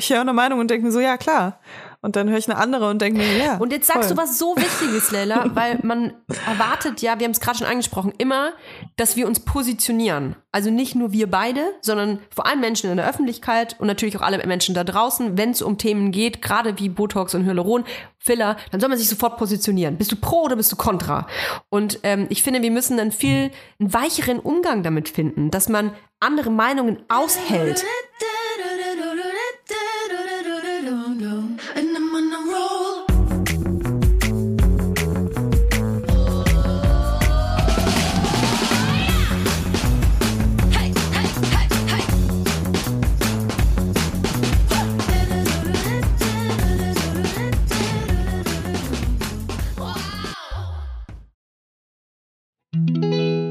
[0.00, 1.60] Ich höre eine Meinung und denke mir so, ja klar.
[2.00, 3.58] Und dann höre ich eine andere und denke mir, ja.
[3.58, 4.16] Und jetzt sagst voll.
[4.16, 6.14] du was so Wichtiges, Leila, weil man
[6.46, 8.52] erwartet ja, wir haben es gerade schon angesprochen, immer,
[8.96, 10.36] dass wir uns positionieren.
[10.52, 14.22] Also nicht nur wir beide, sondern vor allem Menschen in der Öffentlichkeit und natürlich auch
[14.22, 17.84] alle Menschen da draußen, wenn es um Themen geht, gerade wie Botox und Hyaluron,
[18.16, 19.98] Filler, dann soll man sich sofort positionieren.
[19.98, 21.26] Bist du pro oder bist du kontra?
[21.68, 25.92] Und ähm, ich finde, wir müssen dann viel einen weicheren Umgang damit finden, dass man
[26.18, 27.84] andere Meinungen aushält.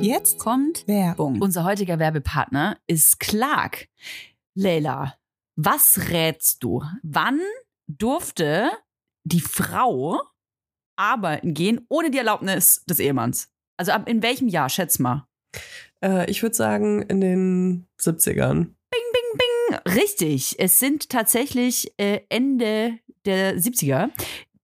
[0.10, 1.40] Jetzt kommt Werbung.
[1.40, 3.90] Unser heutiger Werbepartner ist Clark.
[4.56, 5.14] Leila,
[5.56, 6.84] was rätst du?
[7.04, 7.40] Wann
[7.86, 8.72] durfte
[9.24, 10.20] die Frau
[10.96, 13.52] arbeiten gehen ohne die Erlaubnis des Ehemanns?
[13.78, 15.28] Also ab in welchem Jahr, schätz mal.
[16.04, 18.74] Äh, ich würde sagen, in den 70ern.
[19.94, 24.10] Richtig, es sind tatsächlich äh, Ende der 70er.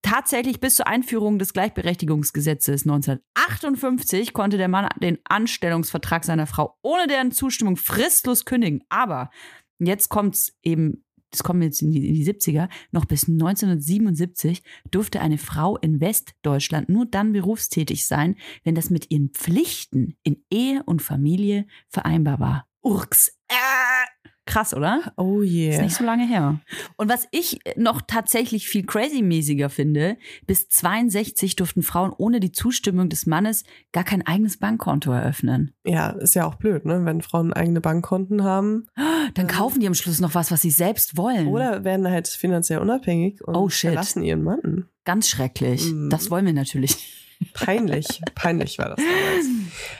[0.05, 7.07] Tatsächlich bis zur Einführung des Gleichberechtigungsgesetzes 1958 konnte der Mann den Anstellungsvertrag seiner Frau ohne
[7.07, 8.83] deren Zustimmung fristlos kündigen.
[8.89, 9.31] Aber
[9.79, 15.21] jetzt kommt's eben, das kommen jetzt in die, in die 70er, noch bis 1977 durfte
[15.21, 20.83] eine Frau in Westdeutschland nur dann berufstätig sein, wenn das mit ihren Pflichten in Ehe
[20.85, 22.67] und Familie vereinbar war.
[22.83, 23.29] Urks.
[23.47, 24.14] Äh.
[24.47, 25.11] Krass, oder?
[25.17, 25.81] Oh Ist yeah.
[25.81, 26.59] nicht so lange her.
[26.97, 33.09] Und was ich noch tatsächlich viel crazy-mäßiger finde, bis 62 durften Frauen ohne die Zustimmung
[33.09, 35.71] des Mannes gar kein eigenes Bankkonto eröffnen.
[35.83, 37.03] Ja, ist ja auch blöd, ne?
[37.05, 38.85] Wenn Frauen eigene Bankkonten haben
[39.33, 41.47] Dann kaufen die am Schluss noch was, was sie selbst wollen.
[41.47, 43.89] oder werden halt finanziell unabhängig und Oh, shit.
[43.91, 44.85] verlassen ihren Mann.
[45.05, 45.91] Ganz schrecklich.
[45.91, 46.09] Mhm.
[46.11, 46.97] Das wollen wir natürlich.
[47.53, 49.45] Peinlich, peinlich war das damals.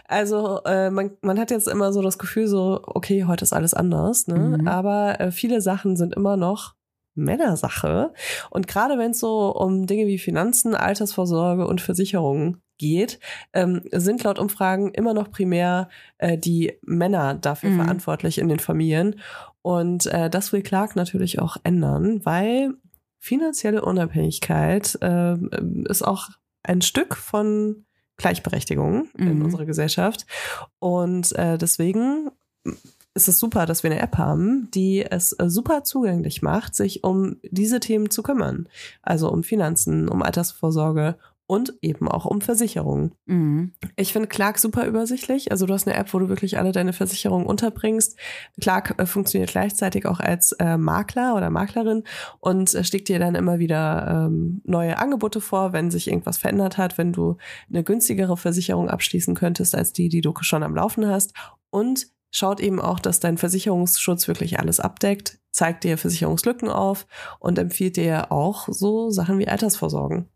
[0.08, 3.74] Also äh, man, man hat jetzt immer so das Gefühl, so, okay, heute ist alles
[3.74, 4.58] anders, ne?
[4.60, 4.68] Mhm.
[4.68, 6.76] aber äh, viele Sachen sind immer noch
[7.16, 8.14] Männersache.
[8.50, 13.20] Und gerade wenn es so um Dinge wie Finanzen, Altersvorsorge und Versicherungen geht,
[13.54, 15.88] ähm, sind laut Umfragen immer noch primär
[16.18, 17.78] äh, die Männer dafür Mhm.
[17.78, 19.16] verantwortlich in den Familien.
[19.62, 22.74] Und äh, das will Clark natürlich auch ändern, weil
[23.20, 25.36] finanzielle Unabhängigkeit äh,
[25.88, 26.30] ist auch
[26.66, 27.86] ein Stück von
[28.18, 29.46] Gleichberechtigung in Mhm.
[29.46, 30.26] unserer Gesellschaft.
[30.80, 32.32] Und äh, deswegen
[33.14, 37.04] ist es super, dass wir eine App haben, die es äh, super zugänglich macht, sich
[37.04, 38.68] um diese Themen zu kümmern.
[39.02, 43.14] Also um Finanzen, um Altersvorsorge und eben auch um Versicherungen.
[43.26, 43.74] Mhm.
[43.96, 45.52] Ich finde Clark super übersichtlich.
[45.52, 48.18] Also du hast eine App, wo du wirklich alle deine Versicherungen unterbringst.
[48.60, 52.04] Clark äh, funktioniert gleichzeitig auch als äh, Makler oder Maklerin
[52.40, 56.78] und äh, schlägt dir dann immer wieder ähm, neue Angebote vor, wenn sich irgendwas verändert
[56.78, 57.38] hat, wenn du
[57.70, 61.34] eine günstigere Versicherung abschließen könntest als die, die du schon am Laufen hast.
[61.70, 67.06] Und schaut eben auch, dass dein Versicherungsschutz wirklich alles abdeckt, zeigt dir Versicherungslücken auf
[67.40, 70.30] und empfiehlt dir auch so Sachen wie Altersvorsorgen.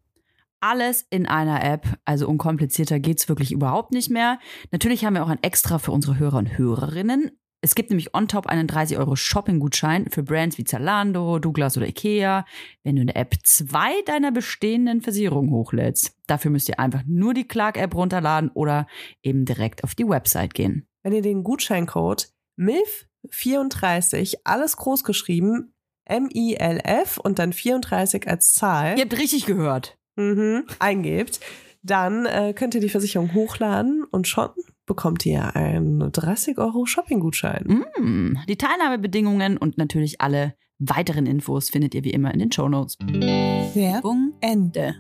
[0.62, 4.40] Alles in einer App, also unkomplizierter geht's wirklich überhaupt nicht mehr.
[4.72, 7.32] Natürlich haben wir auch ein Extra für unsere Hörer und Hörerinnen.
[7.62, 11.88] Es gibt nämlich on top einen 30 Euro Shopping-Gutschein für Brands wie Zalando, Douglas oder
[11.88, 12.46] Ikea,
[12.84, 16.16] wenn du in der App zwei deiner bestehenden Versicherungen hochlädst.
[16.28, 18.88] Dafür müsst ihr einfach nur die Clark-App runterladen oder
[19.22, 20.88] eben direkt auf die Website gehen.
[21.04, 25.74] wenn ihr den Gutscheincode MILF34, alles groß geschrieben,
[26.06, 29.99] M-I-L-F und dann 34 als Zahl Ihr habt richtig gehört.
[30.20, 31.40] Mhm, eingebt,
[31.82, 34.50] dann äh, könnt ihr die Versicherung hochladen und schon
[34.86, 37.84] bekommt ihr einen 30 Euro Shopping-Gutschein.
[37.98, 42.98] Mm, Die Teilnahmebedingungen und natürlich alle weiteren Infos findet ihr wie immer in den Shownotes.
[43.00, 44.96] Werbung Ende.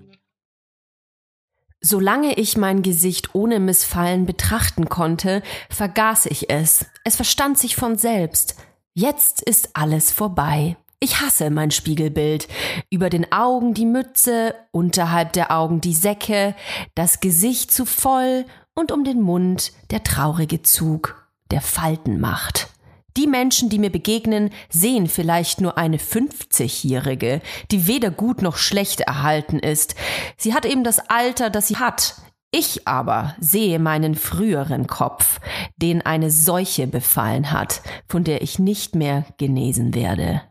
[1.81, 6.85] Solange ich mein Gesicht ohne Missfallen betrachten konnte, vergaß ich es.
[7.05, 8.57] Es verstand sich von selbst.
[8.93, 10.75] Jetzt ist alles vorbei.
[11.01, 12.49] Ich hasse mein Spiegelbild.
[12.89, 16.55] Über den Augen die Mütze, unterhalb der Augen die Säcke,
[16.93, 18.45] das Gesicht zu voll
[18.75, 22.67] und um den Mund der traurige Zug, der Falten macht.
[23.15, 27.41] Die Menschen, die mir begegnen, sehen vielleicht nur eine 50-Jährige,
[27.71, 29.95] die weder gut noch schlecht erhalten ist.
[30.37, 32.15] Sie hat eben das Alter, das sie hat.
[32.51, 35.39] Ich aber sehe meinen früheren Kopf,
[35.77, 40.41] den eine Seuche befallen hat, von der ich nicht mehr genesen werde.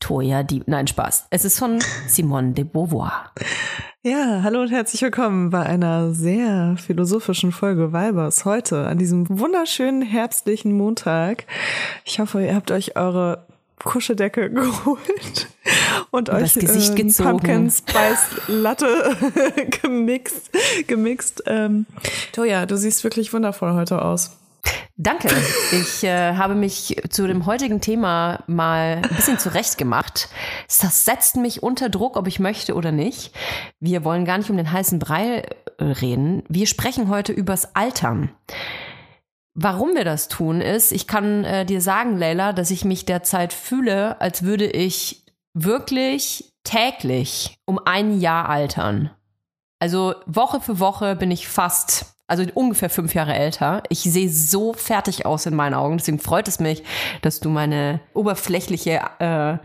[0.00, 1.26] Toya die, nein, Spaß.
[1.30, 3.32] Es ist von Simone de Beauvoir.
[4.02, 10.02] Ja, hallo und herzlich willkommen bei einer sehr philosophischen Folge Weibers heute an diesem wunderschönen
[10.02, 11.46] herbstlichen Montag.
[12.04, 13.44] Ich hoffe, ihr habt euch eure
[13.82, 15.48] Kuscheldecke geholt
[16.10, 17.30] und euch Übers Gesicht äh, gezogen.
[17.30, 19.16] Pumpkin Spice Latte
[19.82, 20.50] gemixt.
[20.86, 21.42] gemixt.
[21.46, 21.86] Ähm,
[22.32, 24.38] Toja, du siehst wirklich wundervoll heute aus.
[24.96, 25.28] Danke.
[25.70, 30.28] Ich äh, habe mich zu dem heutigen Thema mal ein bisschen zurechtgemacht.
[30.66, 33.32] Das setzt mich unter Druck, ob ich möchte oder nicht.
[33.78, 35.44] Wir wollen gar nicht um den heißen Brei
[35.78, 36.42] äh, reden.
[36.48, 38.30] Wir sprechen heute übers Altern.
[39.54, 43.52] Warum wir das tun, ist, ich kann äh, dir sagen, Leila, dass ich mich derzeit
[43.52, 45.24] fühle, als würde ich
[45.54, 49.10] wirklich täglich um ein Jahr altern.
[49.80, 53.82] Also Woche für Woche bin ich fast, also ungefähr fünf Jahre älter.
[53.88, 55.96] Ich sehe so fertig aus in meinen Augen.
[55.98, 56.84] Deswegen freut es mich,
[57.22, 59.58] dass du meine oberflächliche äh,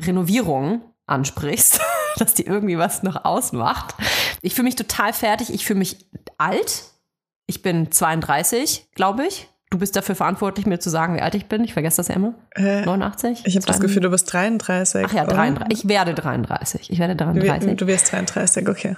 [0.00, 1.80] Renovierung ansprichst,
[2.18, 3.94] dass die irgendwie was noch ausmacht.
[4.42, 5.52] Ich fühle mich total fertig.
[5.52, 6.06] Ich fühle mich
[6.38, 6.84] alt.
[7.46, 9.48] Ich bin 32, glaube ich.
[9.72, 11.62] Du bist dafür verantwortlich, mir zu sagen, wie alt ich bin.
[11.62, 12.34] Ich vergesse das ja immer.
[12.56, 13.42] Äh, 89?
[13.46, 13.80] ich habe das 32?
[13.82, 15.06] Gefühl, du bist 33.
[15.08, 15.34] Ach ja, oder?
[15.36, 15.78] 33.
[15.84, 16.90] Ich werde 33.
[16.90, 17.68] Ich werde Du, 33.
[17.68, 18.96] wir- du wirst 33, okay.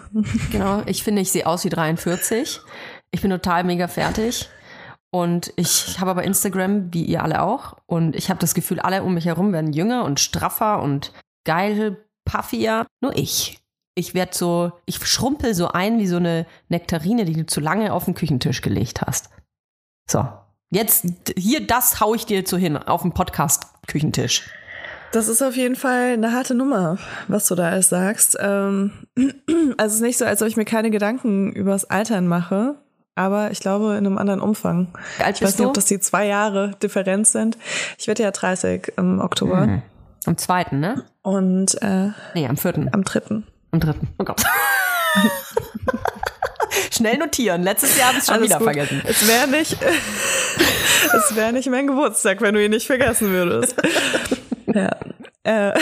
[0.50, 2.60] Genau, ich finde, ich sehe aus wie 43.
[3.12, 4.48] Ich bin total mega fertig.
[5.14, 7.76] Und ich habe aber Instagram, wie ihr alle auch.
[7.86, 11.12] Und ich habe das Gefühl, alle um mich herum werden jünger und straffer und
[11.44, 12.86] geil, puffier.
[13.02, 13.60] Nur ich.
[13.94, 17.92] Ich werde so, ich schrumpel so ein wie so eine Nektarine, die du zu lange
[17.92, 19.28] auf den Küchentisch gelegt hast.
[20.10, 20.26] So.
[20.70, 21.04] Jetzt,
[21.36, 24.50] hier, das hau ich dir so hin, auf dem Podcast-Küchentisch.
[25.12, 26.96] Das ist auf jeden Fall eine harte Nummer,
[27.28, 28.38] was du da alles sagst.
[28.40, 28.92] Ähm,
[29.76, 32.81] also es ist nicht so, als ob ich mir keine Gedanken übers Altern mache,
[33.14, 34.88] aber ich glaube in einem anderen Umfang.
[35.18, 35.68] Alt Ich weiß nicht, du?
[35.68, 37.58] ob das die zwei Jahre Differenz sind.
[37.98, 39.82] Ich werde ja 30 im Oktober Mhm.
[40.24, 41.04] Am zweiten, ne?
[41.22, 42.88] und äh, Nee, am vierten.
[42.92, 43.44] am dritten.
[43.72, 44.08] Am dritten.
[44.18, 44.42] Oh Gott.
[46.90, 47.62] Schnell notieren.
[47.62, 48.64] Letztes Jahr habe ich schon Alles wieder gut.
[48.64, 49.02] vergessen.
[49.04, 49.76] Es wäre nicht,
[51.12, 53.74] es wäre nicht mein Geburtstag, wenn du ihn nicht vergessen würdest.
[54.66, 54.90] ja.
[55.44, 55.72] Äh,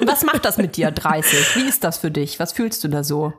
[0.00, 1.56] Was macht das mit dir, 30?
[1.56, 2.38] Wie ist das für dich?
[2.38, 3.32] Was fühlst du da so?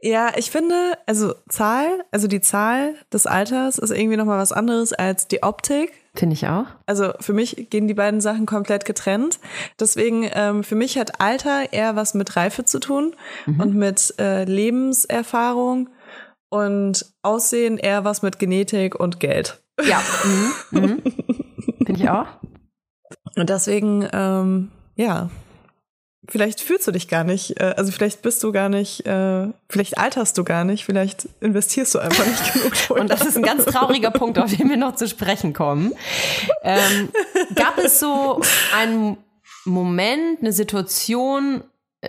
[0.00, 4.92] Ja, ich finde, also Zahl, also die Zahl des Alters ist irgendwie nochmal was anderes
[4.92, 5.92] als die Optik.
[6.14, 6.66] Finde ich auch.
[6.86, 9.38] Also für mich gehen die beiden Sachen komplett getrennt.
[9.78, 13.14] Deswegen, ähm, für mich hat Alter eher was mit Reife zu tun
[13.58, 15.88] und mit äh, Lebenserfahrung
[16.48, 19.62] und Aussehen eher was mit Genetik und Geld.
[19.82, 20.02] Ja.
[20.24, 20.80] Mhm.
[20.80, 21.02] Mhm.
[21.86, 22.26] Finde ich auch.
[23.36, 25.30] Und deswegen, ähm, ja,
[26.30, 29.98] vielleicht fühlst du dich gar nicht, äh, also vielleicht bist du gar nicht, äh, vielleicht
[29.98, 32.52] alterst du gar nicht, vielleicht investierst du einfach nicht
[32.88, 33.00] genug.
[33.00, 35.92] Und das ist ein ganz trauriger Punkt, auf den wir noch zu sprechen kommen.
[36.62, 37.10] Ähm,
[37.54, 38.40] gab es so
[38.76, 39.16] einen
[39.64, 41.64] Moment, eine Situation,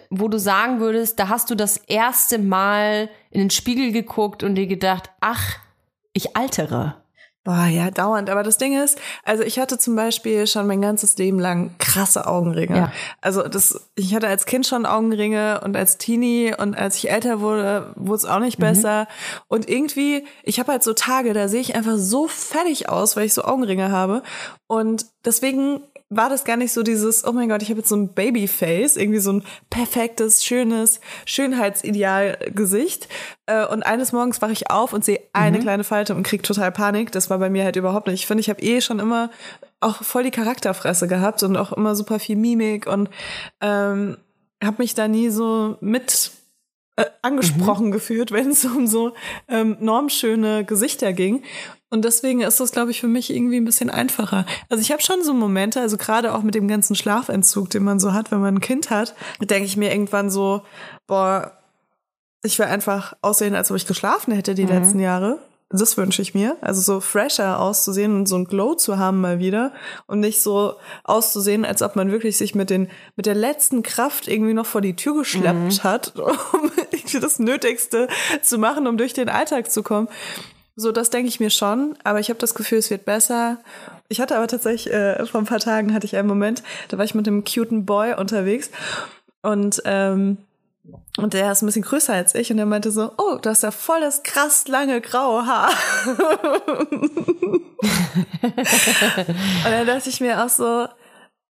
[0.09, 4.55] wo du sagen würdest, da hast du das erste Mal in den Spiegel geguckt und
[4.55, 5.57] dir gedacht, ach,
[6.13, 7.00] ich altere.
[7.43, 8.29] Boah, ja, dauernd.
[8.29, 12.27] Aber das Ding ist, also ich hatte zum Beispiel schon mein ganzes Leben lang krasse
[12.27, 12.77] Augenringe.
[12.77, 12.91] Ja.
[13.19, 17.39] Also das, ich hatte als Kind schon Augenringe und als Teenie und als ich älter
[17.39, 19.07] wurde, wurde es auch nicht besser.
[19.47, 23.25] Und irgendwie, ich habe halt so Tage, da sehe ich einfach so fertig aus, weil
[23.25, 24.21] ich so Augenringe habe.
[24.67, 27.95] Und deswegen war das gar nicht so dieses, oh mein Gott, ich habe jetzt so
[27.95, 33.07] ein Babyface, irgendwie so ein perfektes, schönes Schönheitsideal-Gesicht.
[33.45, 36.71] Äh, Und eines Morgens wache ich auf und sehe eine kleine Falte und krieg total
[36.71, 37.11] Panik.
[37.13, 38.15] Das war bei mir halt überhaupt nicht.
[38.15, 39.31] Ich finde, ich habe eh schon immer
[39.79, 43.09] auch voll die Charakterfresse gehabt und auch immer super viel Mimik und
[43.61, 44.17] ähm,
[44.63, 46.31] habe mich da nie so mit
[46.95, 49.13] äh, angesprochen gefühlt, wenn es um so
[49.47, 51.43] ähm, normschöne Gesichter ging.
[51.89, 54.45] Und deswegen ist das, glaube ich, für mich irgendwie ein bisschen einfacher.
[54.69, 57.99] Also ich habe schon so Momente, also gerade auch mit dem ganzen Schlafentzug, den man
[57.99, 60.61] so hat, wenn man ein Kind hat, denke ich mir irgendwann so,
[61.07, 61.57] boah,
[62.43, 65.39] ich will einfach aussehen, als ob ich geschlafen hätte die letzten Jahre.
[65.71, 66.57] Das wünsche ich mir.
[66.61, 69.71] Also so fresher auszusehen und so ein Glow zu haben mal wieder.
[70.05, 74.27] Und nicht so auszusehen, als ob man wirklich sich mit, den, mit der letzten Kraft
[74.27, 76.13] irgendwie noch vor die Tür geschleppt hat,
[76.53, 76.71] um
[77.21, 78.07] das Nötigste
[78.41, 80.09] zu machen, um durch den Alltag zu kommen.
[80.75, 83.57] So, das denke ich mir schon, aber ich habe das Gefühl, es wird besser.
[84.07, 87.05] Ich hatte aber tatsächlich, äh, vor ein paar Tagen hatte ich einen Moment, da war
[87.05, 88.71] ich mit einem cuten Boy unterwegs
[89.41, 90.37] und ähm,
[91.17, 93.63] und der ist ein bisschen größer als ich und der meinte so, oh, du hast
[93.63, 95.71] ja voll das krass lange graue Haar.
[96.05, 96.17] und
[99.63, 100.87] dann dachte ich mir auch so,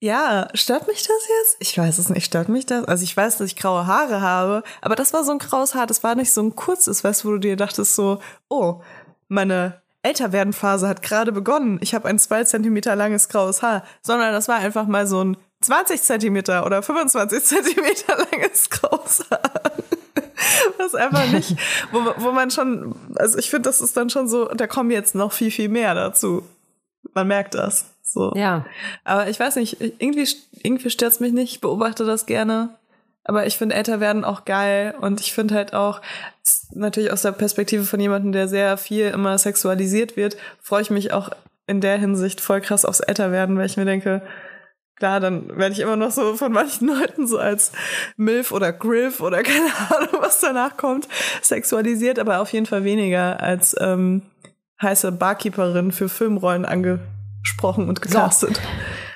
[0.01, 1.55] ja, stört mich das jetzt?
[1.59, 2.83] Ich weiß es nicht, stört mich das?
[2.85, 5.87] Also ich weiß, dass ich graue Haare habe, aber das war so ein graues Haar,
[5.87, 8.81] das war nicht so ein kurzes, weißt du, wo du dir dachtest so, oh,
[9.29, 11.79] meine Älterwerden-Phase hat gerade begonnen.
[11.81, 15.37] Ich habe ein zwei Zentimeter langes graues Haar, sondern das war einfach mal so ein
[15.63, 19.71] 20 Zentimeter oder 25 Zentimeter langes graues Haar.
[20.77, 21.55] Was einfach nicht,
[21.91, 25.15] wo, wo man schon, also ich finde, das ist dann schon so, da kommen jetzt
[25.15, 26.43] noch viel, viel mehr dazu.
[27.13, 27.85] Man merkt das.
[28.01, 28.33] So.
[28.35, 28.65] Ja.
[29.03, 30.27] Aber ich weiß nicht, irgendwie,
[30.61, 32.69] irgendwie stört's mich nicht, ich beobachte das gerne.
[33.25, 36.01] Aber ich finde älter werden auch geil und ich finde halt auch,
[36.71, 41.13] natürlich aus der Perspektive von jemandem, der sehr viel immer sexualisiert wird, freue ich mich
[41.13, 41.29] auch
[41.65, 44.21] in der Hinsicht voll krass aufs Älterwerden, weil ich mir denke,
[45.03, 47.73] klar, dann werde ich immer noch so von manchen Leuten so als
[48.15, 51.09] Milf oder Griff oder keine Ahnung, was danach kommt,
[51.41, 54.21] sexualisiert, aber auf jeden Fall weniger als ähm,
[54.81, 58.61] heiße Barkeeperin für Filmrollen angesprochen und gecastet.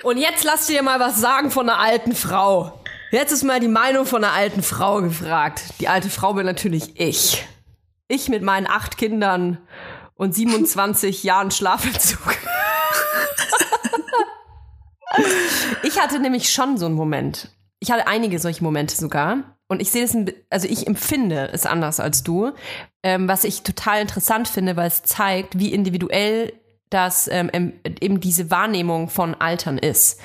[0.03, 2.81] Und jetzt lass dir mal was sagen von einer alten Frau.
[3.11, 5.79] Jetzt ist mal die Meinung von einer alten Frau gefragt.
[5.79, 7.47] Die alte Frau bin natürlich ich.
[8.09, 9.57] Ich mit meinen acht Kindern
[10.15, 12.35] und 27 Jahren Schlafentzug.
[15.83, 17.49] Ich hatte nämlich schon so einen Moment.
[17.79, 19.57] Ich hatte einige solche Momente sogar.
[19.69, 22.51] Und ich sehe bi- also ich empfinde es anders als du,
[23.03, 26.53] ähm, was ich total interessant finde, weil es zeigt, wie individuell
[26.89, 30.21] das ähm, eben diese Wahrnehmung von Altern ist.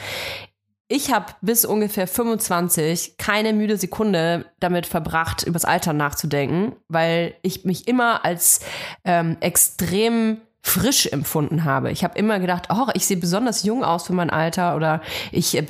[0.87, 7.65] Ich habe bis ungefähr 25 keine müde Sekunde damit verbracht, übers Altern nachzudenken, weil ich
[7.65, 8.61] mich immer als
[9.05, 11.91] ähm, extrem frisch empfunden habe.
[11.91, 15.03] Ich habe immer gedacht, oh, ich sehe besonders jung aus für mein Alter oder
[15.33, 15.67] ich äh,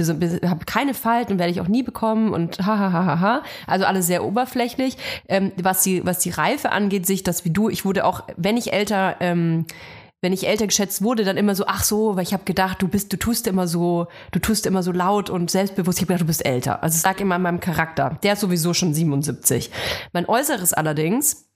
[0.47, 3.43] habe keine Falten werde ich auch nie bekommen und ha ha ha ha ha.
[3.67, 4.99] Also alles sehr oberflächlich.
[5.29, 7.71] Ähm, was die was die Reife angeht, sich das wie du.
[7.71, 9.67] Ich wurde auch, wenn ich älter ähm,
[10.21, 12.87] wenn ich älter geschätzt wurde, dann immer so, ach so, weil ich habe gedacht, du
[12.87, 15.99] bist, du tust immer so, du tust immer so laut und selbstbewusst.
[15.99, 16.81] Ich habe gedacht, du bist älter.
[16.81, 18.19] Also es lag immer an meinem Charakter.
[18.23, 19.73] Der ist sowieso schon 77.
[20.13, 21.49] Mein Äußeres allerdings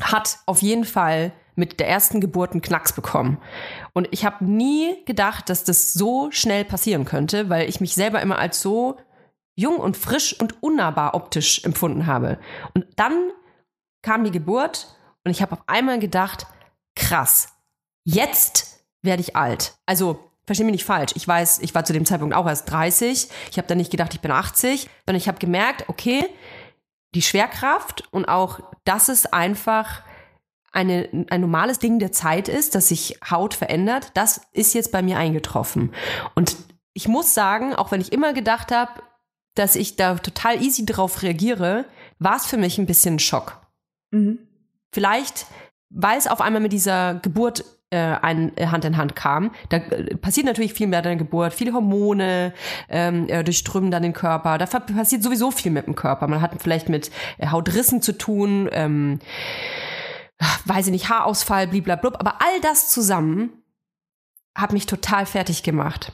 [0.00, 3.38] hat auf jeden Fall mit der ersten Geburt einen Knacks bekommen.
[3.92, 8.22] Und ich habe nie gedacht, dass das so schnell passieren könnte, weil ich mich selber
[8.22, 8.96] immer als so
[9.56, 12.38] jung und frisch und unnahbar optisch empfunden habe.
[12.74, 13.30] Und dann
[14.02, 16.46] kam die Geburt und ich habe auf einmal gedacht,
[16.94, 17.48] krass,
[18.04, 19.74] jetzt werde ich alt.
[19.84, 21.12] Also, verstehe mich nicht falsch.
[21.16, 23.28] Ich weiß, ich war zu dem Zeitpunkt auch erst 30.
[23.50, 26.24] Ich habe dann nicht gedacht, ich bin 80, sondern ich habe gemerkt, okay,
[27.14, 30.02] die Schwerkraft und auch, dass es einfach
[30.78, 35.02] eine, ein normales Ding der Zeit ist, dass sich Haut verändert, das ist jetzt bei
[35.02, 35.92] mir eingetroffen.
[36.34, 36.56] Und
[36.92, 39.02] ich muss sagen, auch wenn ich immer gedacht habe,
[39.54, 41.84] dass ich da total easy drauf reagiere,
[42.20, 43.60] war es für mich ein bisschen ein Schock.
[44.12, 44.38] Mhm.
[44.92, 45.46] Vielleicht,
[45.90, 49.50] weil es auf einmal mit dieser Geburt äh, ein, äh, Hand in Hand kam.
[49.70, 52.52] Da äh, passiert natürlich viel mehr der Geburt, viele Hormone
[52.88, 54.58] ähm, äh, durchströmen dann den Körper.
[54.58, 56.28] Da passiert sowieso viel mit dem Körper.
[56.28, 59.18] Man hat vielleicht mit äh, Hautrissen zu tun, ähm,
[60.64, 62.16] weiß ich nicht, Haarausfall, bliblablub.
[62.18, 63.62] Aber all das zusammen
[64.56, 66.12] hat mich total fertig gemacht.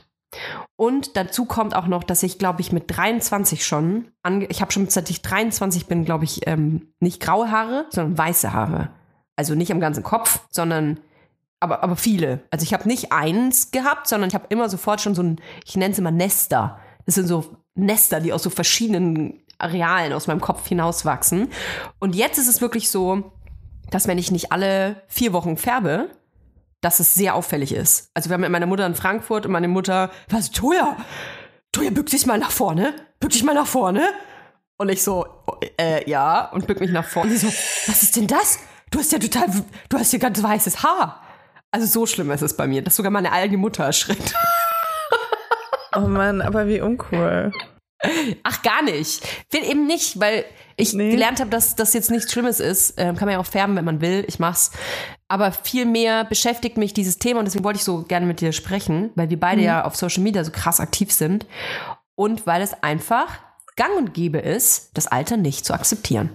[0.75, 4.71] Und dazu kommt auch noch, dass ich, glaube ich, mit 23 schon, ange ich habe
[4.71, 8.89] schon seit ich 23 bin, glaube ich, ähm, nicht graue Haare, sondern weiße Haare.
[9.37, 10.99] Also nicht am ganzen Kopf, sondern
[11.61, 12.43] aber, aber viele.
[12.51, 15.77] Also ich habe nicht eins gehabt, sondern ich habe immer sofort schon so ein, ich
[15.77, 16.79] nenne es immer Nester.
[17.05, 21.49] Das sind so Nester, die aus so verschiedenen Arealen aus meinem Kopf hinauswachsen.
[21.99, 23.31] Und jetzt ist es wirklich so,
[23.91, 26.09] dass wenn ich nicht alle vier Wochen färbe,
[26.81, 28.11] dass es sehr auffällig ist.
[28.13, 30.97] Also wir haben mit meiner Mutter in Frankfurt und meine Mutter, was, Toja,
[31.71, 34.07] Toja, bück dich mal nach vorne, bück dich mal nach vorne.
[34.77, 35.25] Und ich so,
[35.79, 37.31] äh, ja, und bück mich nach vorne.
[37.31, 37.53] Und sie so,
[37.87, 38.59] was ist denn das?
[38.91, 39.47] Du hast ja total,
[39.89, 41.21] du hast ja ganz weißes Haar.
[41.71, 44.33] Also so schlimm ist es bei mir, dass sogar meine eigene Mutter erschreckt.
[45.95, 47.53] Oh Mann, aber wie uncool.
[48.43, 49.25] Ach, gar nicht.
[49.51, 50.45] Will eben nicht, weil
[50.77, 51.11] ich Nee.
[51.11, 52.95] gelernt habe, dass das jetzt nichts Schlimmes ist.
[52.97, 54.25] Ähm, kann man ja auch färben, wenn man will.
[54.27, 54.71] Ich mach's.
[55.27, 58.51] Aber viel mehr beschäftigt mich dieses Thema und deswegen wollte ich so gerne mit dir
[58.51, 61.45] sprechen, weil wir beide ja auf Social Media so krass aktiv sind
[62.15, 63.27] und weil es einfach
[63.75, 66.29] gang und gäbe ist, das Alter nicht zu akzeptieren.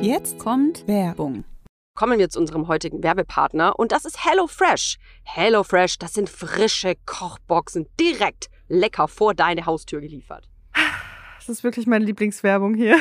[0.00, 1.44] Jetzt Kommt Werbung.
[1.94, 4.96] kommen wir zu unserem heutigen Werbepartner und das ist HelloFresh.
[5.24, 10.48] HelloFresh, das sind frische Kochboxen direkt lecker vor deine Haustür geliefert.
[11.48, 13.00] Das ist wirklich meine Lieblingswerbung hier.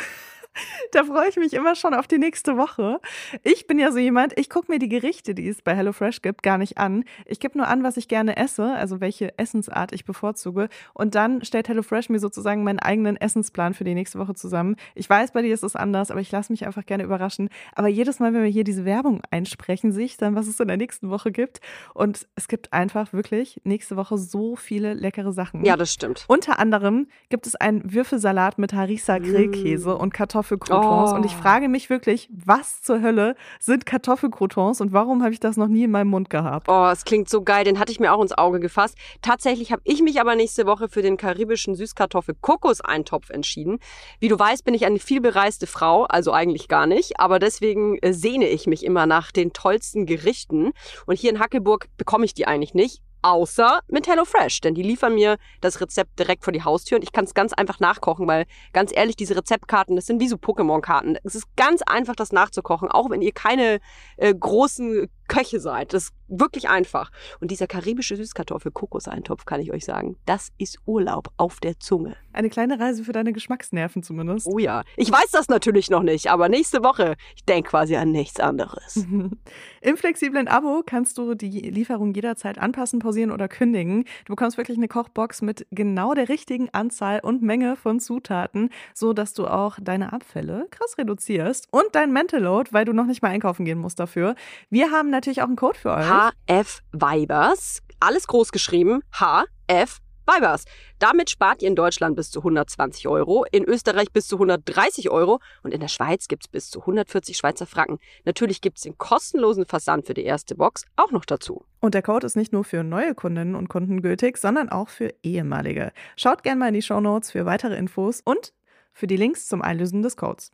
[0.91, 2.99] Da freue ich mich immer schon auf die nächste Woche.
[3.43, 6.43] Ich bin ja so jemand, ich gucke mir die Gerichte, die es bei HelloFresh gibt,
[6.43, 7.03] gar nicht an.
[7.25, 10.69] Ich gebe nur an, was ich gerne esse, also welche Essensart ich bevorzuge.
[10.93, 14.75] Und dann stellt HelloFresh mir sozusagen meinen eigenen Essensplan für die nächste Woche zusammen.
[14.95, 17.49] Ich weiß, bei dir ist es anders, aber ich lasse mich einfach gerne überraschen.
[17.75, 20.67] Aber jedes Mal, wenn wir hier diese Werbung einsprechen, sehe ich dann, was es in
[20.67, 21.59] der nächsten Woche gibt.
[21.93, 25.65] Und es gibt einfach wirklich nächste Woche so viele leckere Sachen.
[25.65, 26.25] Ja, das stimmt.
[26.27, 30.13] Unter anderem gibt es einen Würfelsalat mit Harissa Grillkäse und
[30.47, 31.11] Kartoffelcroutons.
[31.11, 31.15] Oh.
[31.15, 35.57] Und ich frage mich wirklich, was zur Hölle sind Kartoffelcroutons und warum habe ich das
[35.57, 36.67] noch nie in meinem Mund gehabt?
[36.69, 38.97] Oh, es klingt so geil, den hatte ich mir auch ins Auge gefasst.
[39.21, 43.79] Tatsächlich habe ich mich aber nächste Woche für den karibischen Süßkartoffel-Kokos-Eintopf entschieden.
[44.19, 48.13] Wie du weißt, bin ich eine vielbereiste Frau, also eigentlich gar nicht, aber deswegen äh,
[48.13, 50.71] sehne ich mich immer nach den tollsten Gerichten.
[51.05, 53.01] Und hier in Hackelburg bekomme ich die eigentlich nicht.
[53.27, 57.11] Außer mit HelloFresh, denn die liefern mir das Rezept direkt vor die Haustür und ich
[57.11, 61.17] kann es ganz einfach nachkochen, weil ganz ehrlich, diese Rezeptkarten, das sind wie so Pokémon-Karten.
[61.25, 63.81] Es ist ganz einfach, das nachzukochen, auch wenn ihr keine
[64.15, 65.91] äh, großen Köche seid.
[65.91, 67.11] Das wirklich einfach.
[67.39, 72.15] Und dieser karibische Süßkartoffel-Kokoseintopf, kann ich euch sagen, das ist Urlaub auf der Zunge.
[72.33, 74.47] Eine kleine Reise für deine Geschmacksnerven zumindest.
[74.47, 74.83] Oh ja.
[74.95, 78.97] Ich weiß das natürlich noch nicht, aber nächste Woche, ich denke quasi an nichts anderes.
[79.81, 84.03] Im flexiblen Abo kannst du die Lieferung jederzeit anpassen, pausieren oder kündigen.
[84.25, 89.13] Du bekommst wirklich eine Kochbox mit genau der richtigen Anzahl und Menge von Zutaten, so
[89.13, 93.21] dass du auch deine Abfälle krass reduzierst und dein Mental Load, weil du noch nicht
[93.21, 94.35] mal einkaufen gehen musst dafür.
[94.69, 96.07] Wir haben natürlich auch einen Code für euch.
[96.17, 100.63] HF Vibers, alles groß geschrieben, HF Vibers.
[100.97, 105.39] Damit spart ihr in Deutschland bis zu 120 Euro, in Österreich bis zu 130 Euro
[105.61, 107.99] und in der Schweiz gibt's bis zu 140 Schweizer Franken.
[108.25, 111.65] Natürlich gibt's den kostenlosen Versand für die erste Box auch noch dazu.
[111.81, 115.13] Und der Code ist nicht nur für neue Kundinnen und Kunden gültig, sondern auch für
[115.21, 115.91] ehemalige.
[116.15, 118.53] Schaut gerne mal in die Shownotes für weitere Infos und
[118.91, 120.51] für die Links zum Einlösen des Codes.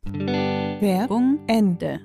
[0.82, 2.01] Werbung Ende.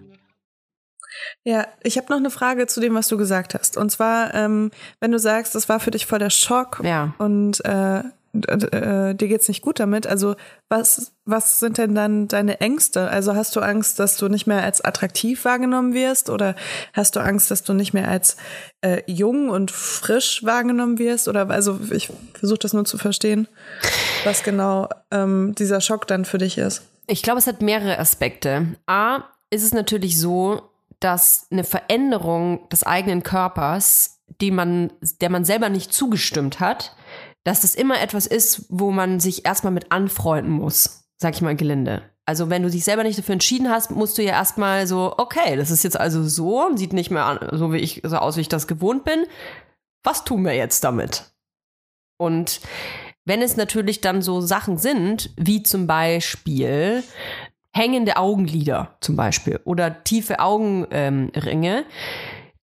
[1.44, 3.76] Ja, ich habe noch eine Frage zu dem, was du gesagt hast.
[3.76, 4.70] Und zwar, ähm,
[5.00, 7.14] wenn du sagst, das war für dich voll der Schock Ja.
[7.18, 8.02] und äh,
[8.34, 10.06] äh, dir geht's nicht gut damit.
[10.06, 10.36] Also
[10.68, 13.08] was, was sind denn dann deine Ängste?
[13.08, 16.28] Also hast du Angst, dass du nicht mehr als attraktiv wahrgenommen wirst?
[16.30, 16.54] Oder
[16.92, 18.36] hast du Angst, dass du nicht mehr als
[18.82, 21.26] äh, jung und frisch wahrgenommen wirst?
[21.26, 23.48] Oder also ich versuche das nur zu verstehen,
[24.24, 26.82] was genau ähm, dieser Schock dann für dich ist.
[27.06, 28.66] Ich glaube, es hat mehrere Aspekte.
[28.86, 30.67] A, ist es natürlich so,
[31.00, 36.96] dass eine Veränderung des eigenen Körpers, die man, der man selber nicht zugestimmt hat,
[37.44, 41.56] dass das immer etwas ist, wo man sich erstmal mit anfreunden muss, sag ich mal
[41.56, 42.02] gelinde.
[42.26, 45.56] Also wenn du dich selber nicht dafür entschieden hast, musst du ja erstmal so, okay,
[45.56, 48.42] das ist jetzt also so sieht nicht mehr an, so wie ich so aus, wie
[48.42, 49.24] ich das gewohnt bin.
[50.04, 51.32] Was tun wir jetzt damit?
[52.18, 52.60] Und
[53.24, 57.02] wenn es natürlich dann so Sachen sind, wie zum Beispiel
[57.78, 61.84] hängende Augenlider zum Beispiel oder tiefe Augenringe, ähm,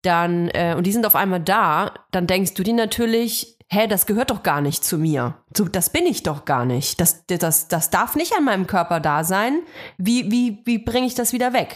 [0.01, 4.05] dann, äh, und die sind auf einmal da, dann denkst du dir natürlich, hä, das
[4.05, 5.35] gehört doch gar nicht zu mir.
[5.55, 7.01] So, das bin ich doch gar nicht.
[7.01, 9.61] Das, das, das darf nicht an meinem Körper da sein.
[9.97, 11.75] Wie, wie, wie bringe ich das wieder weg?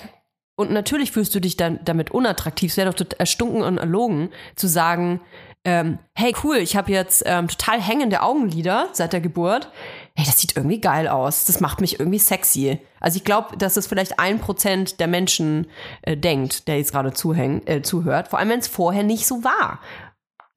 [0.56, 2.72] Und natürlich fühlst du dich dann damit unattraktiv.
[2.72, 5.19] Es wäre doch erstunken und erlogen, zu sagen,
[5.65, 9.72] ähm, hey cool, ich habe jetzt ähm, total hängende Augenlider seit der Geburt.
[10.15, 11.45] Hey, das sieht irgendwie geil aus.
[11.45, 12.80] Das macht mich irgendwie sexy.
[12.99, 15.67] Also ich glaube, dass es vielleicht ein Prozent der Menschen
[16.04, 18.28] äh, denkt, der jetzt gerade äh, zuhört.
[18.28, 19.80] Vor allem, wenn es vorher nicht so war.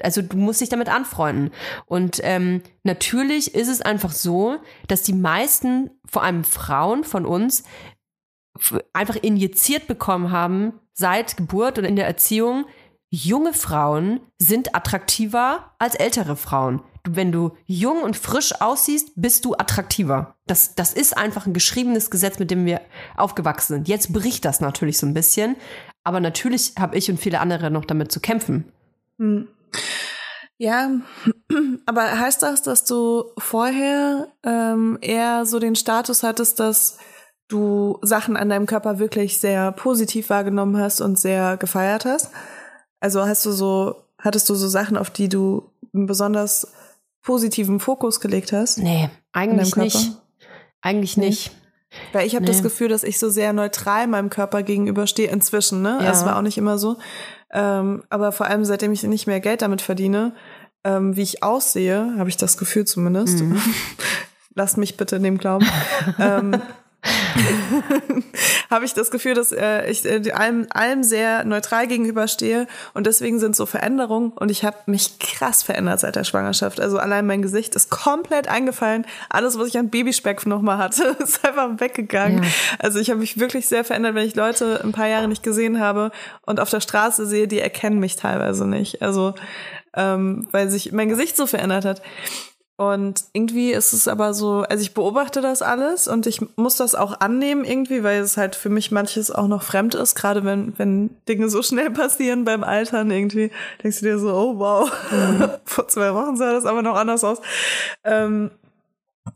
[0.02, 1.52] Also du musst dich damit anfreunden.
[1.86, 7.64] Und ähm, natürlich ist es einfach so, dass die meisten, vor allem Frauen von uns,
[8.92, 12.66] einfach injiziert bekommen haben seit Geburt oder in der Erziehung,
[13.16, 16.82] junge Frauen sind attraktiver als ältere Frauen.
[17.08, 20.36] Wenn du jung und frisch aussiehst, bist du attraktiver.
[20.46, 22.82] Das, das ist einfach ein geschriebenes Gesetz, mit dem wir
[23.16, 23.88] aufgewachsen sind.
[23.88, 25.56] Jetzt bricht das natürlich so ein bisschen,
[26.04, 28.70] aber natürlich habe ich und viele andere noch damit zu kämpfen.
[29.18, 29.48] Hm.
[30.58, 30.90] Ja,
[31.86, 36.98] aber heißt das, dass du vorher ähm, eher so den Status hattest, dass
[37.48, 42.30] du Sachen an deinem Körper wirklich sehr positiv wahrgenommen hast und sehr gefeiert hast?
[43.00, 46.68] Also hast du so, hattest du so Sachen, auf die du einen besonders
[47.22, 48.78] positiven Fokus gelegt hast?
[48.78, 50.12] Nee, eigentlich nicht.
[50.80, 51.26] Eigentlich Nee.
[51.28, 51.50] nicht.
[52.12, 52.62] Weil ich habe das Nee.
[52.64, 55.98] Gefühl, dass ich so sehr neutral meinem Körper gegenüberstehe inzwischen, ne?
[56.00, 56.08] Ja.
[56.08, 56.96] Also es war auch nicht immer so.
[57.52, 60.34] Ähm, aber vor allem, seitdem ich nicht mehr Geld damit verdiene,
[60.84, 63.40] ähm, wie ich aussehe, habe ich das Gefühl zumindest.
[63.40, 63.60] Mhm.
[64.54, 65.66] Lasst mich bitte in dem glauben.
[66.18, 66.60] ähm,
[68.70, 73.38] habe ich das Gefühl, dass äh, ich äh, allem, allem sehr neutral gegenüberstehe und deswegen
[73.38, 76.80] sind so Veränderungen und ich habe mich krass verändert seit der Schwangerschaft.
[76.80, 79.06] Also allein mein Gesicht ist komplett eingefallen.
[79.28, 82.42] Alles, was ich an Babyspeck nochmal hatte, ist einfach weggegangen.
[82.42, 82.50] Ja.
[82.78, 85.80] Also ich habe mich wirklich sehr verändert, wenn ich Leute ein paar Jahre nicht gesehen
[85.80, 86.10] habe
[86.42, 89.02] und auf der Straße sehe, die erkennen mich teilweise nicht.
[89.02, 89.34] Also
[89.96, 92.02] ähm, weil sich mein Gesicht so verändert hat.
[92.78, 96.94] Und irgendwie ist es aber so, also ich beobachte das alles und ich muss das
[96.94, 100.78] auch annehmen irgendwie, weil es halt für mich manches auch noch fremd ist, gerade wenn,
[100.78, 103.50] wenn Dinge so schnell passieren beim Altern irgendwie,
[103.82, 104.92] denkst du dir so, oh wow,
[105.64, 107.40] vor zwei Wochen sah das aber noch anders aus.
[108.04, 108.50] Ähm,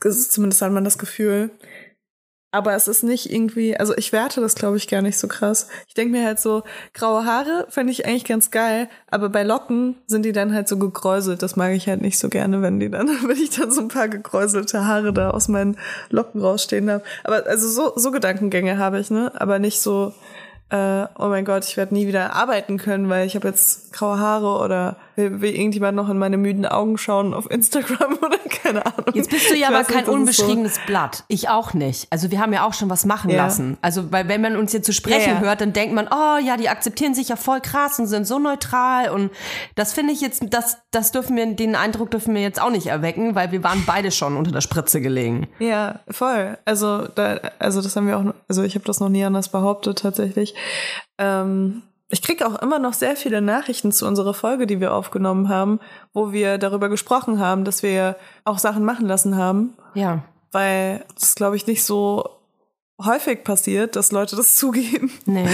[0.00, 1.50] das ist, zumindest hat man das Gefühl.
[2.52, 5.68] Aber es ist nicht irgendwie, also ich werte das, glaube ich, gar nicht so krass.
[5.86, 9.96] Ich denke mir halt so, graue Haare fände ich eigentlich ganz geil, aber bei Locken
[10.06, 11.42] sind die dann halt so gekräuselt.
[11.42, 13.88] Das mag ich halt nicht so gerne, wenn die dann, wenn ich dann so ein
[13.88, 17.04] paar gekräuselte Haare da aus meinen Locken rausstehen habe.
[17.22, 19.32] Aber also so, so Gedankengänge habe ich, ne?
[19.36, 20.12] Aber nicht so,
[20.70, 24.18] äh, oh mein Gott, ich werde nie wieder arbeiten können, weil ich habe jetzt graue
[24.18, 28.84] Haare oder will, will irgendjemand noch in meine müden Augen schauen auf Instagram oder keine
[28.86, 29.06] Ahnung.
[29.14, 31.24] Jetzt bist du ja Ich aber nicht, kein ist unbeschriebenes Blatt.
[31.28, 32.06] Ich auch nicht.
[32.10, 33.36] Also wir haben ja auch schon was machen Ja.
[33.44, 33.76] lassen.
[33.80, 35.40] Also weil wenn man uns jetzt zu sprechen Ja, ja.
[35.40, 38.38] hört, dann denkt man, oh ja, die akzeptieren sich ja voll krass und sind so
[38.38, 39.10] neutral.
[39.10, 39.30] Und
[39.74, 42.86] das finde ich jetzt, das, das dürfen wir, den Eindruck dürfen wir jetzt auch nicht
[42.86, 45.48] erwecken, weil wir waren beide schon unter der Spritze gelegen.
[45.58, 45.64] So.
[45.66, 46.58] Ja, voll.
[46.64, 49.98] Also, da, also das haben wir auch, also ich habe das noch nie anders behauptet
[49.98, 50.54] tatsächlich.
[51.18, 55.48] Ähm, ich kriege auch immer noch sehr viele Nachrichten zu unserer Folge, die wir aufgenommen
[55.48, 55.80] haben,
[56.12, 60.22] wo wir darüber gesprochen haben, dass wir auch Sachen machen lassen haben, Ja.
[60.52, 62.28] weil das, glaube ich, nicht so
[63.02, 65.10] häufig passiert, dass Leute das zugeben.
[65.24, 65.48] Nee.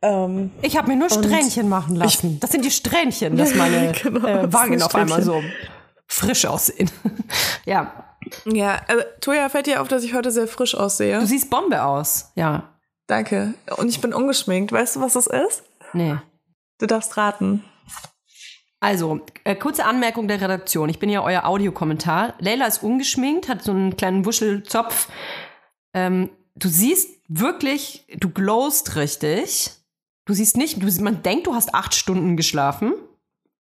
[0.00, 2.38] Ähm, Ich habe mir nur Strähnchen machen lassen.
[2.40, 5.42] das sind die Strähnchen, dass meine Genau, äh, sind auf einmal so
[6.06, 6.90] frisch aussehen.
[7.66, 7.92] ja.
[8.46, 11.20] ja, also, Toja, fällt dir auf, dass ich heute sehr frisch aussehe?
[11.20, 12.30] Du siehst Bombe aus.
[12.36, 12.62] Ja.
[13.08, 13.54] Danke.
[13.76, 14.70] Und ich bin ungeschminkt.
[14.70, 15.64] Weißt du, was das ist?
[15.92, 16.16] Nee.
[16.78, 17.64] Du darfst raten.
[18.80, 20.88] Also, äh, kurze Anmerkung der Redaktion.
[20.88, 22.34] Ich bin ja euer Audiokommentar.
[22.38, 25.08] Leila ist ungeschminkt, hat so einen kleinen Wuschelzopf.
[25.94, 29.70] Ähm, du siehst wirklich, du glowst richtig.
[30.26, 32.92] Du siehst nicht, du, man denkt, du hast acht Stunden geschlafen.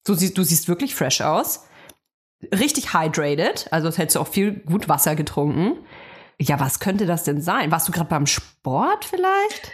[0.05, 1.67] Du siehst, du siehst wirklich fresh aus.
[2.53, 5.79] Richtig hydrated, also als hättest du auch viel gut Wasser getrunken.
[6.41, 7.71] Ja, was könnte das denn sein?
[7.71, 9.73] Warst du gerade beim Sport vielleicht?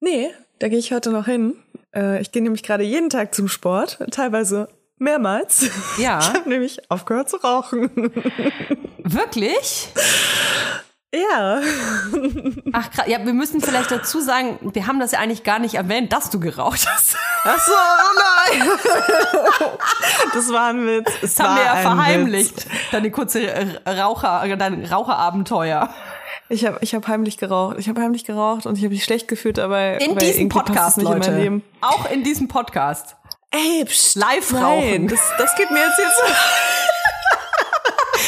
[0.00, 1.56] Nee, da gehe ich heute noch hin.
[1.94, 5.70] Äh, ich gehe nämlich gerade jeden Tag zum Sport, teilweise mehrmals.
[5.98, 6.18] Ja.
[6.28, 7.90] Ich habe nämlich aufgehört zu rauchen.
[9.04, 9.88] Wirklich?
[11.14, 11.60] Ja.
[12.72, 13.06] Ach, krass.
[13.06, 16.30] Ja, wir müssen vielleicht dazu sagen, wir haben das ja eigentlich gar nicht erwähnt, dass
[16.30, 17.16] du geraucht hast.
[17.44, 18.68] Ach so, oh nein.
[20.34, 21.10] das war ein Witz.
[21.22, 22.66] Es Das haben wir ja verheimlicht.
[22.66, 22.90] Witz.
[22.92, 25.88] Deine kurze äh, Raucher, äh, dein Raucherabenteuer.
[26.50, 27.76] Ich habe ich hab heimlich geraucht.
[27.78, 29.96] Ich habe heimlich geraucht und ich habe mich schlecht gefühlt dabei.
[29.98, 31.36] In diesem Podcast, nicht in Leute.
[31.36, 31.64] Leben.
[31.80, 33.16] Auch in diesem Podcast.
[33.50, 35.08] Ey, pst, Live nein, rauchen.
[35.08, 36.22] Das, das geht mir jetzt jetzt.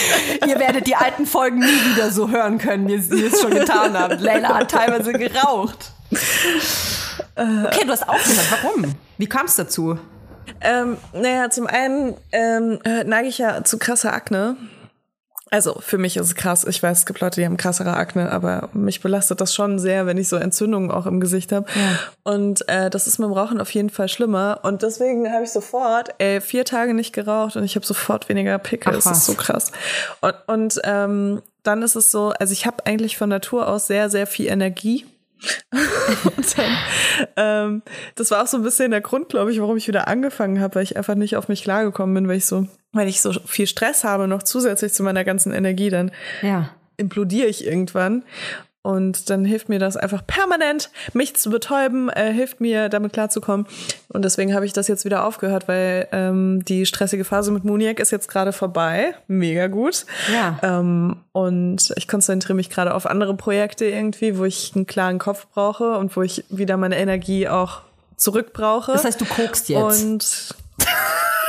[0.47, 3.99] Ihr werdet die alten Folgen nie wieder so hören können, wie ihr es schon getan
[3.99, 4.21] habt.
[4.21, 5.93] Leila hat teilweise geraucht.
[7.37, 8.47] Okay, du hast aufgehört.
[8.63, 8.95] Warum?
[9.19, 9.99] Wie kam es dazu?
[10.61, 14.57] Ähm, naja, zum einen ähm, äh, neige ich ja zu krasser Akne.
[15.51, 16.65] Also für mich ist es krass.
[16.65, 20.07] Ich weiß, es gibt Leute, die haben krassere Akne, aber mich belastet das schon sehr,
[20.07, 21.67] wenn ich so Entzündungen auch im Gesicht habe.
[22.23, 24.61] Und äh, das ist mit dem Rauchen auf jeden Fall schlimmer.
[24.63, 28.59] Und deswegen habe ich sofort ey, vier Tage nicht geraucht und ich habe sofort weniger
[28.59, 28.95] Pickel.
[28.97, 29.19] Ach, was.
[29.19, 29.73] ist so krass.
[30.21, 34.09] Und, und ähm, dann ist es so, also ich habe eigentlich von Natur aus sehr,
[34.09, 35.05] sehr viel Energie.
[35.73, 36.79] und dann,
[37.37, 37.83] ähm,
[38.15, 40.77] das war auch so ein bisschen der Grund, glaube ich, warum ich wieder angefangen habe,
[40.77, 43.67] weil ich einfach nicht auf mich klargekommen bin, weil ich so, weil ich so viel
[43.67, 46.11] Stress habe, noch zusätzlich zu meiner ganzen Energie, dann
[46.43, 46.71] Ja.
[46.97, 48.25] implodiere ich irgendwann.
[48.83, 53.67] Und dann hilft mir das einfach permanent, mich zu betäuben, äh, hilft mir, damit klarzukommen.
[54.09, 58.01] Und deswegen habe ich das jetzt wieder aufgehört, weil ähm, die stressige Phase mit Muniac
[58.01, 59.13] ist jetzt gerade vorbei.
[59.27, 60.07] Mega gut.
[60.33, 60.59] Ja.
[60.63, 65.47] Ähm, und ich konzentriere mich gerade auf andere Projekte irgendwie, wo ich einen klaren Kopf
[65.53, 67.83] brauche und wo ich wieder meine Energie auch
[68.17, 68.93] zurück brauche.
[68.93, 70.05] Das heißt, du kokst jetzt.
[70.05, 70.55] Und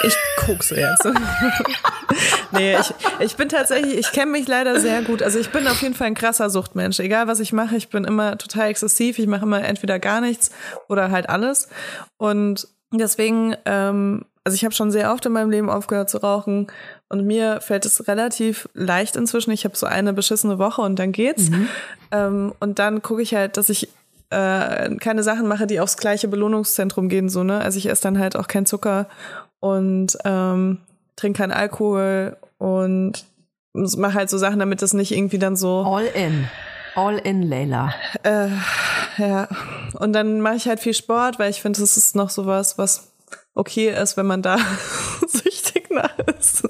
[0.03, 1.05] ich kokse jetzt.
[2.51, 5.21] nee, ich, ich bin tatsächlich, ich kenne mich leider sehr gut.
[5.21, 6.99] Also ich bin auf jeden Fall ein krasser Suchtmensch.
[6.99, 9.19] Egal was ich mache, ich bin immer total exzessiv.
[9.19, 10.51] Ich mache immer entweder gar nichts
[10.87, 11.69] oder halt alles.
[12.17, 16.67] Und deswegen, ähm, also ich habe schon sehr oft in meinem Leben aufgehört zu rauchen.
[17.09, 19.51] Und mir fällt es relativ leicht inzwischen.
[19.51, 21.49] Ich habe so eine beschissene Woche und dann geht's.
[22.11, 23.89] Ähm, und dann gucke ich halt, dass ich
[24.31, 27.59] äh, keine Sachen mache, die aufs gleiche Belohnungszentrum gehen, so, ne?
[27.59, 29.07] Also ich esse dann halt auch kein Zucker
[29.59, 30.79] und ähm,
[31.15, 33.25] trinke keinen Alkohol und
[33.73, 36.47] mache halt so Sachen, damit das nicht irgendwie dann so, All in.
[36.95, 37.93] All in, Leila.
[38.23, 38.47] äh,
[39.17, 39.47] ja.
[39.99, 43.11] Und dann mache ich halt viel Sport, weil ich finde, das ist noch sowas, was
[43.53, 44.57] okay ist, wenn man da
[45.27, 46.67] süchtig nach ist.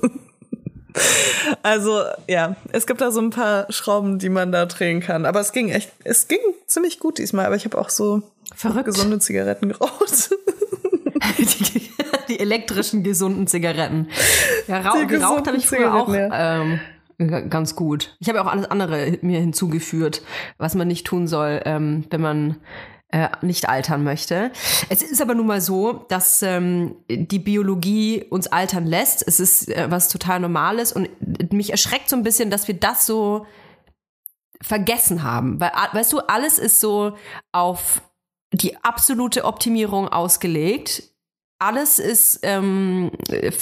[1.64, 5.26] Also, ja, es gibt da so ein paar Schrauben, die man da drehen kann.
[5.26, 8.22] Aber es ging echt, es ging ziemlich gut diesmal, aber ich habe auch so
[8.56, 8.86] Verrückt.
[8.86, 10.32] gesunde Zigaretten geraucht.
[11.38, 11.92] die,
[12.30, 14.10] die elektrischen gesunden Zigaretten.
[14.68, 16.80] Ja, rau Die geraucht habe ich früher auch Zigaretten,
[17.28, 18.16] ähm, ganz gut.
[18.20, 20.22] Ich habe ja auch alles andere mir hinzugeführt,
[20.58, 22.58] was man nicht tun soll, ähm, wenn man
[23.12, 24.52] äh, nicht altern möchte.
[24.90, 29.28] Es ist aber nun mal so, dass ähm, die Biologie uns altern lässt.
[29.28, 31.10] Es ist äh, was total Normales und
[31.52, 33.46] mich erschreckt so ein bisschen, dass wir das so
[34.62, 35.60] vergessen haben.
[35.60, 37.18] Weil, weißt du, alles ist so
[37.52, 38.02] auf
[38.54, 41.04] die absolute Optimierung ausgelegt.
[41.60, 43.12] Alles ist ähm,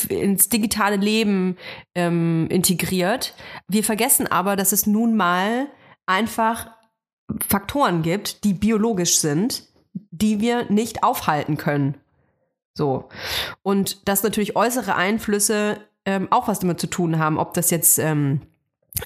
[0.09, 1.57] ins digitale Leben
[1.95, 3.33] ähm, integriert.
[3.67, 5.67] Wir vergessen aber, dass es nun mal
[6.05, 6.71] einfach
[7.47, 9.63] Faktoren gibt, die biologisch sind,
[10.11, 11.95] die wir nicht aufhalten können.
[12.73, 13.09] So.
[13.63, 17.99] Und dass natürlich äußere Einflüsse ähm, auch was damit zu tun haben, ob das jetzt
[17.99, 18.41] ähm,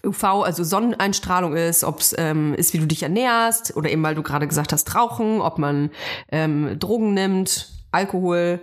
[0.06, 4.16] UV, also Sonneneinstrahlung ist, ob es ähm, ist, wie du dich ernährst oder eben, weil
[4.16, 5.92] du gerade gesagt hast, Rauchen, ob man
[6.32, 8.60] ähm, Drogen nimmt, Alkohol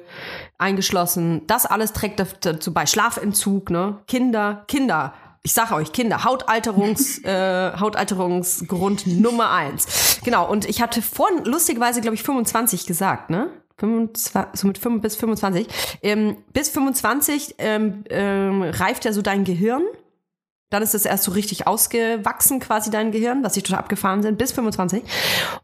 [0.59, 1.47] eingeschlossen.
[1.47, 2.87] Das alles trägt dazu bei.
[2.87, 3.99] Schlafentzug, ne?
[4.07, 5.15] Kinder, Kinder.
[5.43, 10.21] Ich sage euch, Kinder, Hautalterungs, äh, Hautalterungsgrund Nummer eins.
[10.23, 13.51] Genau, und ich hatte vorhin lustigerweise, glaube ich, 25 gesagt, ne?
[13.79, 15.67] 25, so mit 5 bis 25.
[16.03, 19.83] Ähm, bis 25 ähm, ähm, reift ja so dein Gehirn.
[20.71, 24.39] Dann ist es erst so richtig ausgewachsen, quasi dein Gehirn, was ich total abgefahren sind,
[24.39, 25.03] bis 25.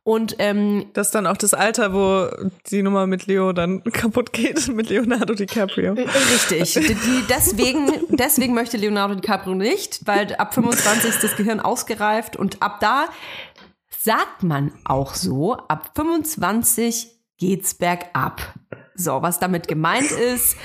[0.03, 2.29] Und ähm, Das ist dann auch das Alter, wo
[2.71, 5.93] die Nummer mit Leo dann kaputt geht, mit Leonardo DiCaprio.
[5.93, 6.75] Richtig.
[6.75, 12.37] Die, die, deswegen, deswegen möchte Leonardo DiCaprio nicht, weil ab 25 ist das Gehirn ausgereift
[12.37, 13.07] und ab da
[14.07, 18.55] sagt man auch so, ab 25 geht's bergab.
[18.95, 20.57] So, was damit gemeint ist,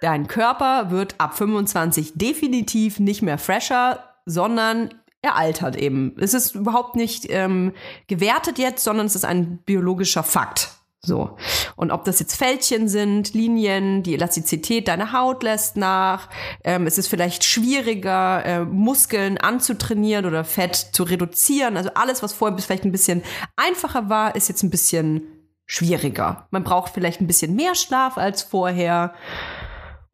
[0.00, 6.14] dein Körper wird ab 25 definitiv nicht mehr fresher, sondern er altert eben.
[6.18, 7.72] Es ist überhaupt nicht ähm,
[8.06, 10.70] gewertet jetzt, sondern es ist ein biologischer Fakt.
[11.00, 11.36] So.
[11.76, 16.28] Und ob das jetzt Fältchen sind, Linien, die Elastizität deiner Haut lässt nach,
[16.64, 21.76] ähm, es ist vielleicht schwieriger, äh, Muskeln anzutrainieren oder Fett zu reduzieren.
[21.76, 23.22] Also alles, was vorher vielleicht ein bisschen
[23.54, 25.22] einfacher war, ist jetzt ein bisschen
[25.64, 26.46] schwieriger.
[26.50, 29.14] Man braucht vielleicht ein bisschen mehr Schlaf als vorher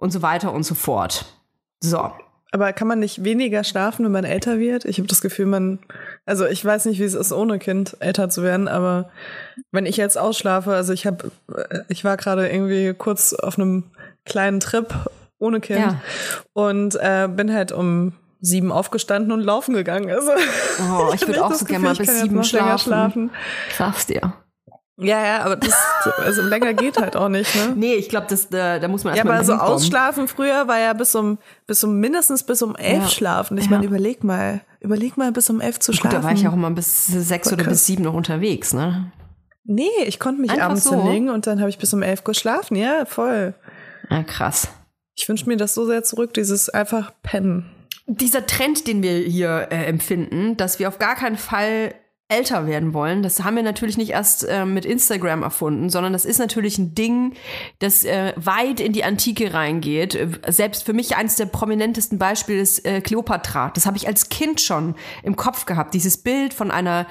[0.02, 1.24] und so weiter und so fort.
[1.80, 2.10] So.
[2.50, 4.84] Aber kann man nicht weniger schlafen, wenn man älter wird?
[4.84, 5.78] Ich habe das Gefühl, man,
[6.26, 9.08] also ich weiß nicht, wie es ist, ohne Kind älter zu werden, aber
[9.70, 11.30] wenn ich jetzt ausschlafe, also ich habe,
[11.88, 13.84] ich war gerade irgendwie kurz auf einem
[14.26, 14.92] kleinen Trip
[15.38, 16.00] ohne Kind Ja.
[16.52, 20.10] und äh, bin halt um sieben aufgestanden und laufen gegangen.
[20.10, 20.32] Also
[20.90, 23.30] Oh, ich würde auch so gerne mal ich bis sieben schlafen.
[23.70, 24.34] Ich sag's dir.
[24.98, 25.74] Ja, ja, aber das,
[26.18, 27.72] also länger geht halt auch nicht, ne?
[27.76, 29.74] Nee, ich glaube, das da, da muss man Ja, erstmal aber so hinkommen.
[29.74, 33.08] ausschlafen früher war ja bis um, bis um mindestens bis um elf Ja.
[33.08, 33.56] schlafen.
[33.58, 33.70] Ich Ja.
[33.70, 36.16] meine, überleg mal, überleg mal bis um elf zu Gut, schlafen.
[36.16, 37.72] da war ich auch immer bis sechs oder krass.
[37.72, 39.10] bis sieben noch unterwegs, ne?
[39.64, 40.90] Nee, ich konnte mich Einfach abends so?
[40.96, 42.76] hinlegen und dann habe ich bis um elf geschlafen.
[42.76, 43.54] Ja, voll.
[44.10, 44.68] Ja, krass.
[45.14, 47.70] Ich wünsche mir das so sehr zurück, dieses einfach pennen.
[48.06, 51.94] Dieser Trend, den wir hier äh, empfinden, dass wir auf gar keinen Fall
[52.32, 56.24] älter werden wollen, das haben wir natürlich nicht erst äh, mit Instagram erfunden, sondern das
[56.24, 57.34] ist natürlich ein Ding,
[57.78, 60.18] das äh, weit in die Antike reingeht.
[60.48, 63.70] Selbst für mich eines der prominentesten Beispiele ist äh, Kleopatra.
[63.74, 65.92] Das habe ich als Kind schon im Kopf gehabt.
[65.94, 67.06] Dieses Bild von einer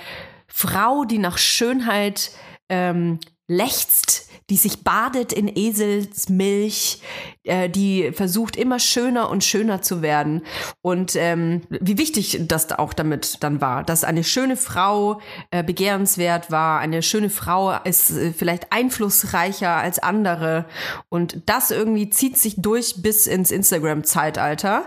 [0.47, 2.31] Frau, die nach Schönheit
[2.69, 7.02] ähm, lechzt, die sich badet in Eselsmilch,
[7.44, 10.42] äh, die versucht immer schöner und schöner zu werden.
[10.82, 15.64] Und ähm, wie wichtig das da auch damit dann war, dass eine schöne Frau äh,
[15.64, 20.66] begehrenswert war, eine schöne Frau ist äh, vielleicht einflussreicher als andere.
[21.08, 24.84] Und das irgendwie zieht sich durch bis ins Instagram-Zeitalter,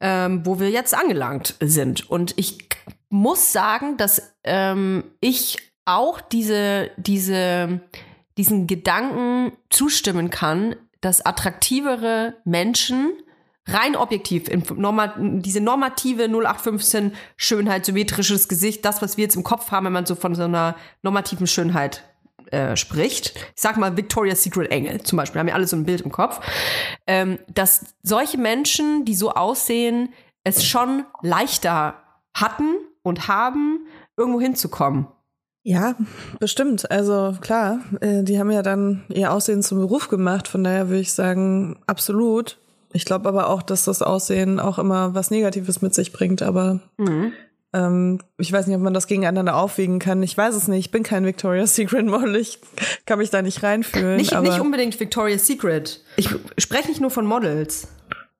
[0.00, 2.10] ähm, wo wir jetzt angelangt sind.
[2.10, 2.66] Und ich
[3.10, 7.82] muss sagen, dass ähm, ich auch diese, diese,
[8.36, 13.12] diesen Gedanken zustimmen kann, dass attraktivere Menschen
[13.68, 19.42] rein objektiv, in norma diese normative 0815 Schönheit, symmetrisches Gesicht, das, was wir jetzt im
[19.42, 22.04] Kopf haben, wenn man so von so einer normativen Schönheit
[22.52, 23.34] äh, spricht.
[23.36, 26.12] Ich sag mal Victoria's Secret Engel zum Beispiel, haben ja alle so ein Bild im
[26.12, 26.40] Kopf,
[27.06, 30.12] ähm, dass solche Menschen, die so aussehen,
[30.44, 32.02] es schon leichter
[32.34, 35.08] hatten und haben, irgendwo hinzukommen.
[35.68, 35.96] Ja,
[36.38, 36.88] bestimmt.
[36.92, 40.46] Also klar, äh, die haben ja dann ihr Aussehen zum Beruf gemacht.
[40.46, 42.58] Von daher würde ich sagen, absolut.
[42.92, 46.40] Ich glaube aber auch, dass das Aussehen auch immer was Negatives mit sich bringt.
[46.40, 46.78] Aber
[47.72, 50.22] ähm, ich weiß nicht, ob man das gegeneinander aufwiegen kann.
[50.22, 50.86] Ich weiß es nicht.
[50.86, 52.36] Ich bin kein Victoria's Secret Model.
[52.36, 52.60] Ich
[53.04, 54.18] kann mich da nicht reinfühlen.
[54.18, 56.00] Nicht, nicht unbedingt Victoria's Secret.
[56.14, 57.88] Ich spreche nicht nur von Models.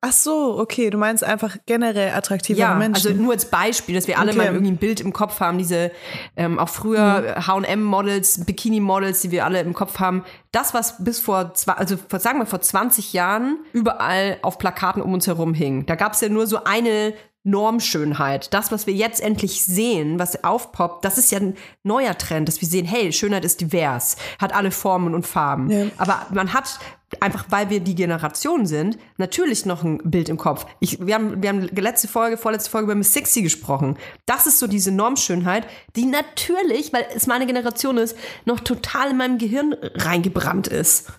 [0.09, 0.91] Ach so, okay.
[0.91, 3.09] Du meinst einfach generell attraktivere Ja, Menschen.
[3.09, 4.39] also nur als Beispiel, dass wir alle Okay.
[4.39, 5.91] mal irgendwie ein Bild im Kopf haben, diese
[6.37, 10.25] ähm, auch früher H&M-Models, Bikini-Models, die wir alle im Kopf haben.
[10.53, 15.03] Das, was bis vor, zwei, also vor, sagen wir vor 20 Jahren überall auf Plakaten
[15.03, 15.87] um uns herum hing.
[15.87, 17.15] Da gab es ja nur so eine
[17.47, 18.53] Normschönheit.
[18.53, 22.61] Das, was wir jetzt endlich sehen, was aufpoppt, das ist ja ein neuer Trend, dass
[22.61, 25.71] wir sehen, hey, Schönheit ist divers, hat alle Formen und Farben.
[25.71, 25.87] Ja.
[25.97, 26.81] Aber man hat
[27.21, 30.67] einfach, weil wir die Generation sind, natürlich noch ein Bild im Kopf.
[30.81, 33.97] Ich, wir, haben, wir haben letzte Folge, vorletzte Folge über Miss Sixty gesprochen.
[34.27, 39.17] Das ist so diese Normschönheit, die natürlich, weil es meine Generation ist, noch total in
[39.19, 41.13] meinem Gehirn reingebrannt ist.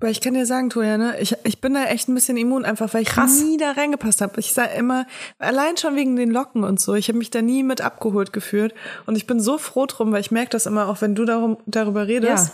[0.00, 2.64] Weil ich kann dir sagen, Toja, ne, ich, ich bin da echt ein bisschen immun,
[2.64, 3.42] einfach weil ich Krass.
[3.42, 4.38] nie da reingepasst habe.
[4.38, 5.06] Ich sage immer,
[5.38, 8.74] allein schon wegen den Locken und so, ich habe mich da nie mit abgeholt gefühlt.
[9.06, 11.58] Und ich bin so froh drum, weil ich merke das immer, auch wenn du darum,
[11.66, 12.52] darüber redest,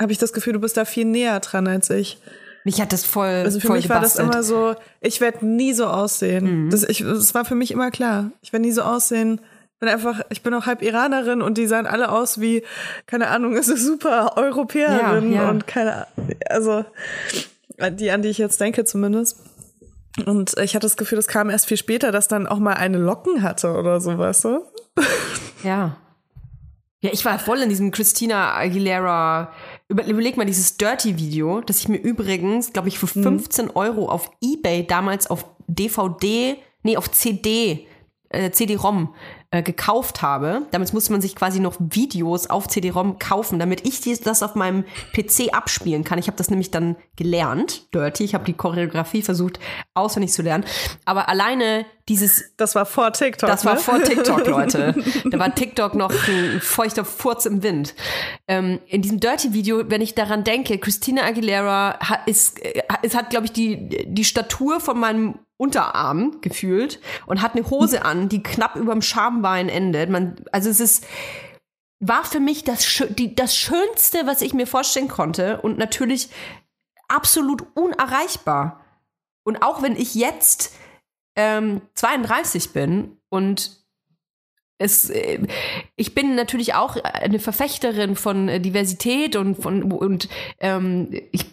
[0.00, 2.18] habe ich das Gefühl, du bist da viel näher dran als ich.
[2.64, 4.34] Mich hat das voll, Also für voll mich war das gebastelt.
[4.34, 6.68] immer so, ich werde nie so aussehen.
[6.70, 8.30] Das, ich, das war für mich immer klar.
[8.42, 9.40] Ich werde nie so aussehen.
[9.82, 12.62] Bin einfach, ich bin auch halb Iranerin und die sahen alle aus wie,
[13.06, 15.50] keine Ahnung, ist eine super Europäerin Ja, ja.
[15.50, 16.06] und keine,
[16.48, 16.84] also
[17.90, 19.40] die, an die ich jetzt denke zumindest.
[20.24, 22.98] Und ich hatte das Gefühl, das kam erst viel später, dass dann auch mal eine
[22.98, 24.60] Locken hatte oder so, weißt du?
[25.64, 25.96] Ja.
[27.00, 29.52] Ja, ich war voll in diesem Christina Aguilera.
[29.88, 34.30] Über, überleg mal dieses Dirty-Video, das ich mir übrigens, glaube ich, für 15 Euro auf
[34.40, 37.88] Ebay damals auf DVD, nee, auf CD,
[38.28, 39.12] äh, CD-ROM
[39.52, 40.66] äh, gekauft habe.
[40.70, 44.54] Damals musste man sich quasi noch Videos auf CD-ROM kaufen, damit ich dies, das auf
[44.54, 46.18] meinem PC abspielen kann.
[46.18, 48.24] Ich habe das nämlich dann gelernt, Dirty.
[48.24, 49.60] Ich habe die Choreografie versucht
[49.92, 50.64] auswendig zu lernen.
[51.04, 53.48] Aber alleine dieses Das war vor TikTok.
[53.48, 53.80] das war ne?
[53.80, 54.94] vor TikTok, Leute.
[55.30, 57.94] Da war TikTok noch ein feuchter Furz im Wind.
[58.48, 63.28] Ähm, in diesem Dirty-Video, wenn ich daran denke, Christina Aguilera hat, ist, äh, es hat,
[63.28, 68.42] glaube ich, die, die Statur von meinem Unterarm gefühlt und hat eine Hose an, die
[68.42, 70.10] knapp überm Schambein endet.
[70.10, 71.06] Man, also es ist,
[72.00, 76.30] war für mich das, die, das Schönste, was ich mir vorstellen konnte und natürlich
[77.06, 78.84] absolut unerreichbar.
[79.44, 80.74] Und auch wenn ich jetzt
[81.36, 83.82] ähm, 32 bin und
[84.78, 85.46] es, äh,
[85.94, 91.46] ich bin natürlich auch eine Verfechterin von äh, Diversität und von und ähm, ich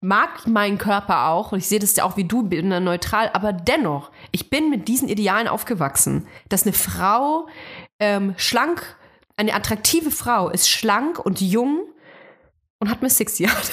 [0.00, 3.30] mag meinen Körper auch und ich sehe das ja auch wie du, bin da neutral,
[3.32, 7.48] aber dennoch, ich bin mit diesen Idealen aufgewachsen, dass eine Frau
[7.98, 8.96] ähm, schlank,
[9.36, 11.80] eine attraktive Frau ist schlank und jung
[12.78, 13.56] und hat Miss 60 Jahre.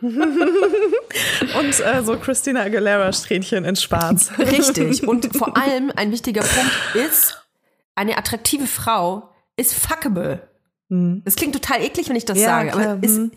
[0.00, 4.30] Und äh, so Christina Aguilera Strähnchen in Schwarz.
[4.38, 5.02] Richtig.
[5.08, 7.44] Und vor allem ein wichtiger Punkt ist,
[7.96, 10.48] eine attraktive Frau ist fuckable.
[10.90, 13.30] Das klingt total eklig, wenn ich das sage, klar, aber ist, hm.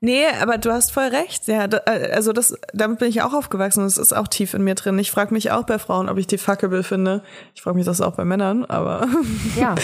[0.00, 1.48] nee, aber du hast voll recht.
[1.48, 3.82] Ja, da, äh, also das, damit bin ich auch aufgewachsen.
[3.82, 4.98] Das ist auch tief in mir drin.
[4.98, 7.22] Ich frage mich auch bei Frauen, ob ich die fuckable finde.
[7.54, 9.08] Ich frage mich das auch bei Männern, aber
[9.56, 9.74] ja.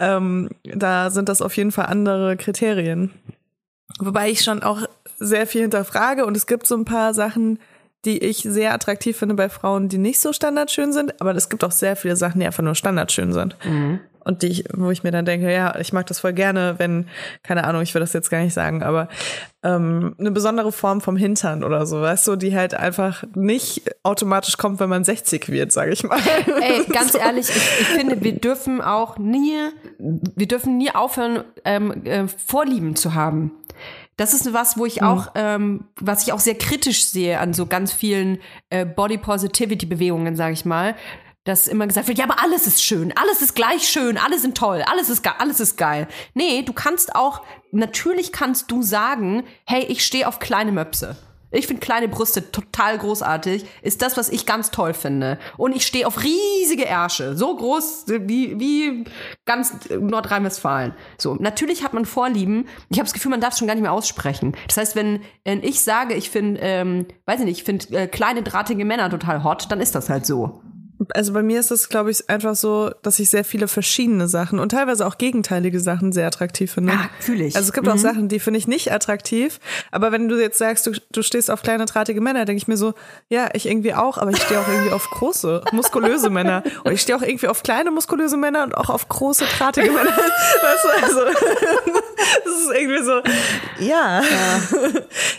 [0.00, 3.12] ähm, da sind das auf jeden Fall andere Kriterien.
[4.00, 4.82] Wobei ich schon auch
[5.18, 7.60] sehr viel hinterfrage und es gibt so ein paar Sachen,
[8.04, 11.62] die ich sehr attraktiv finde bei Frauen, die nicht so standardschön sind, aber es gibt
[11.62, 13.56] auch sehr viele Sachen, die einfach nur standardschön sind.
[14.26, 17.06] Und die ich, wo ich mir dann denke, ja, ich mag das voll gerne, wenn,
[17.44, 19.08] keine Ahnung, ich will das jetzt gar nicht sagen, aber
[19.62, 24.56] ähm, eine besondere Form vom Hintern oder so, weißt du, die halt einfach nicht automatisch
[24.56, 26.18] kommt, wenn man 60 wird, sage ich mal.
[26.60, 29.54] Ey, ganz ehrlich, ich, ich finde, wir dürfen auch nie,
[29.98, 33.52] wir dürfen nie aufhören, ähm, äh, Vorlieben zu haben.
[34.16, 37.66] Das ist was, wo ich auch, ähm, was ich auch sehr kritisch sehe an so
[37.66, 38.38] ganz vielen
[38.70, 40.96] äh, Body Positivity Bewegungen, sage ich mal,
[41.46, 44.56] dass immer gesagt wird, ja, aber alles ist schön, alles ist gleich schön, alle sind
[44.58, 46.08] toll, alles ist geil, alles ist geil.
[46.34, 51.16] Nee, du kannst auch, natürlich kannst du sagen, hey, ich stehe auf kleine Möpse.
[51.52, 53.64] Ich finde kleine Brüste total großartig.
[53.80, 55.38] Ist das, was ich ganz toll finde.
[55.56, 57.36] Und ich stehe auf riesige Ärsche.
[57.36, 59.04] So groß wie, wie
[59.44, 60.92] ganz Nordrhein-Westfalen.
[61.16, 62.66] So, natürlich hat man Vorlieben.
[62.90, 64.56] Ich habe das Gefühl, man darf es schon gar nicht mehr aussprechen.
[64.66, 68.06] Das heißt, wenn, wenn ich sage, ich finde, ähm, weiß ich nicht, ich finde äh,
[68.08, 70.60] kleine, drahtige Männer total hot, dann ist das halt so.
[71.12, 74.58] Also bei mir ist es, glaube ich, einfach so, dass ich sehr viele verschiedene Sachen
[74.58, 76.94] und teilweise auch gegenteilige Sachen sehr attraktiv finde.
[76.94, 77.54] Ah, fühl ich.
[77.54, 79.60] Also es gibt auch Sachen, die finde ich nicht attraktiv.
[79.90, 82.78] Aber wenn du jetzt sagst, du, du stehst auf kleine, drahtige Männer, denke ich mir
[82.78, 82.94] so,
[83.28, 86.62] ja, ich irgendwie auch, aber ich stehe auch irgendwie auf große, muskulöse Männer.
[86.84, 90.10] Und ich stehe auch irgendwie auf kleine, muskulöse Männer und auch auf große, drahtige Männer.
[90.16, 91.20] Weißt du, also
[92.44, 93.22] das ist irgendwie so,
[93.84, 94.22] ja.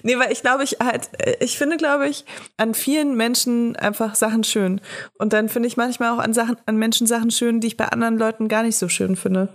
[0.03, 2.25] nee, weil ich glaube, ich halt, ich finde, glaube ich,
[2.57, 4.81] an vielen Menschen einfach Sachen schön.
[5.17, 7.85] Und dann finde ich manchmal auch an Sachen, an Menschen Sachen schön, die ich bei
[7.85, 9.49] anderen Leuten gar nicht so schön finde.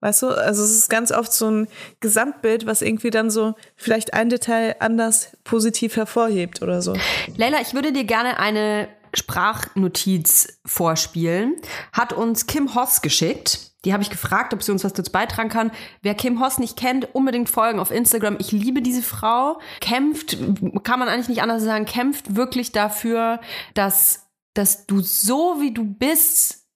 [0.00, 1.68] Weißt du, also es ist ganz oft so ein
[2.00, 6.94] Gesamtbild, was irgendwie dann so vielleicht ein Detail anders positiv hervorhebt oder so.
[7.36, 11.56] Leila, ich würde dir gerne eine Sprachnotiz vorspielen.
[11.92, 13.72] Hat uns Kim Hoss geschickt.
[13.84, 15.70] Die habe ich gefragt, ob sie uns was dazu beitragen kann.
[16.02, 18.36] Wer Kim Hoss nicht kennt, unbedingt folgen auf Instagram.
[18.38, 19.60] Ich liebe diese Frau.
[19.80, 20.36] Kämpft,
[20.82, 23.40] kann man eigentlich nicht anders sagen, kämpft wirklich dafür,
[23.74, 24.27] dass,
[24.58, 26.66] dass du so wie du bist,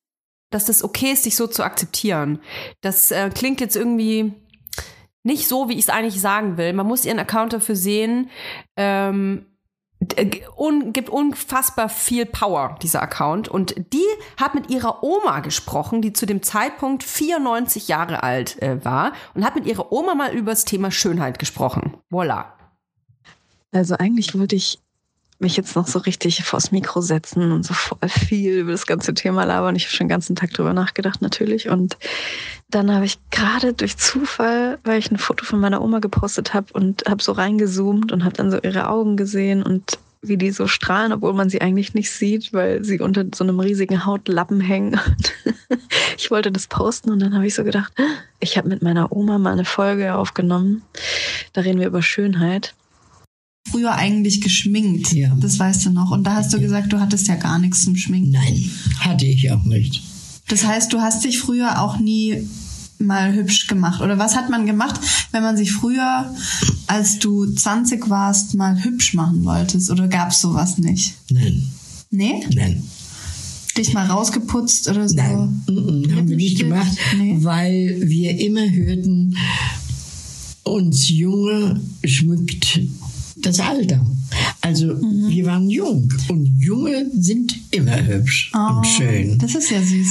[0.51, 2.39] dass das okay ist, dich so zu akzeptieren.
[2.80, 4.33] Das äh, klingt jetzt irgendwie
[5.24, 6.72] nicht so, wie ich es eigentlich sagen will.
[6.72, 8.28] Man muss ihren Account dafür sehen.
[8.76, 9.47] Ähm,
[10.01, 13.49] d- un, gibt unfassbar viel Power, dieser Account.
[13.49, 14.05] Und die
[14.37, 19.45] hat mit ihrer Oma gesprochen, die zu dem Zeitpunkt 94 Jahre alt äh, war und
[19.45, 21.97] hat mit ihrer Oma mal über das Thema Schönheit gesprochen.
[22.11, 22.53] Voila.
[23.72, 24.80] Also eigentlich wollte ich
[25.43, 29.12] mich jetzt noch so richtig vors Mikro setzen und so voll viel über das ganze
[29.14, 29.76] Thema labern.
[29.76, 31.68] Ich habe schon den ganzen Tag drüber nachgedacht natürlich.
[31.68, 31.99] Und
[32.70, 36.72] dann habe ich gerade durch Zufall, weil ich ein Foto von meiner Oma gepostet habe
[36.72, 40.68] und habe so reingezoomt und habe dann so ihre Augen gesehen und wie die so
[40.68, 44.99] strahlen, obwohl man sie eigentlich nicht sieht, weil sie unter so einem riesigen Hautlappen hängen.
[46.18, 47.93] Ich wollte das posten und dann habe ich so gedacht,
[48.38, 50.82] ich habe mit meiner Oma mal eine Folge aufgenommen.
[51.53, 52.74] Da reden wir über Schönheit.
[53.71, 55.13] Früher eigentlich geschminkt.
[55.13, 55.35] Ja.
[55.41, 56.11] Das weißt du noch.
[56.11, 58.31] Und da hast du gesagt, du hattest ja gar nichts zum Schminken.
[58.33, 60.03] Nein, hatte ich auch nicht.
[60.49, 62.47] Das heißt, du hast dich früher auch nie
[62.99, 64.01] mal hübsch gemacht.
[64.01, 65.01] Oder was hat man gemacht,
[65.33, 66.35] wenn man sich früher,
[66.87, 69.91] als du 20 warst, mal hübsch machen wolltest?
[69.91, 71.15] Oder gab's sowas nicht?
[71.31, 71.69] Nein,
[72.11, 72.45] Nee?
[72.55, 72.83] nein.
[73.77, 75.15] Dich mal rausgeputzt oder so?
[75.17, 77.39] Nein, mm, haben wir nicht gemacht, Nee.
[77.41, 79.35] weil wir immer hörten,
[80.65, 82.81] uns Junge schmückt
[83.43, 84.05] das Alter.
[84.61, 85.28] Also Mhm.
[85.28, 89.32] wir waren jung und Junge sind immer hübsch und schön.
[89.34, 90.09] Oh, Das ist ja süß.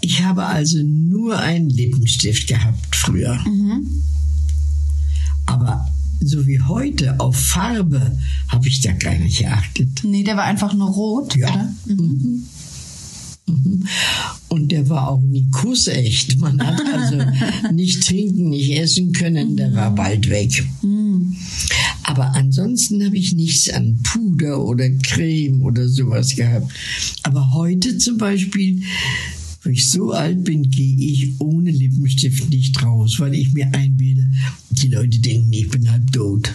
[0.00, 3.38] Ich habe also nur einen Lippenstift gehabt früher.
[3.46, 3.86] Mhm.
[5.46, 5.86] Aber
[6.20, 8.16] so wie heute auf Farbe
[8.48, 10.02] habe ich da gar nicht geachtet.
[10.04, 11.48] Nee, der war einfach nur rot, Ja.
[11.48, 11.72] oder?
[11.86, 12.44] Mhm.
[13.46, 13.86] Mhm.
[14.48, 16.38] Und der war auch nie kussecht.
[16.38, 17.18] Man hat also
[17.72, 20.64] nicht trinken, nicht essen können, der war bald weg.
[20.82, 21.36] Mhm.
[22.04, 26.72] Aber ansonsten habe ich nichts an Puder oder Creme oder sowas gehabt.
[27.22, 28.82] Aber heute zum Beispiel,
[29.62, 34.30] wenn ich so alt bin, gehe ich ohne Lippenstift nicht raus, weil ich mir einbilde,
[34.70, 36.52] die Leute denken, ich bin halb tot.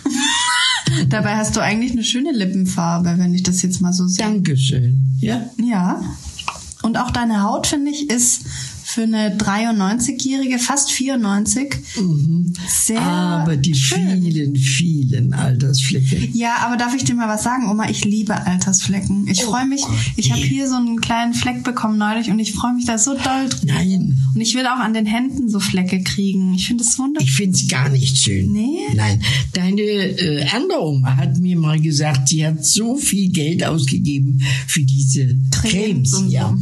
[1.09, 4.25] Dabei hast du eigentlich eine schöne Lippenfarbe, wenn ich das jetzt mal so sehe.
[4.25, 4.99] Dankeschön.
[5.19, 6.01] Ja, Ja.
[6.81, 8.41] Und auch deine Haut, finde ich, ist
[8.89, 11.75] für eine 93-Jährige, fast 94,
[12.67, 14.21] sehr aber die schön.
[14.23, 16.29] vielen, vielen Altersflecke.
[16.33, 17.87] Ja, aber darf ich dir mal was sagen, Oma?
[17.89, 19.27] Ich liebe Altersflecken.
[19.27, 19.83] Ich freue mich.
[20.15, 23.13] Ich habe hier so einen kleinen Fleck bekommen neulich und ich freue mich da so
[23.13, 23.73] doll drüber.
[23.73, 26.55] Nein, Und ich will auch an den Händen so Flecke kriegen.
[26.55, 27.27] Ich finde das wunderschön.
[27.27, 28.51] ich finde es gar nicht schön.
[28.51, 28.79] Nee?
[28.95, 29.21] Nein,
[29.53, 34.81] deine äh, andere Oma hat mir mal gesagt, sie hat so viel Geld ausgegeben für
[34.81, 36.23] diese Cremes Cremes.
[36.29, 36.57] ja.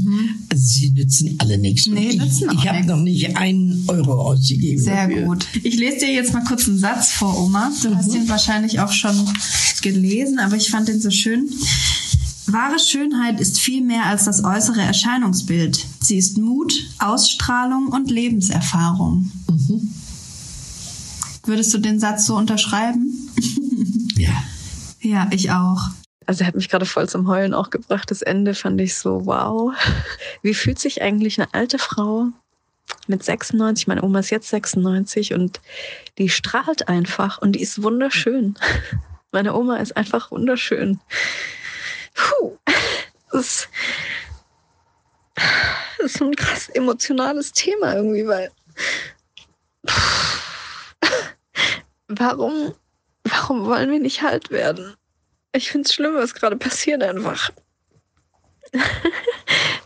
[0.52, 1.88] Also sie nützen alle nichts.
[1.88, 4.82] Und Nee, ich ich habe noch nicht einen Euro ausgegeben.
[4.82, 5.26] Sehr dafür.
[5.26, 5.48] gut.
[5.64, 7.72] Ich lese dir jetzt mal kurz einen Satz vor, Oma.
[7.82, 9.30] Du hast ihn wahrscheinlich auch schon
[9.82, 11.50] gelesen, aber ich fand den so schön.
[12.48, 15.86] Wahre Schönheit ist viel mehr als das äußere Erscheinungsbild.
[16.02, 19.32] Sie ist Mut, Ausstrahlung und Lebenserfahrung.
[21.44, 23.30] Würdest du den Satz so unterschreiben?
[24.18, 24.44] Ja.
[25.02, 25.90] Ja, ich auch.
[26.28, 28.12] Also hat mich gerade voll zum Heulen auch gebracht.
[28.12, 29.74] Das Ende fand ich so, wow.
[30.44, 32.28] Wie fühlt sich eigentlich eine alte Frau
[33.08, 35.62] mit 96, meine Oma ist jetzt 96 und
[36.18, 38.56] die strahlt einfach und die ist wunderschön.
[39.34, 41.00] Meine Oma ist einfach wunderschön.
[42.14, 42.58] Puh.
[43.30, 43.68] Das
[46.00, 48.50] ist, so ein krass emotionales Thema irgendwie, weil
[52.08, 52.74] warum,
[53.26, 54.96] warum wollen wir nicht halt werden?
[55.58, 57.50] Ich finde es schlimm, was gerade passiert einfach.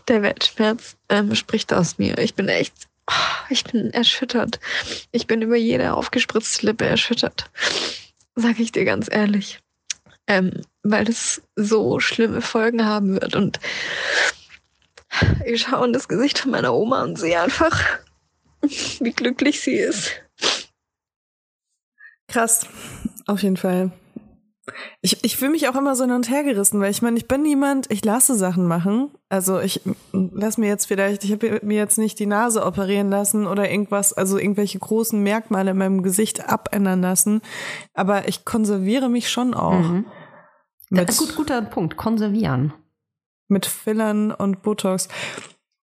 [0.08, 2.18] Der Weltschmerz ähm, spricht aus mir.
[2.18, 2.74] Ich bin echt,
[3.10, 3.14] oh,
[3.48, 4.60] ich bin erschüttert.
[5.12, 7.50] Ich bin über jede aufgespritzte Lippe erschüttert.
[8.34, 9.60] Sag ich dir ganz ehrlich.
[10.26, 13.34] Ähm, weil es so schlimme Folgen haben wird.
[13.34, 13.58] Und
[15.46, 17.82] ich schaue in das Gesicht von meiner Oma und sehe einfach,
[18.60, 20.20] wie glücklich sie ist.
[22.28, 22.66] Krass,
[23.26, 23.90] auf jeden Fall.
[25.00, 27.28] Ich, ich fühle mich auch immer so hin und her gerissen, weil ich meine, ich
[27.28, 29.10] bin niemand, ich lasse Sachen machen.
[29.28, 29.80] Also ich
[30.12, 34.12] lass mir jetzt vielleicht, ich habe mir jetzt nicht die Nase operieren lassen oder irgendwas,
[34.12, 37.40] also irgendwelche großen Merkmale in meinem Gesicht abändern lassen.
[37.94, 39.72] Aber ich konserviere mich schon auch.
[39.80, 40.06] Mhm.
[40.90, 41.96] Mit, gut, guter Punkt.
[41.96, 42.74] Konservieren.
[43.48, 45.08] mit Fillern und Botox.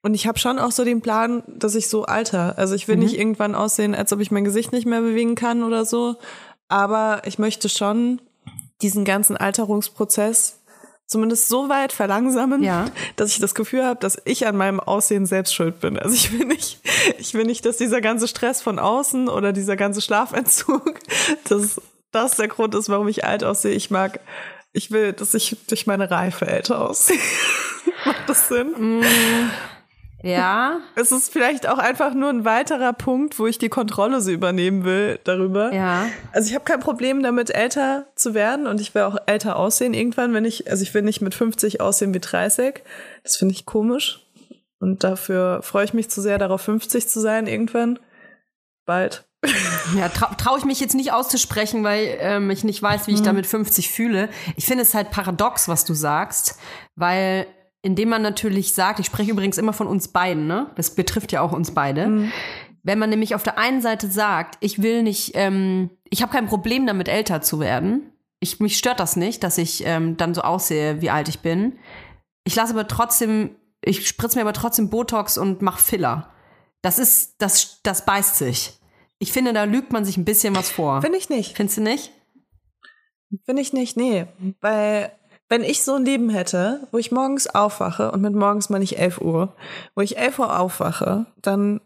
[0.03, 2.57] Und ich habe schon auch so den Plan, dass ich so alter.
[2.57, 3.03] Also ich will Mhm.
[3.03, 6.15] nicht irgendwann aussehen, als ob ich mein Gesicht nicht mehr bewegen kann oder so.
[6.69, 8.19] Aber ich möchte schon
[8.81, 10.57] diesen ganzen Alterungsprozess
[11.07, 12.85] zumindest so weit verlangsamen, Ja.
[13.17, 15.99] dass ich das Gefühl habe, dass ich an meinem Aussehen selbst schuld bin.
[15.99, 16.79] Also ich will nicht,
[17.19, 20.99] ich will nicht, dass dieser ganze Stress von außen oder dieser ganze Schlafentzug,
[21.49, 23.73] dass das der Grund ist, warum ich alt aussehe.
[23.73, 24.21] Ich mag,
[24.71, 27.19] ich will, dass ich durch meine Reife älter aussehe.
[28.05, 29.03] Macht das Sinn?
[30.23, 34.31] Ja, Es ist vielleicht auch einfach nur ein weiterer Punkt, wo ich die Kontrolle so
[34.31, 35.73] übernehmen will darüber.
[35.73, 36.07] ja.
[36.31, 39.93] Also ich habe kein Problem damit, älter zu werden und ich will auch älter aussehen
[39.93, 42.83] irgendwann, wenn ich, also ich will nicht mit 50 aussehen wie 30.
[43.23, 44.25] Das finde ich komisch.
[44.79, 47.99] Und dafür freue ich mich zu sehr darauf, 50 zu sein irgendwann.
[48.85, 49.25] Bald.
[49.97, 53.19] Ja, traue trau ich mich jetzt nicht auszusprechen, weil ähm, ich nicht weiß, wie ich
[53.21, 53.25] Mhm.
[53.25, 54.29] da mit 50 fühle.
[54.55, 56.57] Ich finde es halt paradox, was du sagst,
[56.95, 57.45] weil
[57.81, 60.69] indem man natürlich sagt, ich spreche übrigens immer von uns beiden, ne?
[60.75, 62.07] Das betrifft ja auch uns beide.
[62.07, 62.31] Mhm.
[62.83, 66.47] Wenn man nämlich auf der einen Seite sagt, ich will nicht, ähm, ich habe kein
[66.47, 68.11] Problem damit, älter zu werden.
[68.39, 71.77] Ich, mich stört das nicht, dass ich ähm, dann so aussehe, wie alt ich bin.
[72.43, 76.31] Ich lasse aber trotzdem, ich spritze mir aber trotzdem Botox und mache Filler.
[76.81, 78.79] Das ist, das, das beißt sich.
[79.19, 81.01] Ich finde, da lügt man sich ein bisschen was vor.
[81.01, 81.55] Finde ich nicht.
[81.55, 82.11] Findest du nicht?
[83.45, 84.25] Finde ich nicht, nee.
[84.59, 85.11] Weil,
[85.51, 88.97] wenn ich so ein Leben hätte, wo ich morgens aufwache, und mit morgens meine ich
[88.97, 89.49] 11 Uhr,
[89.95, 91.81] wo ich 11 Uhr aufwache, dann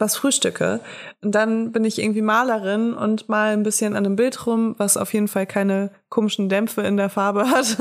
[0.00, 0.80] was frühstücke,
[1.22, 4.96] und dann bin ich irgendwie Malerin und mal ein bisschen an einem Bild rum, was
[4.96, 7.76] auf jeden Fall keine komischen Dämpfe in der Farbe hat.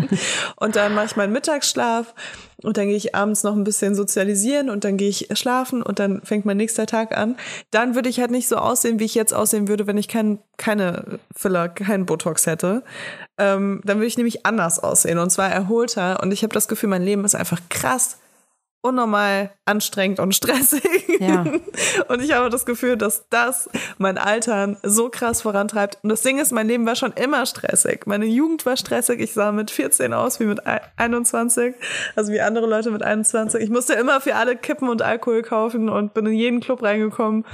[0.56, 2.14] und dann mache ich meinen Mittagsschlaf
[2.62, 6.00] und dann gehe ich abends noch ein bisschen sozialisieren und dann gehe ich schlafen und
[6.00, 7.36] dann fängt mein nächster Tag an.
[7.70, 10.38] Dann würde ich halt nicht so aussehen, wie ich jetzt aussehen würde, wenn ich kein,
[10.58, 12.82] keine Filler, keinen Botox hätte.
[13.38, 16.22] Ähm, dann würde ich nämlich anders aussehen und zwar erholter.
[16.22, 18.18] Und ich habe das Gefühl, mein Leben ist einfach krass
[18.82, 20.82] unnormal anstrengend und stressig.
[21.20, 21.44] Ja.
[22.08, 25.98] Und ich habe das Gefühl, dass das mein Altern so krass vorantreibt.
[26.02, 28.06] Und das Ding ist, mein Leben war schon immer stressig.
[28.06, 29.20] Meine Jugend war stressig.
[29.20, 30.60] Ich sah mit 14 aus wie mit
[30.96, 31.74] 21.
[32.16, 33.62] Also wie andere Leute mit 21.
[33.62, 37.44] Ich musste immer für alle Kippen und Alkohol kaufen und bin in jeden Club reingekommen.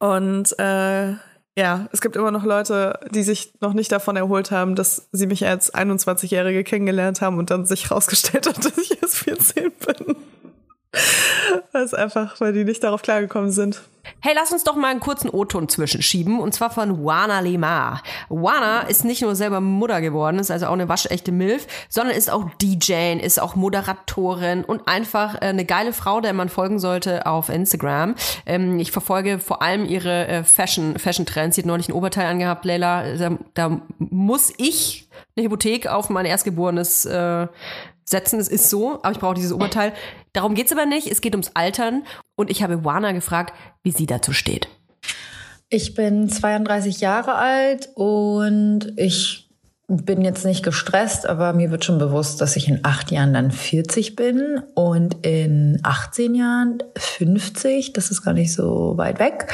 [0.00, 1.14] Und äh,
[1.56, 5.28] ja, es gibt immer noch Leute, die sich noch nicht davon erholt haben, dass sie
[5.28, 10.16] mich als 21-Jährige kennengelernt haben und dann sich rausgestellt hat, dass ich erst 14 bin.
[11.72, 13.82] Ist einfach, weil die nicht darauf klargekommen sind.
[14.20, 18.02] Hey, lass uns doch mal einen kurzen O-Ton zwischenschieben und zwar von Wana Lemar.
[18.28, 22.30] Wana ist nicht nur selber Mutter geworden, ist also auch eine waschechte Milf, sondern ist
[22.30, 27.26] auch DJ, ist auch Moderatorin und einfach äh, eine geile Frau, der man folgen sollte
[27.26, 28.14] auf Instagram.
[28.46, 31.56] Ähm, ich verfolge vor allem ihre äh, Fashion, Fashion Trends.
[31.56, 33.16] Sie hat neulich ein Oberteil angehabt, Leila.
[33.16, 37.46] Da, da muss ich eine Hypothek auf mein Erstgeborenes äh,
[38.04, 38.38] setzen.
[38.38, 39.92] Es ist so, aber ich brauche dieses Oberteil.
[40.32, 41.06] Darum geht's aber nicht.
[41.06, 42.04] Es geht ums Altern.
[42.36, 44.68] Und ich habe Wana gefragt, wie sie dazu steht.
[45.68, 49.44] Ich bin 32 Jahre alt und ich
[49.86, 53.50] bin jetzt nicht gestresst, aber mir wird schon bewusst, dass ich in acht Jahren dann
[53.50, 57.92] 40 bin und in 18 Jahren 50.
[57.92, 59.52] Das ist gar nicht so weit weg.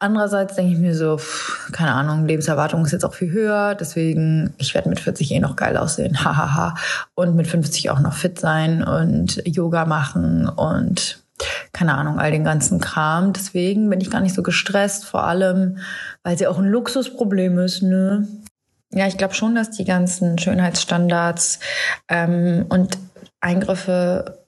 [0.00, 4.54] Andererseits denke ich mir so, pff, keine Ahnung, Lebenserwartung ist jetzt auch viel höher, deswegen
[4.58, 6.74] ich werde mit 40 eh noch geil aussehen, hahaha.
[7.14, 11.18] Und mit 50 auch noch fit sein und Yoga machen und
[11.72, 13.32] keine Ahnung, all den ganzen Kram.
[13.32, 15.78] Deswegen bin ich gar nicht so gestresst, vor allem,
[16.22, 18.28] weil sie auch ein Luxusproblem ist, ne?
[18.92, 21.58] Ja, ich glaube schon, dass die ganzen Schönheitsstandards
[22.08, 22.96] ähm, und
[23.40, 24.43] Eingriffe,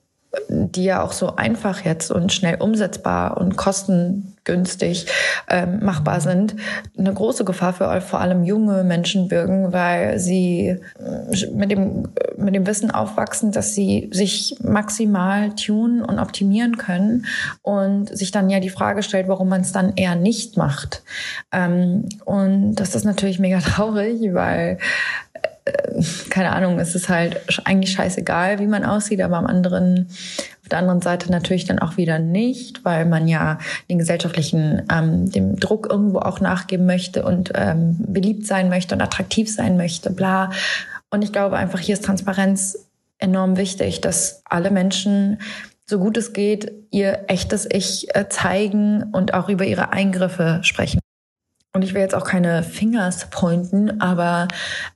[0.48, 5.06] die ja auch so einfach jetzt und schnell umsetzbar und kostengünstig
[5.48, 6.54] ähm, machbar sind,
[6.96, 12.54] eine große Gefahr für vor allem junge Menschen birgen, weil sie äh, mit dem, mit
[12.54, 17.26] dem Wissen aufwachsen, dass sie sich maximal tunen und optimieren können
[17.62, 21.02] und sich dann ja die Frage stellt, warum man es dann eher nicht macht.
[21.52, 24.78] Ähm, und das ist natürlich mega traurig, weil
[26.30, 30.08] keine Ahnung, es ist halt eigentlich scheißegal, wie man aussieht, aber am anderen,
[30.62, 33.58] auf der anderen Seite natürlich dann auch wieder nicht, weil man ja
[33.90, 39.02] den gesellschaftlichen, ähm, dem Druck irgendwo auch nachgeben möchte und ähm, beliebt sein möchte und
[39.02, 40.50] attraktiv sein möchte, bla.
[41.10, 42.88] Und ich glaube einfach, hier ist Transparenz
[43.18, 45.38] enorm wichtig, dass alle Menschen
[45.88, 51.00] so gut es geht, ihr echtes Ich äh, zeigen und auch über ihre Eingriffe sprechen.
[51.76, 54.48] Und ich will jetzt auch keine Fingers pointen, aber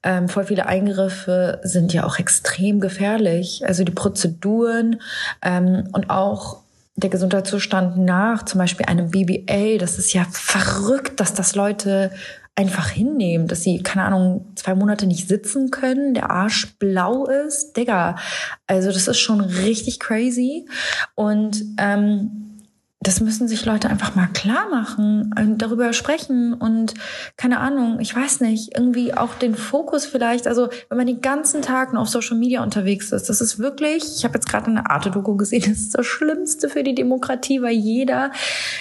[0.03, 3.63] ähm, voll viele Eingriffe sind ja auch extrem gefährlich.
[3.67, 5.03] Also die Prozeduren
[5.43, 6.63] ähm, und auch
[6.97, 12.13] der Gesundheitszustand nach zum Beispiel einem BBA, das ist ja verrückt, dass das Leute
[12.57, 17.77] einfach hinnehmen, dass sie, keine Ahnung, zwei Monate nicht sitzen können, der Arsch blau ist.
[17.77, 18.17] Digga,
[18.67, 20.67] also das ist schon richtig crazy.
[21.15, 22.50] Und ähm,
[23.03, 26.93] das müssen sich Leute einfach mal klar machen darüber sprechen und
[27.39, 31.63] keine Ahnung, ich weiß nicht, irgendwie auch den Fokus vielleicht, also wenn man den ganzen
[31.63, 34.91] Tag nur auf Social Media unterwegs ist, das ist wirklich, ich habe jetzt gerade eine
[34.91, 38.33] Arte-Doku gesehen, das ist das Schlimmste für die Demokratie, weil jeder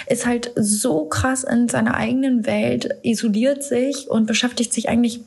[0.06, 5.22] ist halt so krass in seiner eigenen Welt, isoliert sich und beschäftigt sich eigentlich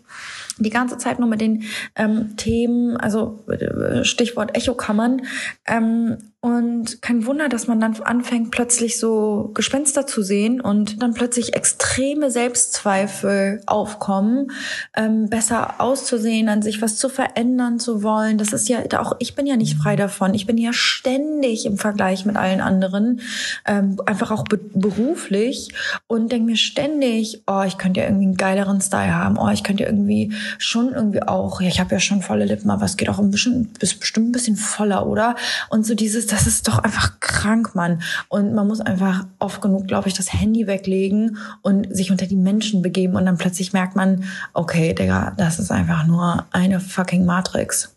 [0.59, 1.63] die ganze Zeit nur mit den
[1.95, 5.23] ähm, Themen, also äh, Stichwort Echokammern.
[5.65, 11.13] Ähm, Und kein Wunder, dass man dann anfängt, plötzlich so Gespenster zu sehen und dann
[11.13, 14.51] plötzlich extreme Selbstzweifel aufkommen,
[14.93, 18.37] ähm, besser auszusehen, an sich was zu verändern zu wollen.
[18.37, 20.33] Das ist ja auch, ich bin ja nicht frei davon.
[20.33, 23.21] Ich bin ja ständig im Vergleich mit allen anderen,
[23.65, 25.69] ähm, einfach auch be beruflich
[26.07, 29.37] und denke mir ständig, oh, ich könnte ja irgendwie einen geileren Style haben.
[29.37, 32.69] Oh, ich könnte ja irgendwie schon irgendwie auch, ja, ich habe ja schon volle Lippen,
[32.69, 35.37] aber es geht auch ein bisschen, ist bestimmt ein bisschen voller, oder?
[35.69, 38.01] Und so dieses, das ist doch einfach krank, Mann.
[38.27, 42.35] Und man muss einfach oft genug, glaube ich, das Handy weglegen und sich unter die
[42.35, 44.23] Menschen begeben und dann plötzlich merkt man,
[44.53, 47.95] okay, Digga, das ist einfach nur eine fucking Matrix.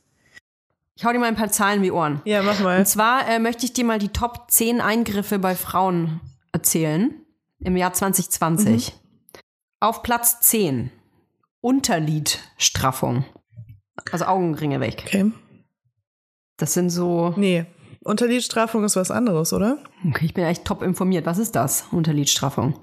[0.96, 2.20] Ich hau dir mal ein paar Zahlen wie Ohren.
[2.26, 2.78] Ja, mach mal.
[2.78, 6.20] Und zwar äh, möchte ich dir mal die Top 10 Eingriffe bei Frauen
[6.52, 7.14] erzählen
[7.60, 8.92] im Jahr 2020.
[9.80, 10.90] Auf Platz 10
[11.62, 13.24] Unterlidstraffung.
[14.12, 15.04] Also Augenringe weg.
[15.06, 15.32] Okay.
[16.58, 17.34] Das sind so.
[17.36, 17.66] Nee.
[18.06, 19.78] Unterlidstraffung ist was anderes, oder?
[20.08, 21.26] Okay, ich bin echt top informiert.
[21.26, 21.84] Was ist das?
[21.90, 22.74] Unterlidstraffung.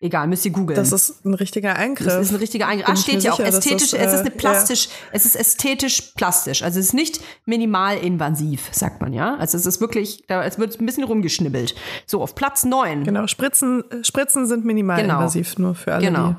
[0.00, 0.76] Egal, müsst ihr googeln.
[0.76, 2.06] Das ist ein richtiger Eingriff.
[2.08, 2.86] Das ist ein richtiger Eingriff.
[2.86, 6.02] Bin Ah, steht ja auch ästhetisch, das, es ist äh, eine plastisch, es ist ästhetisch
[6.14, 6.62] plastisch.
[6.62, 9.36] Also es ist nicht minimalinvasiv, sagt man, ja.
[9.36, 11.74] Also es ist wirklich, da, es wird ein bisschen rumgeschnibbelt.
[12.06, 13.04] So, auf Platz 9.
[13.04, 16.36] Genau, Spritzen, Spritzen sind minimalinvasiv, nur für alle, Genau.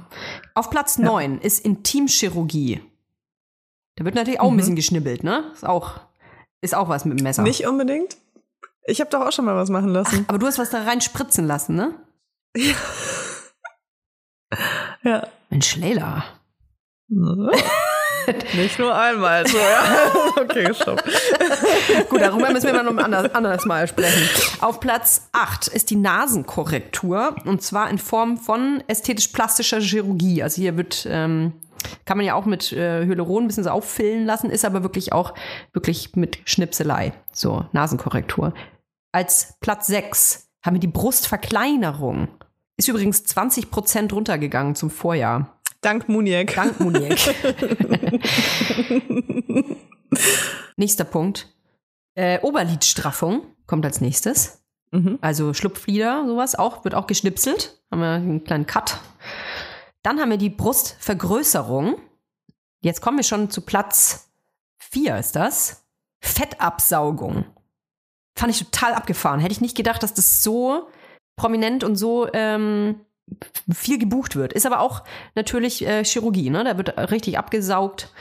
[0.53, 2.81] Auf Platz 9 ist Intimchirurgie.
[3.95, 4.57] Da wird natürlich auch ein Mhm.
[4.57, 5.45] bisschen geschnibbelt, ne?
[5.53, 6.01] Ist auch,
[6.65, 7.43] ist auch was mit dem Messer.
[7.43, 8.17] Nicht unbedingt.
[8.87, 10.25] Ich habe doch auch schon mal was machen lassen.
[10.27, 11.93] Aber du hast was da rein spritzen lassen, ne?
[15.03, 15.27] Ja.
[15.49, 16.25] Mensch, Leila.
[18.55, 20.11] Nicht nur einmal, so, ja.
[20.41, 21.03] Okay, stopp.
[22.09, 24.27] Gut, darüber müssen wir mal noch ein anderes, anderes Mal sprechen.
[24.61, 30.41] Auf Platz 8 ist die Nasenkorrektur und zwar in Form von ästhetisch-plastischer Chirurgie.
[30.41, 31.53] Also hier wird, ähm,
[32.05, 35.13] kann man ja auch mit äh, Hyaluron ein bisschen so auffüllen lassen, ist aber wirklich
[35.13, 35.33] auch
[35.73, 37.13] wirklich mit Schnipselei.
[37.31, 38.53] So, Nasenkorrektur.
[39.11, 42.27] Als Platz 6 haben wir die Brustverkleinerung.
[42.77, 45.59] Ist übrigens 20 Prozent runtergegangen zum Vorjahr.
[45.81, 46.55] Dank Muniek.
[46.55, 47.15] Dank Muniek.
[50.75, 51.53] Nächster Punkt.
[52.15, 54.61] Äh, Oberlidstraffung kommt als nächstes.
[54.91, 55.19] Mhm.
[55.21, 57.81] Also Schlupflider, sowas auch, wird auch geschnipselt.
[57.91, 58.99] Haben wir einen kleinen Cut.
[60.05, 61.95] Dann haben wir die Brustvergrößerung.
[62.81, 64.29] Jetzt kommen wir schon zu Platz
[64.77, 65.83] 4 ist das.
[66.21, 67.45] Fettabsaugung.
[68.37, 69.39] Fand ich total abgefahren.
[69.39, 70.87] Hätte ich nicht gedacht, dass das so
[71.35, 73.01] prominent und so ähm,
[73.73, 74.53] viel gebucht wird.
[74.53, 75.03] Ist aber auch
[75.33, 76.63] natürlich äh, Chirurgie, ne?
[76.63, 78.13] Da wird richtig abgesaugt.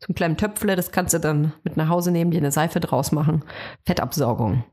[0.00, 2.80] So ein kleinen Töpfle, das kannst du dann mit nach Hause nehmen, dir eine Seife
[2.80, 3.46] draus machen.
[3.86, 4.64] Fettabsaugung.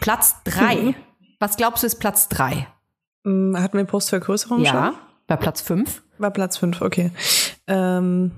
[0.00, 0.94] Platz 3.
[1.38, 2.66] Was glaubst du ist Platz 3?
[3.24, 5.09] Hm, Hatten wir Brustvergrößerung Ja, schon?
[5.30, 6.02] Bei Platz 5.
[6.18, 7.12] War Platz 5, okay.
[7.68, 8.32] Ähm,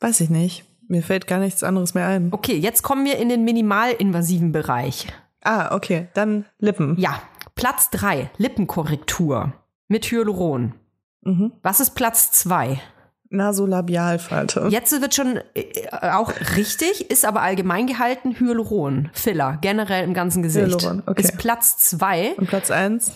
[0.00, 0.64] weiß ich nicht.
[0.88, 2.28] Mir fällt gar nichts anderes mehr ein.
[2.32, 5.06] Okay, jetzt kommen wir in den minimalinvasiven Bereich.
[5.42, 6.08] Ah, okay.
[6.14, 6.96] Dann Lippen.
[6.98, 7.20] Ja,
[7.56, 9.52] Platz 3, Lippenkorrektur
[9.88, 10.72] mit Hyaluron.
[11.20, 11.52] Mhm.
[11.62, 12.80] Was ist Platz 2?
[13.28, 14.68] Nasolabialfalte.
[14.70, 20.42] Jetzt wird schon äh, auch richtig, ist aber allgemein gehalten Hyaluron, Filler, generell im ganzen
[20.42, 20.68] Gesicht.
[20.68, 21.20] Hyaluron, okay.
[21.20, 22.36] Ist Platz 2.
[22.38, 23.12] Und Platz 1?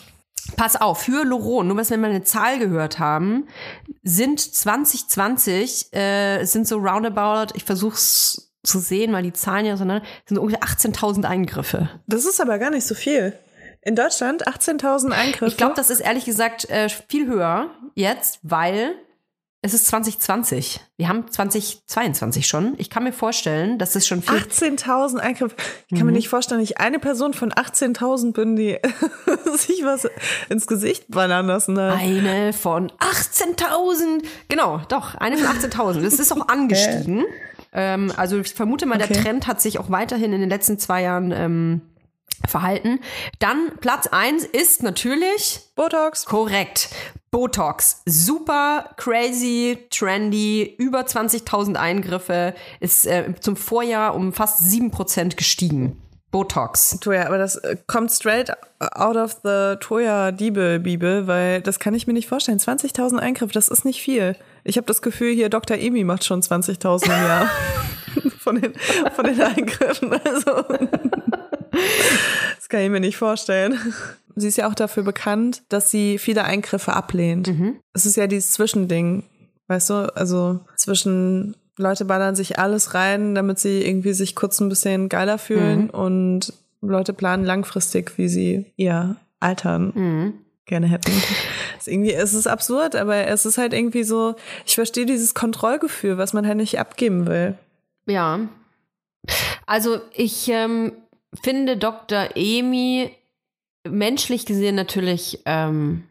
[0.57, 3.47] Pass auf, Hyaluron, nur was wir mal eine Zahl gehört haben,
[4.03, 10.05] sind 2020, äh, sind so roundabout, ich versuch's zu sehen, weil die Zahlen ja auseinander,
[10.27, 11.89] sind so ungefähr 18.000 Eingriffe.
[12.07, 13.39] Das ist aber gar nicht so viel.
[13.83, 15.47] In Deutschland 18.000 Eingriffe.
[15.47, 18.95] Ich glaube, das ist ehrlich gesagt äh, viel höher jetzt, weil
[19.63, 20.81] es ist 2020.
[20.97, 22.75] Wir haben 2022 schon.
[22.79, 24.37] Ich kann mir vorstellen, dass das schon viel.
[24.39, 25.55] 18.000 Eingriffe.
[25.89, 28.79] Ich kann mir nicht vorstellen, dass ich eine Person von 18.000 bin, die
[29.57, 30.09] sich was
[30.49, 31.99] ins Gesicht ballern lassen hat.
[31.99, 34.25] Eine von 18.000.
[34.49, 36.01] Genau, doch, eine von 18.000.
[36.03, 37.25] Das ist auch angestiegen.
[37.73, 39.23] ähm, also ich vermute mal, der Okay.
[39.23, 41.81] Trend hat sich auch weiterhin in den letzten zwei Jahren ähm,
[42.49, 43.01] verhalten.
[43.41, 46.25] Dann Platz eins ist natürlich Botox.
[46.25, 46.89] korrekt.
[47.31, 48.03] Botox.
[48.07, 56.03] Super crazy, trendy, über 20.000 Eingriffe, ist äh, zum Vorjahr um fast 7% gestiegen.
[56.33, 56.99] Botox.
[57.01, 61.95] Toja, aber das äh, kommt straight out of the Toya Diebel Bibel, weil das kann
[61.95, 62.59] ich mir nicht vorstellen.
[62.59, 64.37] 20.000 Eingriffe, das ist nicht viel.
[64.63, 65.77] Ich habe das Gefühl, hier Dr.
[65.77, 67.51] Emi macht schon 20.000 im Jahr
[68.39, 68.75] von den,
[69.15, 70.13] von den Eingriffen.
[70.13, 70.51] Also,
[72.57, 73.79] das kann ich mir nicht vorstellen.
[74.41, 77.49] Sie ist ja auch dafür bekannt, dass sie viele Eingriffe ablehnt.
[77.93, 79.25] Es ist ja dieses Zwischending,
[79.69, 84.69] weißt du, also zwischen Leute ballern sich alles rein, damit sie irgendwie sich kurz ein
[84.69, 90.35] bisschen geiler fühlen und Leute planen langfristig, wie sie ihr Altern
[90.67, 91.11] gerne hätten.
[91.79, 94.35] Es ist irgendwie, es ist absurd, aber es ist halt irgendwie so,
[94.67, 97.57] ich verstehe dieses Kontrollgefühl, was man halt nicht abgeben will.
[98.07, 98.41] Ja.
[99.67, 100.93] Also ich ähm,
[101.43, 102.29] finde Dr.
[102.35, 103.11] Emi
[103.89, 106.05] menschlich gesehen natürlich ähm,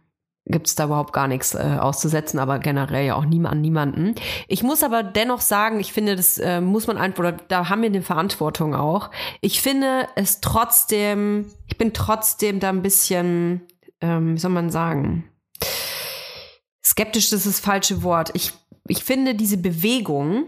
[0.50, 4.16] gibt es da überhaupt gar nichts äh, auszusetzen, aber generell ja auch nie, an niemanden.
[4.48, 7.82] Ich muss aber dennoch sagen, ich finde, das äh, muss man einfach, oder da haben
[7.82, 9.12] wir eine Verantwortung auch.
[9.42, 13.62] Ich finde es trotzdem, ich bin trotzdem da ein bisschen,
[14.02, 15.30] ähm, wie soll man sagen,
[16.84, 18.32] skeptisch ist das falsche Wort.
[18.34, 18.54] Ich,
[18.88, 20.46] ich finde diese Bewegung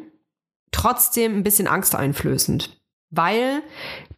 [0.72, 2.82] trotzdem ein bisschen angsteinflößend.
[3.12, 3.62] Weil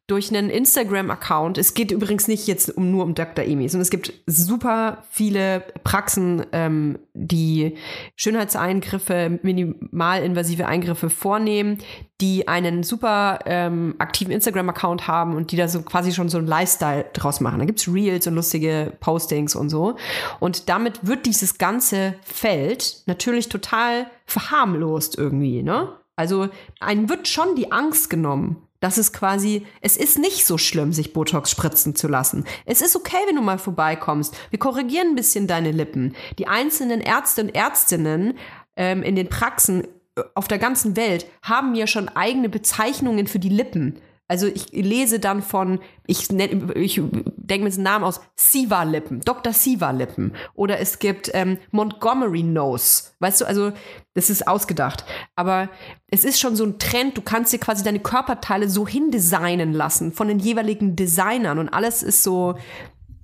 [0.07, 3.45] durch einen Instagram-Account, es geht übrigens nicht jetzt um, nur um Dr.
[3.45, 7.77] Emi, sondern es gibt super viele Praxen, ähm, die
[8.17, 11.77] Schönheitseingriffe, minimalinvasive Eingriffe vornehmen,
[12.19, 16.47] die einen super ähm, aktiven Instagram-Account haben und die da so quasi schon so ein
[16.47, 17.59] Lifestyle draus machen.
[17.59, 19.95] Da gibt's Reels und lustige Postings und so.
[20.41, 25.93] Und damit wird dieses ganze Feld natürlich total verharmlost irgendwie, ne?
[26.15, 26.49] Also
[26.79, 31.13] einem wird schon die Angst genommen, dass es quasi, es ist nicht so schlimm, sich
[31.13, 32.43] Botox spritzen zu lassen.
[32.65, 34.35] Es ist okay, wenn du mal vorbeikommst.
[34.49, 36.17] Wir korrigieren ein bisschen deine Lippen.
[36.37, 38.33] Die einzelnen Ärzte und Ärztinnen
[38.75, 39.85] ähm, in den Praxen
[40.17, 44.01] äh, auf der ganzen Welt haben ja schon eigene Bezeichnungen für die Lippen.
[44.27, 49.53] Also ich lese dann von, ich, nenn- ich denke mir den Namen aus, Siva-Lippen, Dr.
[49.53, 50.33] Siva-Lippen.
[50.55, 53.11] Oder es gibt ähm, Montgomery Nose.
[53.19, 53.73] Weißt du, also
[54.13, 55.03] das ist ausgedacht.
[55.35, 55.69] Aber
[56.09, 60.13] es ist schon so ein Trend, du kannst dir quasi deine Körperteile so hindesignen lassen
[60.13, 62.55] von den jeweiligen Designern und alles ist so,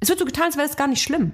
[0.01, 1.33] es wird so getan, als wäre es gar nicht schlimm.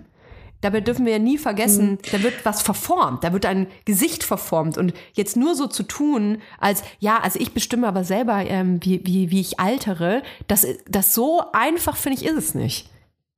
[0.66, 4.80] Dabei dürfen wir ja nie vergessen, da wird was verformt, da wird ein Gesicht verformt
[4.80, 9.06] und jetzt nur so zu tun, als ja, also ich bestimme aber selber, ähm, wie,
[9.06, 12.90] wie, wie ich altere, das, das so einfach finde ich ist es nicht.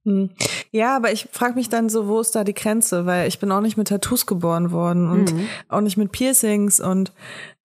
[0.06, 0.30] Hm.
[0.72, 3.06] Ja, aber ich frage mich dann so, wo ist da die Grenze?
[3.06, 5.50] Weil ich bin auch nicht mit Tattoos geboren worden und Mhm.
[5.68, 7.12] auch nicht mit Piercings und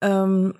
[0.00, 0.54] ähm,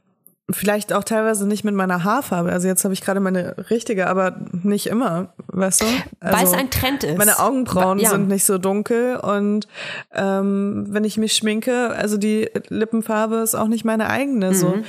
[0.51, 2.53] vielleicht auch teilweise nicht mit meiner Haarfarbe.
[2.53, 5.87] Also jetzt habe ich gerade meine richtige, aber nicht immer, weißt du?
[6.21, 7.17] Also Weil es ein Trend ist.
[7.19, 8.11] Meine Augenbrauen Ja.
[8.11, 9.69] sind nicht so dunkel und
[10.13, 14.55] ähm, wenn ich mich schminke, also die Lippenfarbe ist auch nicht meine eigene.
[14.55, 14.71] So.
[14.71, 14.85] Mhm.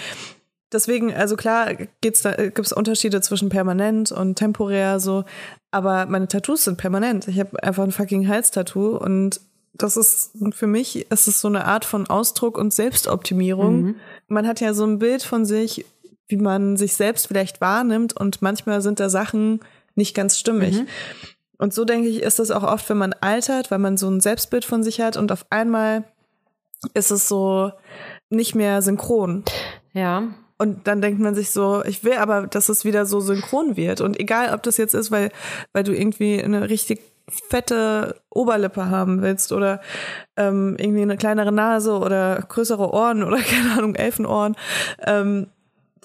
[0.71, 5.23] Deswegen, also klar, gibt's da gibt es Unterschiede zwischen permanent und temporär so,
[5.69, 7.27] aber meine Tattoos sind permanent.
[7.27, 9.39] Ich habe einfach ein fucking Halstattoo und
[9.75, 13.81] das ist für mich ist es so eine Art von Ausdruck und Selbstoptimierung.
[13.81, 13.95] Mhm.
[14.27, 15.85] Man hat ja so ein Bild von sich,
[16.27, 19.59] wie man sich selbst vielleicht wahrnimmt und manchmal sind da Sachen
[19.95, 20.79] nicht ganz stimmig.
[20.79, 20.87] Mhm.
[21.57, 24.21] Und so denke ich, ist das auch oft, wenn man altert, weil man so ein
[24.21, 26.03] Selbstbild von sich hat und auf einmal
[26.93, 27.71] ist es so
[28.29, 29.43] nicht mehr synchron.
[29.93, 30.33] Ja.
[30.63, 33.99] Und dann denkt man sich so, ich will aber, dass es wieder so synchron wird.
[33.99, 35.29] Und egal, ob das jetzt ist, weil,
[35.73, 39.81] weil du irgendwie eine richtig fette Oberlippe haben willst oder
[40.37, 44.55] ähm, irgendwie eine kleinere Nase oder größere Ohren oder keine Ahnung, Elfenohren.
[45.05, 45.47] Ähm,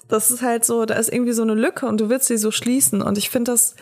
[0.09, 2.51] das ist halt so, da ist irgendwie so eine Lücke und du willst sie so
[2.51, 3.01] schließen.
[3.01, 3.75] Und ich finde, das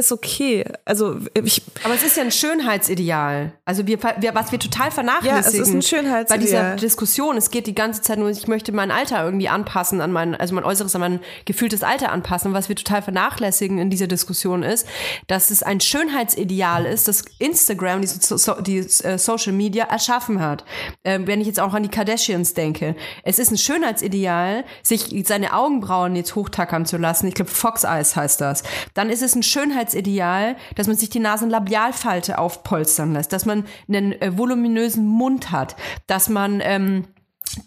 [0.00, 0.64] ist okay.
[0.84, 3.52] Also ich, Aber es ist ja ein Schönheitsideal.
[3.64, 5.42] Also wir, wir was wir total vernachlässigen.
[5.42, 6.38] Ja, es ist ein Schönheitsideal.
[6.38, 10.00] Bei dieser Diskussion, es geht die ganze Zeit nur, ich möchte mein Alter irgendwie anpassen
[10.00, 12.52] an mein, also mein äußeres an mein gefühltes Alter anpassen.
[12.52, 14.86] Was wir total vernachlässigen in dieser Diskussion ist,
[15.28, 20.64] dass es ein Schönheitsideal ist, das Instagram, die, so, die äh, Social Media erschaffen hat.
[21.04, 22.96] Ähm, wenn ich jetzt auch an die Kardashians denke.
[23.22, 27.26] Es ist ein Schönheitsideal, sich seine Augenbrauen jetzt hochtackern zu lassen.
[27.26, 28.62] Ich glaube, Fox Eyes heißt das.
[28.94, 34.12] Dann ist es ein Schönheitsideal, dass man sich die Nasenlabialfalte aufpolstern lässt, dass man einen
[34.12, 35.76] äh, voluminösen Mund hat,
[36.06, 37.06] dass man ähm,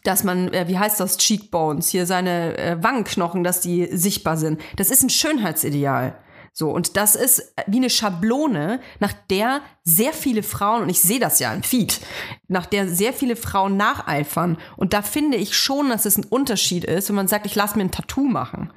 [0.03, 4.61] dass man, äh, wie heißt das, Cheekbones, hier seine äh, Wangenknochen, dass die sichtbar sind.
[4.77, 6.17] Das ist ein Schönheitsideal.
[6.55, 11.19] So, und das ist wie eine Schablone, nach der sehr viele Frauen, und ich sehe
[11.19, 11.99] das ja im Feed,
[12.47, 14.59] nach der sehr viele Frauen nacheifern.
[14.77, 17.75] Und da finde ich schon, dass es ein Unterschied ist, wenn man sagt, ich lasse
[17.75, 18.71] mir ein Tattoo machen.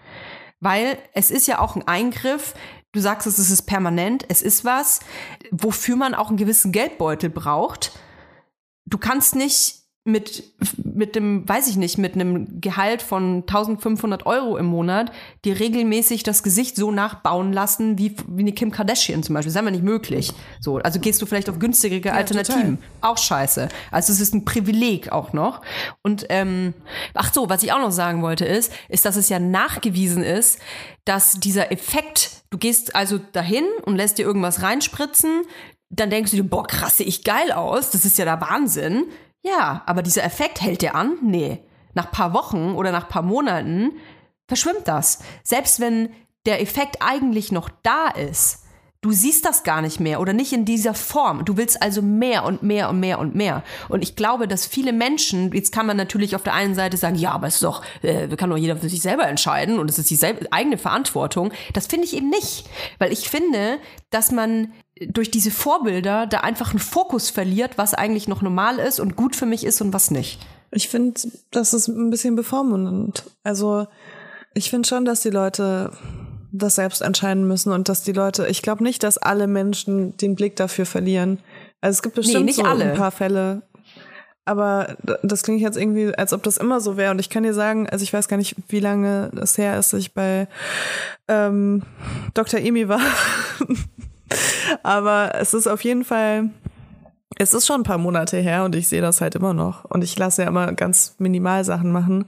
[0.59, 2.55] Weil es ist ja auch ein Eingriff,
[2.97, 5.01] du sagst es, es ist permanent, es ist was,
[5.51, 7.93] wofür man auch einen gewissen Geldbeutel braucht.
[8.87, 10.45] Du kannst nicht mit,
[10.83, 15.11] mit dem, weiß ich nicht, mit einem Gehalt von 1500 Euro im Monat
[15.45, 19.49] dir regelmäßig das Gesicht so nachbauen lassen, wie, wie eine Kim Kardashian zum Beispiel.
[19.49, 20.33] Das ist einfach nicht möglich.
[20.61, 22.79] So, also gehst du vielleicht auf günstigere Alternativen.
[23.01, 23.69] Auch scheiße.
[23.91, 25.63] Also es ist ein Privileg auch noch.
[26.03, 26.73] Und ähm,
[27.15, 30.61] ach so, was ich auch noch sagen wollte ist, ist, dass es ja nachgewiesen ist,
[31.05, 35.43] dass dieser Effekt, du gehst also dahin und lässt dir irgendwas reinspritzen,
[35.91, 39.05] dann denkst du dir, boah, krass, sehe ich geil aus, das ist ja der Wahnsinn.
[39.47, 41.19] Ja, aber dieser Effekt hält der an?
[41.23, 41.63] Nee.
[41.95, 43.93] Nach paar Wochen oder nach paar Monaten
[44.49, 45.21] verschwimmt das.
[45.45, 46.11] Selbst wenn
[46.47, 48.67] der Effekt eigentlich noch da ist,
[49.03, 51.45] Du siehst das gar nicht mehr oder nicht in dieser Form.
[51.45, 53.63] Du willst also mehr und mehr und mehr und mehr.
[53.89, 57.15] Und ich glaube, dass viele Menschen, jetzt kann man natürlich auf der einen Seite sagen,
[57.15, 60.01] ja, aber es ist doch, äh, kann doch jeder für sich selber entscheiden und es
[60.01, 60.19] ist die
[60.51, 61.53] eigene Verantwortung.
[61.73, 62.69] Das finde ich eben nicht.
[62.99, 63.79] Weil ich finde,
[64.11, 68.99] dass man durch diese Vorbilder da einfach einen Fokus verliert, was eigentlich noch normal ist
[68.99, 70.41] und gut für mich ist und was nicht.
[70.71, 71.21] Ich finde,
[71.51, 73.25] das ist ein bisschen bevormundend.
[73.43, 73.87] Also
[74.55, 75.93] ich finde schon, dass die Leute
[76.53, 80.35] das selbst entscheiden müssen und dass die Leute, ich glaube nicht, dass alle Menschen den
[80.35, 81.39] Blick dafür verlieren.
[81.81, 82.93] Also es gibt bestimmt nicht so alle.
[82.93, 83.63] ein paar Fälle.
[84.47, 87.11] Aber das klingt jetzt irgendwie, als ob das immer so wäre.
[87.11, 89.93] Und ich kann dir sagen, also ich weiß gar nicht, wie lange es her ist,
[89.93, 90.47] dass ich bei
[91.27, 91.83] ähm,
[92.33, 92.61] Dr.
[92.61, 93.01] Emi war.
[94.83, 96.51] Aber es ist auf jeden Fall,
[97.39, 99.85] es ist schon ein paar Monate her und ich sehe das halt immer noch.
[99.85, 102.27] Und ich lasse ja immer ganz minimal Sachen machen.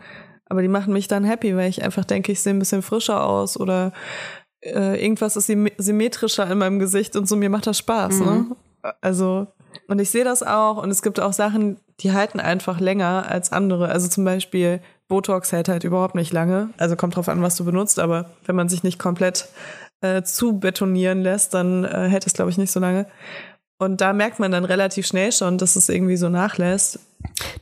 [0.51, 3.25] Aber die machen mich dann happy, weil ich einfach denke, ich sehe ein bisschen frischer
[3.25, 3.93] aus oder
[4.63, 8.21] äh, irgendwas ist sym- symmetrischer in meinem Gesicht und so, mir macht das Spaß.
[8.21, 8.47] Ne?
[9.03, 9.49] Also,
[9.89, 13.53] und ich sehe das auch und es gibt auch Sachen, die halten einfach länger als
[13.53, 13.91] andere.
[13.91, 16.71] Also zum Beispiel Botox hält halt überhaupt nicht lange.
[16.79, 19.49] Also kommt drauf an, was du benutzt, aber wenn man sich nicht komplett
[20.01, 23.07] äh, zu betonieren lässt, dann äh, hält es, glaube ich, nicht so lange.
[23.79, 26.99] Und da merkt man dann relativ schnell schon, dass es irgendwie so nachlässt.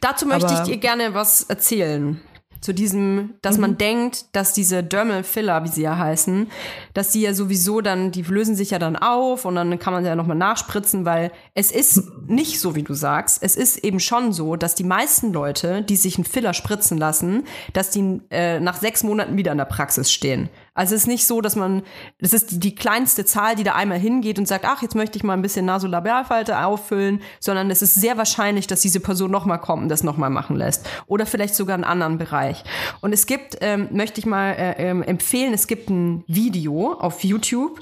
[0.01, 2.21] Dazu möchte ich Aber- dir gerne was erzählen.
[2.63, 6.51] Zu diesem, dass man denkt, dass diese Dermal Filler, wie sie ja heißen,
[6.95, 10.05] dass die ja sowieso dann, die lösen sich ja dann auf und dann kann man
[10.07, 13.43] ja nochmal nachspritzen, weil es ist nicht so, wie du sagst.
[13.43, 17.45] Es ist eben schon so, dass die meisten Leute, die sich einen Filler spritzen lassen,
[17.75, 20.49] dass die äh, nach sechs Monaten wieder in der Praxis stehen.
[20.77, 21.83] Also es ist nicht so, dass man,
[22.21, 25.25] das ist die, kleinste Zahl, die da einmal hingeht und sagt, ach, jetzt möchte ich
[25.25, 29.85] mal ein bisschen Nasolabialfalte auffüllen, sondern es ist sehr wahrscheinlich, dass diese Person nochmal kommt
[29.85, 30.87] und das nochmal machen lässt.
[31.07, 32.63] Oder vielleicht sogar einen anderen Bereich.
[33.01, 37.25] Und es gibt, ähm, möchte ich mal äh, ähm, empfehlen, es gibt ein Video auf
[37.25, 37.81] YouTube,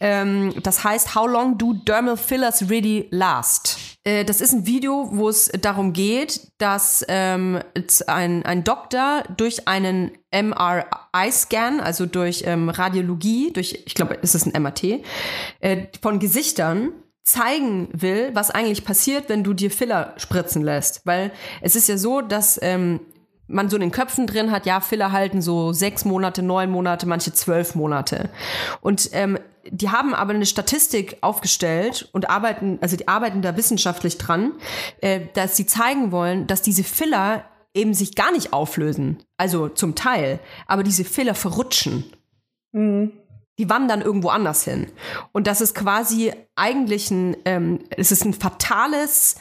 [0.00, 3.78] ähm, das heißt How Long Do Dermal Fillers Really Last?
[4.04, 7.60] Äh, Das ist ein Video, wo es darum geht, dass ähm,
[8.06, 14.46] ein, ein Doktor durch einen MRI-Scan, also durch ähm, Radiologie, durch, ich glaube, es ist
[14.46, 15.02] ein MRT,
[15.60, 16.92] äh, von Gesichtern
[17.22, 21.02] zeigen will, was eigentlich passiert, wenn du dir Filler spritzen lässt.
[21.04, 21.30] Weil
[21.60, 23.00] es ist ja so, dass ähm,
[23.50, 27.06] man so in den Köpfen drin hat, ja, Filler halten so sechs Monate, neun Monate,
[27.06, 28.30] manche zwölf Monate.
[28.80, 29.38] Und ähm,
[29.68, 34.52] die haben aber eine Statistik aufgestellt und arbeiten, also die arbeiten da wissenschaftlich dran,
[35.00, 37.44] äh, dass sie zeigen wollen, dass diese Filler
[37.74, 39.22] eben sich gar nicht auflösen.
[39.36, 40.40] Also zum Teil.
[40.66, 42.04] Aber diese Filler verrutschen.
[42.72, 44.86] Die wandern irgendwo anders hin.
[45.32, 49.36] Und das ist quasi eigentlich ein, ähm, es ist ein fatales,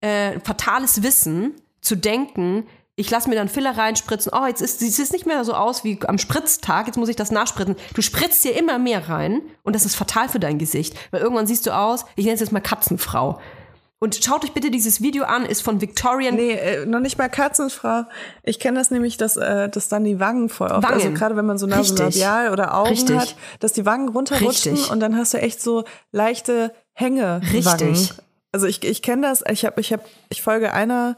[0.00, 2.66] äh, fatales Wissen, zu denken,
[3.00, 5.84] ich lasse mir dann Filler reinspritzen, oh, jetzt ist, sieht es nicht mehr so aus
[5.84, 7.76] wie am Spritztag, jetzt muss ich das nachspritzen.
[7.94, 11.46] Du spritzt dir immer mehr rein und das ist fatal für dein Gesicht, weil irgendwann
[11.46, 13.40] siehst du aus, ich nenne es jetzt mal Katzenfrau.
[14.02, 16.34] Und schaut euch bitte dieses Video an, ist von Victorian.
[16.34, 18.04] Nee, äh, noch nicht mal Katzenfrau.
[18.42, 20.94] Ich kenne das nämlich, dass, äh, dass dann die Wangen voll oft, Wangen.
[20.94, 21.66] also gerade wenn man so.
[21.66, 23.18] Nasolabial oder Augen Richtig.
[23.18, 24.90] hat, dass die Wangen runterrutschen Richtig.
[24.90, 27.42] und dann hast du echt so leichte Hänge.
[27.52, 28.14] Richtig.
[28.52, 31.16] Also ich, ich kenne das, ich habe, ich habe, ich folge einer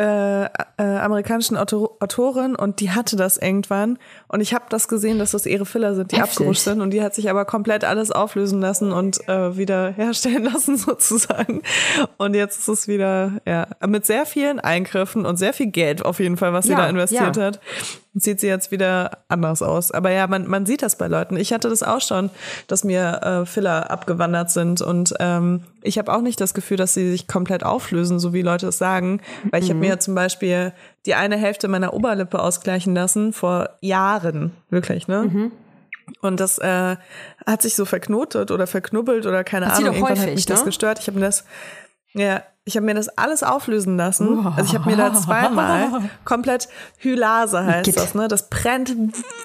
[0.00, 0.48] äh, äh,
[0.78, 3.98] amerikanischen Autor Autorin und die hatte das irgendwann
[4.30, 6.38] und ich habe das gesehen, dass das ihre Filler sind, die Heftig.
[6.38, 10.44] abgerutscht sind und die hat sich aber komplett alles auflösen lassen und äh, wieder herstellen
[10.44, 11.62] lassen sozusagen
[12.16, 16.20] und jetzt ist es wieder ja mit sehr vielen Eingriffen und sehr viel Geld auf
[16.20, 17.44] jeden Fall, was sie Ja, da investiert ja.
[17.44, 17.60] hat,
[18.14, 19.92] sieht sie jetzt wieder anders aus.
[19.92, 21.36] Aber ja, man, man sieht das bei Leuten.
[21.36, 22.30] Ich hatte das auch schon,
[22.66, 26.94] dass mir äh, Filler abgewandert sind und ähm, ich habe auch nicht das Gefühl, dass
[26.94, 29.20] sie sich komplett auflösen, so wie Leute es sagen,
[29.50, 30.72] weil ich habe mir zum Beispiel
[31.06, 35.50] die eine Hälfte meiner Oberlippe ausgleichen lassen vor Jahren, wirklich, ne?
[36.20, 36.96] Und das äh,
[37.46, 39.94] hat sich so verknotet oder verknubbelt oder keine Ahnung.
[39.94, 40.66] Irgendwann hat häufig, mich das ne?
[40.66, 40.98] gestört.
[40.98, 41.44] Ich habe mir das,
[42.12, 44.46] ja, ich habe mir das alles auflösen lassen.
[44.46, 47.96] Also ich habe mir da zweimal komplett Hylase heißt Gitt.
[47.96, 48.28] das, ne?
[48.28, 48.94] Das brennt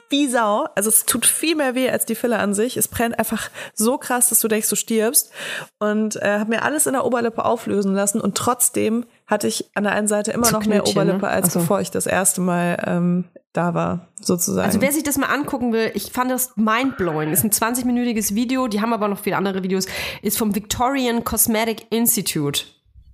[0.10, 0.68] wie Sau.
[0.76, 2.76] Also es tut viel mehr weh als die Filler an sich.
[2.76, 5.32] Es brennt einfach so krass, dass du denkst, du stirbst.
[5.80, 9.86] Und äh, habe mir alles in der Oberlippe auflösen lassen und trotzdem hatte ich an
[9.86, 10.84] der einen Seite immer noch mehr ne?
[10.84, 11.60] Oberlippe, als so.
[11.60, 14.68] bevor ich das erste Mal ähm, da war, sozusagen.
[14.68, 17.32] Also wer sich das mal angucken will, ich fand das mindblowing.
[17.32, 19.86] Ist ein 20-minütiges Video, die haben aber noch viele andere Videos,
[20.22, 22.66] ist vom Victorian Cosmetic Institute.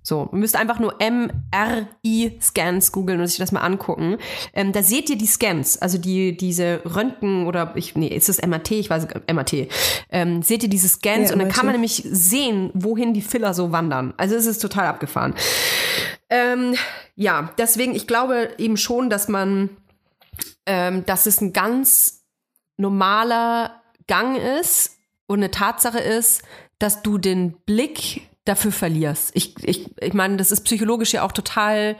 [0.02, 4.18] So, ihr müsst einfach nur MRI-Scans googeln und sich das mal angucken.
[4.52, 8.42] Ähm, da seht ihr die Scans, also die, diese Röntgen oder ich, nee, ist das
[8.42, 8.72] MRT?
[8.72, 9.68] Ich weiß MRT.
[10.10, 13.54] Ähm, seht ihr diese Scans Ja, und dann kann man nämlich sehen, wohin die Filler
[13.54, 14.14] so wandern.
[14.16, 15.34] Also es ist total abgefahren.
[16.28, 16.74] Ähm,
[17.14, 19.70] ja, deswegen, ich glaube eben schon, dass man
[20.66, 22.24] ähm, dass es ein ganz
[22.76, 26.42] normaler Gang ist, Und eine Tatsache ist,
[26.78, 29.30] dass du den Blick dafür verlierst.
[29.34, 31.96] Ich, ich, ich meine, das ist psychologisch ja auch total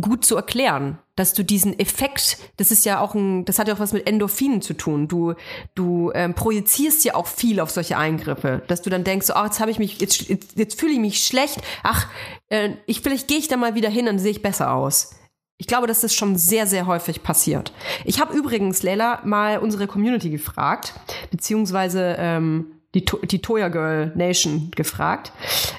[0.00, 3.74] gut zu erklären, dass du diesen Effekt, das ist ja auch ein, das hat ja
[3.74, 5.08] auch was mit Endorphinen zu tun.
[5.08, 5.34] Du,
[5.74, 9.44] du ähm, projizierst ja auch viel auf solche Eingriffe, dass du dann denkst, so, oh,
[9.44, 11.60] jetzt habe ich mich, jetzt, jetzt, jetzt fühle ich mich schlecht.
[11.82, 12.06] Ach,
[12.48, 15.16] äh, ich vielleicht gehe ich da mal wieder hin, dann sehe ich besser aus.
[15.58, 17.74] Ich glaube, dass das schon sehr, sehr häufig passiert.
[18.06, 20.94] Ich habe übrigens, Leila, mal unsere Community gefragt,
[21.30, 25.32] beziehungsweise ähm, die, die Toya Girl Nation gefragt.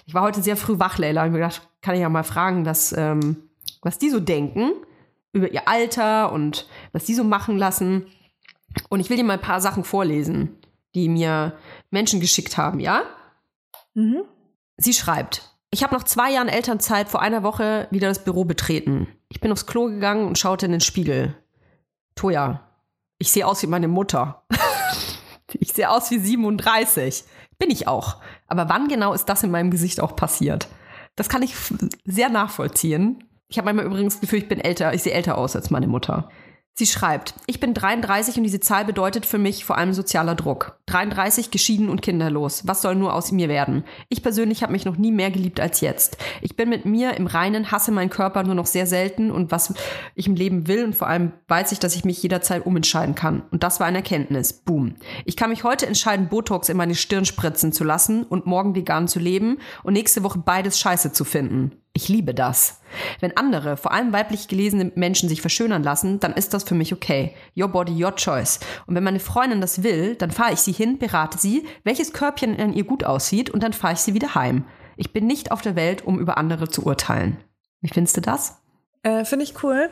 [0.06, 2.64] Ich war heute sehr früh wach, Leila, und mir gedacht, kann ich ja mal fragen,
[2.64, 3.50] dass, ähm,
[3.82, 4.72] was die so denken
[5.34, 8.08] über ihr Alter und was die so machen lassen.
[8.90, 10.58] Und ich will dir mal ein paar Sachen vorlesen,
[10.96, 11.54] die mir
[11.90, 13.04] Menschen geschickt haben, ja?
[14.78, 19.08] Sie schreibt, ich habe nach zwei Jahren Elternzeit vor einer Woche wieder das Büro betreten.
[19.30, 21.36] Ich bin aufs Klo gegangen und schaute in den Spiegel.
[22.16, 22.68] Toja,
[23.18, 24.44] ich sehe aus wie meine Mutter.
[25.60, 27.24] ich sehe aus wie 37.
[27.60, 28.18] Bin ich auch.
[28.48, 30.68] Aber wann genau ist das in meinem Gesicht auch passiert?
[31.16, 31.56] Das kann ich
[32.06, 33.24] sehr nachvollziehen.
[33.48, 35.88] Ich habe manchmal übrigens das Gefühl, ich bin älter, ich sehe älter aus als meine
[35.88, 36.30] Mutter.
[36.74, 40.80] Sie schreibt, ich bin 33 und diese Zahl bedeutet für mich vor allem sozialer Druck.
[40.86, 42.66] 33, geschieden und kinderlos.
[42.66, 43.84] Was soll nur aus mir werden?
[44.08, 46.18] Ich persönlich habe mich noch nie mehr geliebt als jetzt.
[46.42, 49.74] Ich bin mit mir im Reinen, hasse meinen Körper nur noch sehr selten und was
[50.16, 53.44] ich im Leben will und vor allem weiß ich, dass ich mich jederzeit umentscheiden kann.
[53.52, 54.54] Und das war eine Erkenntnis.
[54.54, 54.96] Boom.
[55.26, 59.10] Ich kann mich heute entscheiden, Botox in meine Stirn spritzen zu lassen und morgen vegan
[59.10, 61.81] zu leben und nächste Woche beides scheiße zu finden.
[61.94, 62.80] Ich liebe das.
[63.20, 66.94] Wenn andere, vor allem weiblich gelesene Menschen sich verschönern lassen, dann ist das für mich
[66.94, 67.34] okay.
[67.58, 68.60] Your body, your choice.
[68.88, 72.58] Und wenn meine Freundin das will, dann fahre ich sie hin, berate sie, welches Körbchen
[72.60, 74.66] an ihr gut aussieht und dann fahre ich sie wieder heim.
[74.96, 77.38] Ich bin nicht auf der Welt, um über andere zu urteilen.
[77.82, 78.62] Wie findest du das?
[79.04, 79.90] Äh, Finde ich cool.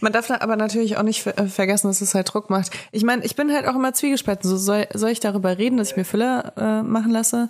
[0.00, 2.70] Man darf da aber natürlich auch nicht äh, vergessen, dass es halt Druck macht.
[2.92, 4.48] Ich meine, ich bin halt auch immer zwiegespalten.
[4.48, 7.48] So, soll, soll ich darüber reden, dass ich mir Filler äh, machen lasse?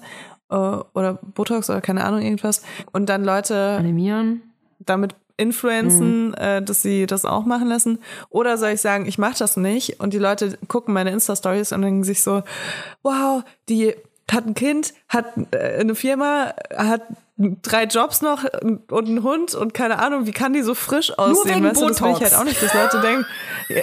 [0.50, 2.62] Äh, oder Botox oder keine Ahnung, irgendwas.
[2.92, 4.42] Und dann Leute Animieren.
[4.78, 7.98] damit influenzen, äh, dass sie das auch machen lassen.
[8.30, 11.82] Oder soll ich sagen, ich mache das nicht und die Leute gucken meine Insta-Stories und
[11.82, 12.42] denken sich so,
[13.02, 13.94] wow, die
[14.30, 17.02] hat ein Kind, hat äh, eine Firma, hat
[17.36, 21.56] drei Jobs noch und einen Hund und keine Ahnung, wie kann die so frisch aussehen?
[21.56, 23.26] wegen weißt du, das will ich halt auch nicht, dass Leute denken.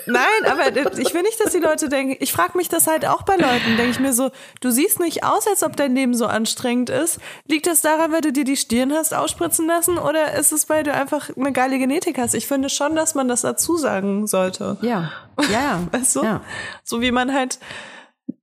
[0.05, 2.15] Nein, aber ich will nicht, dass die Leute denken.
[2.21, 3.75] Ich frage mich das halt auch bei Leuten.
[3.75, 4.31] Denke ich mir so,
[4.61, 7.19] du siehst nicht aus, als ob dein Leben so anstrengend ist.
[7.45, 10.83] Liegt das daran, weil du dir die Stirn hast ausspritzen lassen oder ist es, weil
[10.83, 12.33] du einfach eine geile Genetik hast?
[12.33, 14.77] Ich finde schon, dass man das dazu sagen sollte.
[14.81, 15.11] Ja.
[15.41, 15.79] Ja, ja.
[15.91, 16.23] Weißt du?
[16.23, 16.41] Ja.
[16.85, 17.59] So wie man halt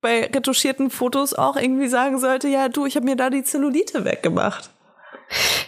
[0.02, 4.04] bei retuschierten Fotos auch irgendwie sagen sollte, ja, du, ich habe mir da die Zellulite
[4.04, 4.70] weggemacht.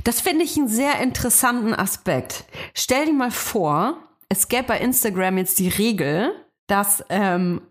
[0.05, 2.45] Das finde ich einen sehr interessanten Aspekt.
[2.75, 3.97] Stell dir mal vor,
[4.29, 6.33] es gäbe bei Instagram jetzt die Regel,
[6.67, 7.63] dass, ähm,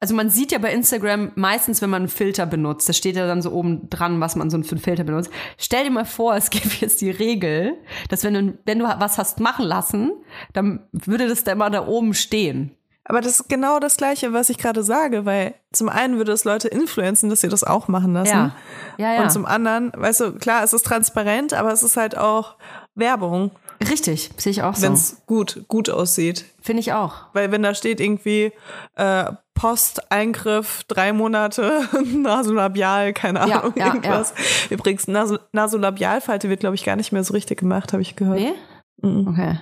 [0.00, 3.26] also man sieht ja bei Instagram meistens, wenn man einen Filter benutzt, da steht ja
[3.26, 5.30] dann so oben dran, was man so für einen Filter benutzt.
[5.56, 7.74] Stell dir mal vor, es gäbe jetzt die Regel,
[8.08, 10.12] dass wenn du, wenn du was hast machen lassen,
[10.52, 12.76] dann würde das da immer da oben stehen.
[13.04, 16.44] Aber das ist genau das Gleiche, was ich gerade sage, weil zum einen würde es
[16.44, 18.28] Leute influenzen, dass sie das auch machen lassen.
[18.28, 18.56] Ja.
[18.98, 19.22] Ja, ja.
[19.22, 22.56] Und zum anderen, weißt du, klar, es ist transparent, aber es ist halt auch
[22.94, 23.50] Werbung,
[23.88, 24.82] Richtig, sehe ich auch so.
[24.82, 26.44] wenn es gut, gut aussieht.
[26.60, 27.14] Finde ich auch.
[27.32, 28.52] Weil wenn da steht irgendwie
[28.96, 34.34] äh, Post-Eingriff, drei Monate, Nasolabial, keine Ja, Ahnung, ja, irgendwas.
[34.68, 38.38] Übrigens, Naso Nasolabialfalte wird, glaube ich, gar nicht mehr so richtig gemacht, habe ich gehört.
[38.38, 38.52] Nee?
[39.02, 39.28] Mhm.
[39.28, 39.58] Okay.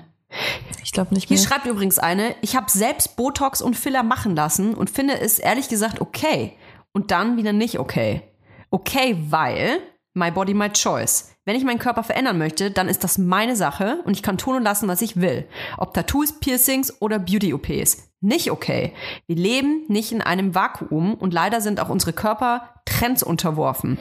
[0.82, 1.46] Ich glaube nicht Hier mehr.
[1.46, 5.68] schreibt übrigens eine, ich habe selbst Botox und Filler machen lassen und finde es ehrlich
[5.68, 6.52] gesagt okay.
[6.92, 8.22] Und dann wieder nicht okay.
[8.70, 9.80] Okay, weil
[10.18, 11.34] my body, my choice.
[11.44, 14.56] Wenn ich meinen Körper verändern möchte, dann ist das meine Sache und ich kann tun
[14.56, 15.46] und lassen, was ich will.
[15.78, 18.10] Ob Tattoos, Piercings oder Beauty-OPs.
[18.20, 18.92] Nicht okay.
[19.26, 23.98] Wir leben nicht in einem Vakuum und leider sind auch unsere Körper Trends unterworfen.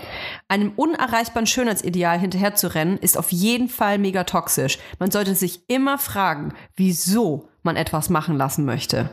[0.48, 4.80] Einem unerreichbaren Schönheitsideal hinterherzurennen, ist auf jeden Fall mega toxisch.
[5.00, 9.10] Man sollte sich immer fragen, wieso man etwas machen lassen möchte.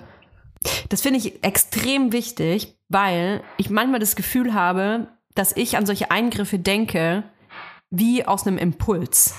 [0.88, 6.10] Das finde ich extrem wichtig, weil ich manchmal das Gefühl habe, dass ich an solche
[6.10, 7.24] Eingriffe denke,
[7.90, 9.34] wie aus einem Impuls.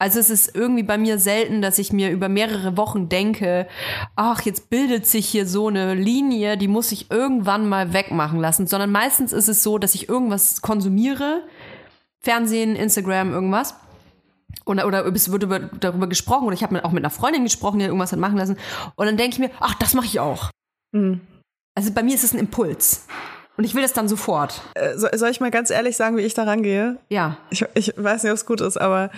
[0.00, 3.68] Also es ist irgendwie bei mir selten, dass ich mir über mehrere Wochen denke,
[4.16, 8.66] ach, jetzt bildet sich hier so eine Linie, die muss ich irgendwann mal wegmachen lassen,
[8.66, 11.42] sondern meistens ist es so, dass ich irgendwas konsumiere,
[12.22, 13.74] Fernsehen, Instagram, irgendwas.
[14.64, 17.78] Oder, oder es wird über, darüber gesprochen oder ich habe auch mit einer Freundin gesprochen,
[17.78, 18.56] die irgendwas hat machen lassen.
[18.96, 20.50] Und dann denke ich mir, ach, das mache ich auch.
[20.92, 21.20] Mhm.
[21.74, 23.06] Also bei mir ist es ein Impuls.
[23.60, 24.62] Und ich will das dann sofort.
[24.72, 26.96] Äh, so- soll ich mal ganz ehrlich sagen, wie ich da rangehe?
[27.10, 27.36] Ja.
[27.50, 29.10] Ich, ich weiß nicht, ob es gut ist, aber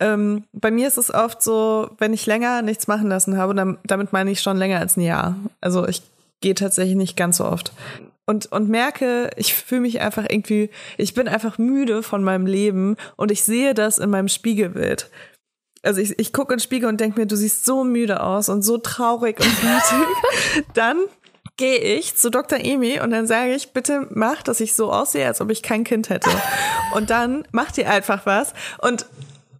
[0.00, 3.78] ähm, bei mir ist es oft so, wenn ich länger nichts machen lassen habe, dann,
[3.86, 5.34] damit meine ich schon länger als ein Jahr.
[5.62, 6.02] Also ich
[6.42, 7.72] gehe tatsächlich nicht ganz so oft.
[8.26, 10.68] und, und merke, ich fühle mich einfach irgendwie,
[10.98, 15.08] ich bin einfach müde von meinem Leben und ich sehe das in meinem Spiegelbild.
[15.82, 18.48] Also ich, ich gucke in den Spiegel und denke mir, du siehst so müde aus
[18.48, 20.66] und so traurig und wütend.
[20.74, 20.98] dann
[21.56, 22.58] gehe ich zu Dr.
[22.58, 25.84] Emi und dann sage ich, bitte mach, dass ich so aussehe, als ob ich kein
[25.84, 26.30] Kind hätte.
[26.94, 28.52] Und dann macht ihr einfach was.
[28.78, 29.06] Und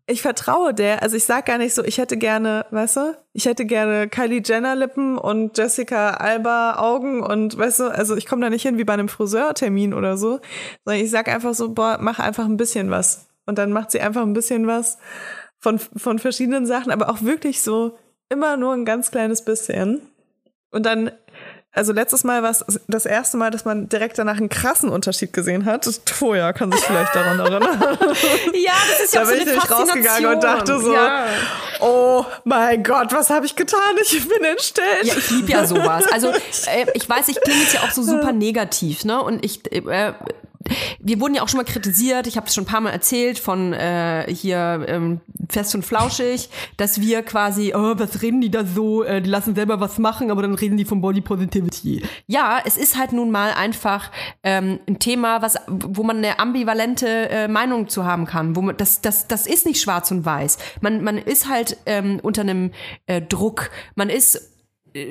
[0.09, 3.47] ich vertraue der, also ich sag gar nicht so, ich hätte gerne, weißt du, ich
[3.47, 8.43] hätte gerne Kylie Jenner Lippen und Jessica Alba Augen und weißt du, also ich komme
[8.43, 10.39] da nicht hin wie bei einem Friseurtermin oder so,
[10.85, 13.27] sondern ich sag einfach so, boah, mach einfach ein bisschen was.
[13.47, 14.99] Und dann macht sie einfach ein bisschen was
[15.59, 20.03] von, von verschiedenen Sachen, aber auch wirklich so immer nur ein ganz kleines bisschen.
[20.71, 21.11] Und dann
[21.77, 25.35] also letztes Mal war es das erste Mal, dass man direkt danach einen krassen Unterschied
[25.35, 25.87] gesehen hat.
[26.07, 27.63] Toja kann sich vielleicht daran erinnern.
[28.55, 30.93] ja, das ist ja da auch bin so ich eine nämlich rausgegangen und dachte so,
[30.95, 31.27] Ja.
[31.81, 33.81] oh mein Gott, was habe ich getan?
[34.03, 35.05] Ich bin entstellt.
[35.05, 36.05] Ja, ich liebe ja sowas.
[36.11, 36.29] Also
[36.67, 39.21] äh, ich weiß, ich klinge jetzt ja auch so super negativ, ne?
[39.23, 40.15] Und ich, äh,
[41.01, 43.39] wir wurden ja auch schon mal kritisiert, ich habe es schon ein paar Mal erzählt
[43.39, 48.65] von äh, hier ähm, Fest und Flauschig, dass wir quasi, oh, was reden die da
[48.65, 52.03] so, äh, die lassen selber was machen, aber dann reden die von Body Positivity.
[52.27, 54.11] Ja, es ist halt nun mal einfach
[54.43, 58.57] ähm, ein Thema, was, wo man eine ambivalente äh, Meinung zu haben kann.
[58.57, 60.59] Wo man, das, das, das ist nicht schwarz und weiß.
[60.81, 62.73] Man, man ist halt ähm, unter einem
[63.07, 63.71] äh, Druck.
[63.95, 64.56] Man ist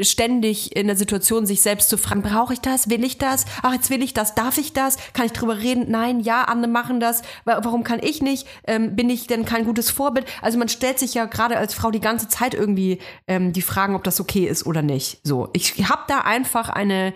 [0.01, 2.89] ständig in der Situation, sich selbst zu fragen, brauche ich das?
[2.89, 3.45] Will ich das?
[3.61, 4.35] Ach, jetzt will ich das.
[4.35, 4.97] Darf ich das?
[5.13, 5.85] Kann ich drüber reden?
[5.89, 7.21] Nein, ja, andere machen das.
[7.45, 8.47] Wa- Warum kann ich nicht?
[8.65, 10.25] Ähm, bin ich denn kein gutes Vorbild?
[10.41, 13.95] Also man stellt sich ja gerade als Frau die ganze Zeit irgendwie ähm, die Fragen,
[13.95, 15.19] ob das okay ist oder nicht.
[15.23, 17.13] So, ich habe da einfach eine,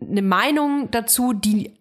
[0.00, 1.74] eine Meinung dazu, die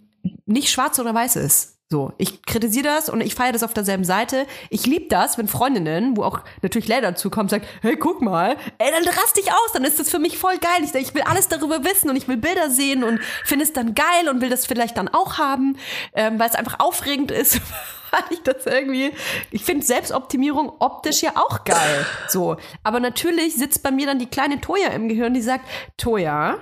[0.45, 1.77] nicht schwarz oder weiß ist.
[1.91, 4.47] So, ich kritisiere das und ich feiere das auf derselben Seite.
[4.69, 8.55] Ich liebe das, wenn Freundinnen, wo auch natürlich Lea dazu kommt, sagt, hey, guck mal,
[8.77, 10.85] ey, dann raste ich aus, dann ist das für mich voll geil.
[10.85, 13.93] Ich, ich will alles darüber wissen und ich will Bilder sehen und finde es dann
[13.93, 15.75] geil und will das vielleicht dann auch haben,
[16.13, 17.59] ähm, weil es einfach aufregend ist.
[18.11, 19.11] weil ich das irgendwie,
[19.51, 22.05] ich finde Selbstoptimierung optisch ja auch geil.
[22.29, 25.65] So, aber natürlich sitzt bei mir dann die kleine Toya im Gehirn, die sagt,
[25.97, 26.57] Toya,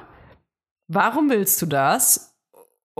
[0.88, 2.29] warum willst du das?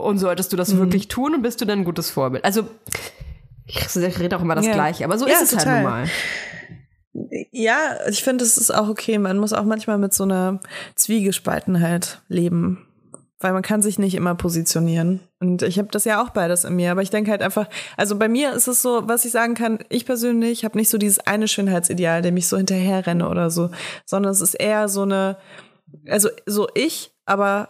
[0.02, 0.80] Und solltest du das Mhm.
[0.80, 2.44] wirklich tun und bist du dann ein gutes Vorbild?
[2.46, 2.68] Also,
[3.66, 4.74] ich rede auch immer das Ja.
[4.74, 5.68] Gleiche, aber so Ja, ist es total.
[5.68, 6.08] halt nun mal.
[7.52, 7.78] Ja,
[8.10, 9.18] ich finde, es ist auch okay.
[9.18, 10.60] Man muss auch manchmal mit so einer
[10.96, 12.86] Zwiegespaltenheit leben.
[13.42, 15.22] Weil man kann sich nicht immer positionieren.
[15.40, 16.92] Und ich habe das ja auch beides in mir.
[16.92, 19.80] Aber ich denke halt einfach, also bei mir ist es so, was ich sagen kann,
[19.88, 23.72] ich persönlich habe nicht so dieses eine Schönheitsideal, dem ich so hinterherrenne oder so,
[24.06, 25.38] sondern es ist eher so eine,
[26.10, 27.70] also so ich, aber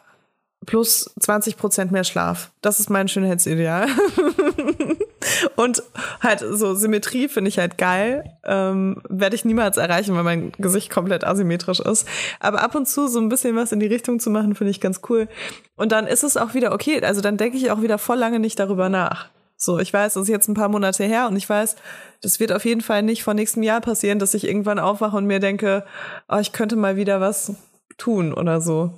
[0.66, 2.52] plus 20 Prozent mehr Schlaf.
[2.62, 3.88] Das ist mein Schönheitsideal.
[5.56, 5.84] Und
[6.22, 8.24] halt so Symmetrie finde ich halt geil.
[8.44, 12.08] Ähm, Werde ich niemals erreichen, weil mein Gesicht komplett asymmetrisch ist.
[12.40, 14.82] Aber ab und zu so ein bisschen was in die Richtung zu machen, finde ich
[14.82, 15.28] ganz cool.
[15.76, 17.02] Und dann ist es auch wieder okay.
[17.04, 19.30] Also dann denke ich auch wieder voll lange nicht darüber nach.
[19.62, 21.76] So, ich weiß, das ist jetzt ein paar Monate her und ich weiß,
[22.22, 25.26] das wird auf jeden Fall nicht vor nächstem Jahr passieren, dass ich irgendwann aufwache und
[25.26, 25.84] mir denke,
[26.30, 27.56] oh, ich könnte mal wieder was
[27.98, 28.94] tun oder so.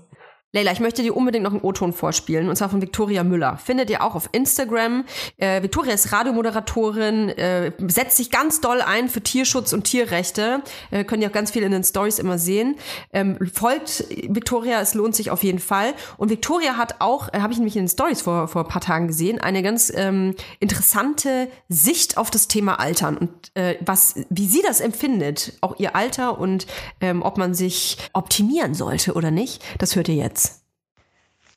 [0.54, 3.58] Leila, ich möchte dir unbedingt noch einen O-Ton vorspielen, und zwar von Victoria Müller.
[3.58, 5.06] Findet ihr auch auf Instagram.
[5.38, 10.62] Äh, Victoria ist Radiomoderatorin, äh, setzt sich ganz doll ein für Tierschutz und Tierrechte.
[10.92, 12.76] Äh, könnt ihr auch ganz viel in den Stories immer sehen.
[13.14, 15.94] Ähm, folgt Victoria, es lohnt sich auf jeden Fall.
[16.18, 18.82] Und Victoria hat auch, äh, habe ich nämlich in den Stories vor, vor ein paar
[18.82, 24.48] Tagen gesehen, eine ganz ähm, interessante Sicht auf das Thema Altern und äh, was, wie
[24.48, 26.68] sie das empfindet, auch ihr Alter und
[27.00, 29.64] ähm, ob man sich optimieren sollte oder nicht.
[29.78, 30.41] Das hört ihr jetzt.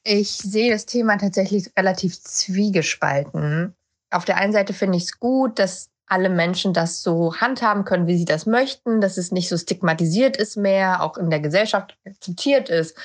[0.04, 3.74] Ich sehe das Thema tatsächlich relativ zwiegespalten.
[4.10, 8.06] Auf der einen Seite finde ich es gut, dass alle Menschen das so handhaben können,
[8.06, 11.96] wie sie das möchten, dass es nicht so stigmatisiert ist mehr, auch in der Gesellschaft
[12.04, 12.96] akzeptiert ist,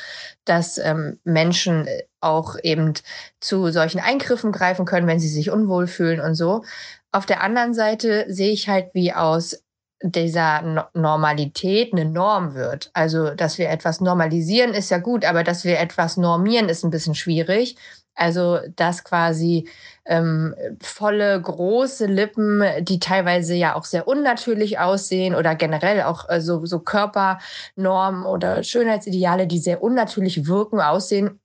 [0.43, 1.87] dass ähm, Menschen
[2.19, 2.93] auch eben
[3.39, 6.65] zu solchen Eingriffen greifen können, wenn sie sich unwohl fühlen und so.
[7.13, 9.63] Auf der anderen Seite sehe ich halt, wie aus
[10.01, 12.89] dieser No- Normalität eine Norm wird.
[12.93, 16.91] Also, dass wir etwas normalisieren, ist ja gut, aber dass wir etwas normieren, ist ein
[16.91, 17.75] bisschen schwierig.
[18.15, 19.69] Also, dass quasi
[20.05, 26.41] ähm, volle, große Lippen, die teilweise ja auch sehr unnatürlich aussehen oder generell auch äh,
[26.41, 31.39] so, so Körpernormen oder Schönheitsideale, die sehr unnatürlich wirken, aussehen,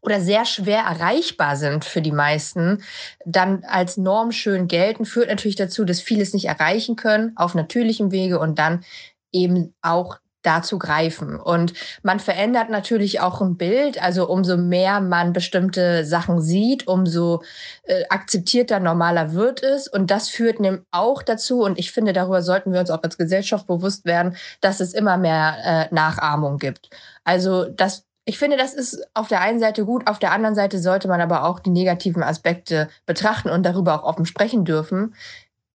[0.00, 2.82] oder sehr schwer erreichbar sind für die meisten,
[3.24, 7.54] dann als Norm schön gelten, führt natürlich dazu, dass viele es nicht erreichen können auf
[7.54, 8.84] natürlichem Wege und dann
[9.32, 11.38] eben auch dazu greifen.
[11.40, 14.00] Und man verändert natürlich auch ein Bild.
[14.00, 17.42] Also umso mehr man bestimmte Sachen sieht, umso
[17.82, 19.88] äh, akzeptierter, normaler wird es.
[19.88, 23.18] Und das führt nämlich auch dazu, und ich finde, darüber sollten wir uns auch als
[23.18, 26.90] Gesellschaft bewusst werden, dass es immer mehr äh, Nachahmung gibt.
[27.24, 30.80] Also, dass ich finde, das ist auf der einen Seite gut, auf der anderen Seite
[30.80, 35.14] sollte man aber auch die negativen Aspekte betrachten und darüber auch offen sprechen dürfen.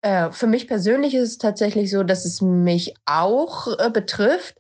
[0.08, 4.56] Äh, für mich persönlich ist es tatsächlich so, dass es mich auch äh, betrifft,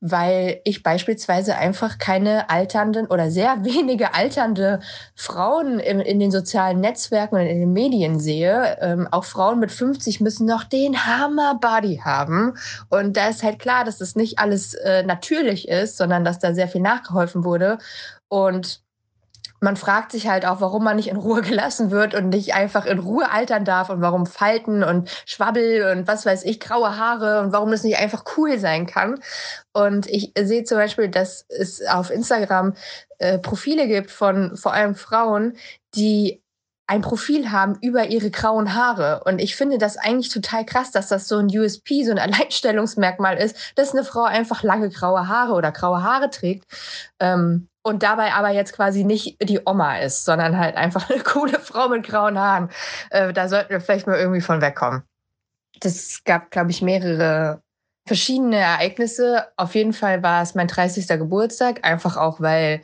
[0.00, 4.78] weil ich beispielsweise einfach keine alternden oder sehr wenige alternde
[5.16, 8.78] Frauen in, in den sozialen Netzwerken und in den Medien sehe.
[8.80, 12.54] Ähm, auch Frauen mit 50 müssen noch den Hammer-Body haben.
[12.88, 16.54] Und da ist halt klar, dass das nicht alles äh, natürlich ist, sondern dass da
[16.54, 17.78] sehr viel nachgeholfen wurde.
[18.28, 18.81] Und
[19.62, 22.84] man fragt sich halt auch, warum man nicht in Ruhe gelassen wird und nicht einfach
[22.84, 27.40] in Ruhe altern darf und warum Falten und Schwabbel und was weiß ich, graue Haare
[27.40, 29.20] und warum das nicht einfach cool sein kann.
[29.72, 32.74] Und ich sehe zum Beispiel, dass es auf Instagram
[33.18, 35.56] äh, Profile gibt von vor allem Frauen,
[35.94, 36.42] die
[36.88, 39.22] ein Profil haben über ihre grauen Haare.
[39.24, 43.38] Und ich finde das eigentlich total krass, dass das so ein USP, so ein Alleinstellungsmerkmal
[43.38, 46.66] ist, dass eine Frau einfach lange graue Haare oder graue Haare trägt.
[47.20, 51.58] Ähm, und dabei aber jetzt quasi nicht die Oma ist, sondern halt einfach eine coole
[51.58, 52.70] Frau mit grauen Haaren.
[53.10, 55.02] Äh, da sollten wir vielleicht mal irgendwie von wegkommen.
[55.80, 57.60] Das gab, glaube ich, mehrere
[58.06, 59.46] verschiedene Ereignisse.
[59.56, 61.06] Auf jeden Fall war es mein 30.
[61.08, 62.82] Geburtstag, einfach auch, weil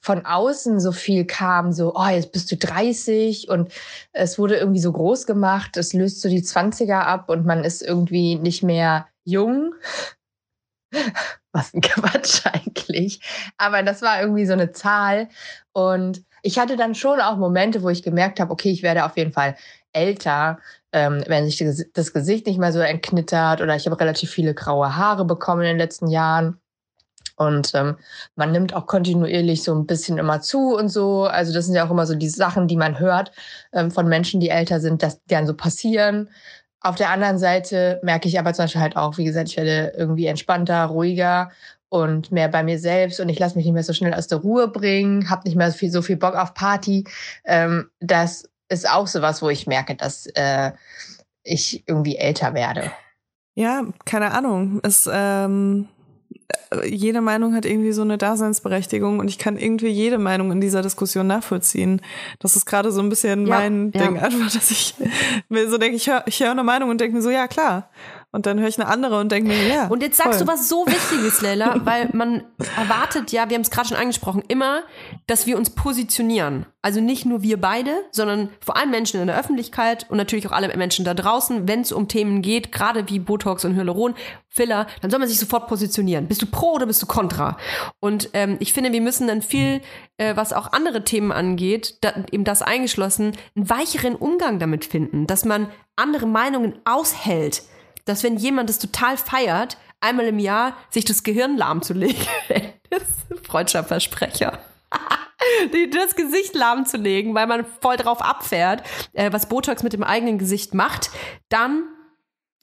[0.00, 3.72] von außen so viel kam, so, oh, jetzt bist du 30 und
[4.12, 7.82] es wurde irgendwie so groß gemacht, es löst so die 20er ab und man ist
[7.82, 9.74] irgendwie nicht mehr jung.
[11.52, 13.20] Was ein Quatsch eigentlich.
[13.56, 15.28] Aber das war irgendwie so eine Zahl.
[15.72, 19.16] Und ich hatte dann schon auch Momente, wo ich gemerkt habe, okay, ich werde auf
[19.16, 19.56] jeden Fall
[19.92, 20.58] älter,
[20.92, 21.58] ähm, wenn sich
[21.94, 25.68] das- Gesicht nicht mehr so entknittert oder ich habe relativ viele graue Haare bekommen in
[25.68, 26.60] den letzten Jahren.
[27.36, 27.96] Und ähm,
[28.34, 31.24] man nimmt auch kontinuierlich so ein bisschen immer zu und so.
[31.24, 33.32] Also das sind ja auch immer so die Sachen, die man hört
[33.72, 36.30] ähm, von Menschen, die älter sind, dass die dann so passieren.
[36.86, 39.92] Auf der anderen Seite merke ich aber zum Beispiel halt auch, wie gesagt, ich werde
[39.96, 41.50] irgendwie entspannter, ruhiger
[41.88, 44.38] und mehr bei mir selbst und ich lasse mich nicht mehr so schnell aus der
[44.38, 47.02] Ruhe bringen, habe nicht mehr so viel, so viel Bock auf Party.
[47.44, 50.70] Ähm, das ist auch sowas, wo ich merke, dass äh,
[51.42, 52.92] ich irgendwie älter werde.
[53.56, 54.78] Ja, keine Ahnung.
[54.84, 55.95] Es, ähm, äh,
[56.84, 60.82] jede Meinung hat irgendwie so eine Daseinsberechtigung und ich kann irgendwie jede Meinung in dieser
[60.82, 62.00] Diskussion nachvollziehen.
[62.38, 64.06] Das ist gerade so ein bisschen Ja, mein ja.
[64.06, 64.94] Ding, einfach, dass ich
[65.48, 67.90] mir so denke, ich höre ich hör eine Meinung und denke mir so, ja klar.
[68.36, 69.86] Und dann höre ich eine andere und denke mir, ja.
[69.86, 70.46] Und jetzt sagst voll.
[70.46, 72.44] du was so Wichtiges, Leila, weil man
[72.76, 74.82] erwartet ja, wir haben es gerade schon angesprochen, immer,
[75.26, 76.66] dass wir uns positionieren.
[76.82, 80.52] Also nicht nur wir beide, sondern vor allem Menschen in der Öffentlichkeit und natürlich auch
[80.52, 84.14] alle Menschen da draußen, wenn es um Themen geht, gerade wie Botox und Hyaluron,
[84.50, 86.28] Filler, dann soll man sich sofort positionieren.
[86.28, 87.56] Bist du pro oder bist du kontra?
[88.00, 89.80] Und ähm, ich finde, wir müssen dann viel,
[90.18, 95.26] äh, was auch andere Themen angeht, da, eben das eingeschlossen, einen weicheren Umgang damit finden,
[95.26, 97.62] dass man andere Meinungen aushält
[98.06, 102.26] dass wenn jemand das total feiert, einmal im Jahr sich das Gehirn lahmzulegen,
[102.90, 104.58] das ist ein freudscher Versprecher.
[105.74, 110.38] Die- das Gesicht lahmzulegen, weil man voll drauf abfährt, äh, was Botox mit dem eigenen
[110.38, 111.10] Gesicht macht,
[111.50, 111.84] dann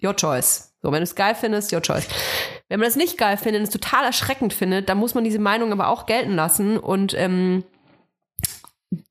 [0.04, 0.74] your choice.
[0.82, 2.08] So, wenn du es geil findest, your choice.
[2.68, 5.40] Wenn man das nicht geil findet und es total erschreckend findet, dann muss man diese
[5.40, 7.64] Meinung aber auch gelten lassen und ähm,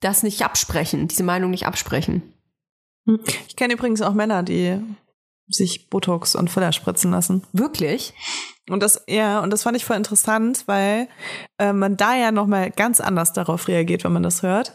[0.00, 2.34] das nicht absprechen, diese Meinung nicht absprechen.
[3.48, 4.78] Ich kenne übrigens auch Männer, die
[5.52, 7.42] sich Botox und Filler spritzen lassen.
[7.52, 8.14] Wirklich?
[8.70, 11.08] Und das, ja, und das fand ich voll interessant, weil
[11.58, 14.74] äh, man da ja nochmal ganz anders darauf reagiert, wenn man das hört.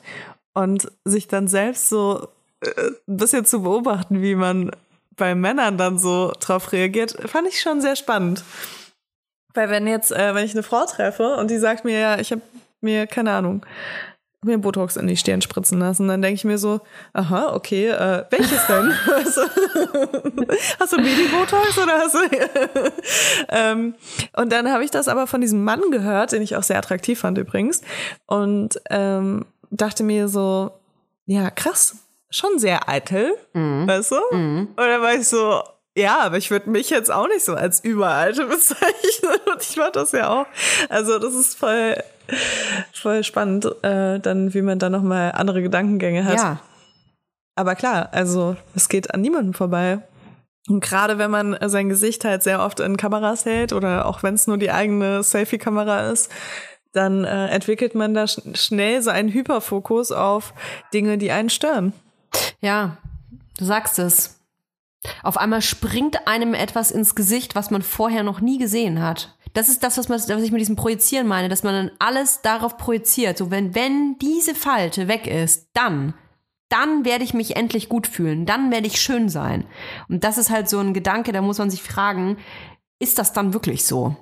[0.54, 2.28] Und sich dann selbst so
[2.62, 2.70] äh,
[3.08, 4.72] ein bisschen zu beobachten, wie man
[5.16, 8.44] bei Männern dann so drauf reagiert, fand ich schon sehr spannend.
[9.54, 12.32] Weil wenn jetzt, äh, wenn ich eine Frau treffe und die sagt mir, ja, ich
[12.32, 12.41] habe
[12.82, 13.66] mir, keine Ahnung,
[14.43, 16.81] mir Botox in die Stirn spritzen lassen, dann denke ich mir so,
[17.14, 18.93] aha, okay, äh, welches denn?
[19.05, 20.47] Du?
[20.80, 22.19] hast du Baby-Botox oder hast du...
[23.49, 23.95] ähm,
[24.35, 27.19] und dann habe ich das aber von diesem Mann gehört, den ich auch sehr attraktiv
[27.19, 27.81] fand übrigens,
[28.27, 30.72] und ähm, dachte mir so,
[31.26, 31.95] ja, krass,
[32.30, 33.34] schon sehr eitel,
[33.88, 34.19] weißt du?
[34.69, 35.61] Und dann war ich so,
[35.97, 39.39] ja, aber ich würde mich jetzt auch nicht so als überalte bezeichnen.
[39.51, 40.45] Und ich mach das ja auch.
[40.89, 41.95] Also das ist voll,
[42.94, 46.38] voll spannend, äh, dann, wie man da nochmal andere Gedankengänge hat.
[46.38, 46.60] Ja.
[47.56, 49.99] Aber klar, also es geht an niemandem vorbei.
[50.68, 54.36] Und gerade wenn man sein Gesicht halt sehr oft in Kameras hält oder auch wenn
[54.36, 56.30] es nur die eigene Selfie-Kamera ist,
[56.91, 60.54] dann äh, entwickelt man da sch schnell so einen Hyperfokus auf
[60.94, 61.94] Dinge, die einen stören.
[62.60, 62.98] Ja,
[63.58, 64.40] du sagst es.
[65.24, 69.36] Auf einmal springt einem etwas ins Gesicht, was man vorher noch nie gesehen hat.
[69.53, 72.41] Das ist das, was, man, was ich mit diesem Projizieren meine, dass man dann alles
[72.41, 73.38] darauf projiziert.
[73.38, 76.14] So, wenn, wenn diese Falte weg ist, dann,
[76.69, 79.65] dann werde ich mich endlich gut fühlen, dann werde ich schön sein.
[80.10, 82.38] Und das ist halt so ein Gedanke, da muss man sich fragen,
[82.99, 84.15] ist das dann wirklich so?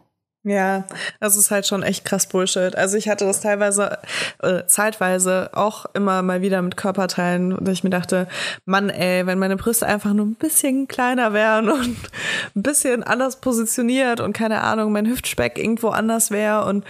[0.48, 0.86] Ja,
[1.20, 2.76] das ist halt schon echt krass Bullshit.
[2.76, 3.98] Also ich hatte das teilweise,
[4.44, 8.28] äh, zeitweise auch immer mal wieder mit Körperteilen, dass ich mir dachte,
[8.66, 11.98] Mann, ey, wenn meine Brüste einfach nur ein bisschen kleiner wären und
[12.56, 16.86] ein bisschen anders positioniert und keine Ahnung, mein Hüftspeck irgendwo anders wäre und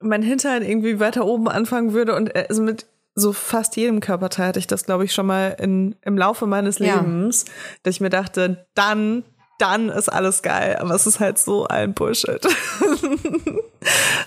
[0.00, 4.48] mein Hintern irgendwie weiter oben anfangen würde und äh, also mit so fast jedem Körperteil
[4.48, 6.96] hatte ich das, glaube ich, schon mal in, im Laufe meines Ja.
[6.96, 7.44] Lebens,
[7.82, 9.24] dass ich mir dachte, dann,
[9.62, 10.76] dann ist alles geil.
[10.80, 12.44] Aber es ist halt so ein Bullshit.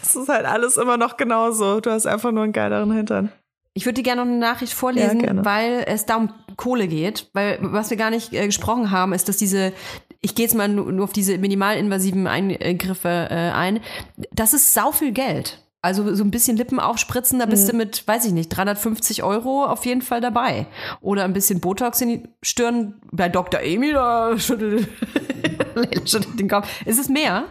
[0.02, 1.82] es ist halt alles immer noch genauso.
[1.82, 3.32] Du hast einfach nur einen geileren Hintern.
[3.74, 7.30] Ich würde dir gerne noch eine Nachricht vorlesen, Ja, weil es da um Kohle geht.
[7.34, 9.74] Weil was wir gar nicht äh, gesprochen haben, ist, dass diese,
[10.22, 13.82] ich gehe jetzt mal nur, nur auf diese minimalinvasiven Eingriffe äh, ein,
[14.32, 15.65] das ist sau viel Geld.
[15.86, 17.72] Also so ein bisschen Lippen aufspritzen, da bist Mhm.
[17.72, 20.66] du mit, weiß ich nicht, 350 Euro auf jeden Fall dabei.
[21.02, 22.96] Oder ein bisschen Botox in die Stirn.
[23.12, 23.60] Bei Dr.
[23.62, 24.88] Amy, da schüttelt,
[26.06, 26.68] schüttelt den Kopf.
[26.86, 27.44] Ist es mehr?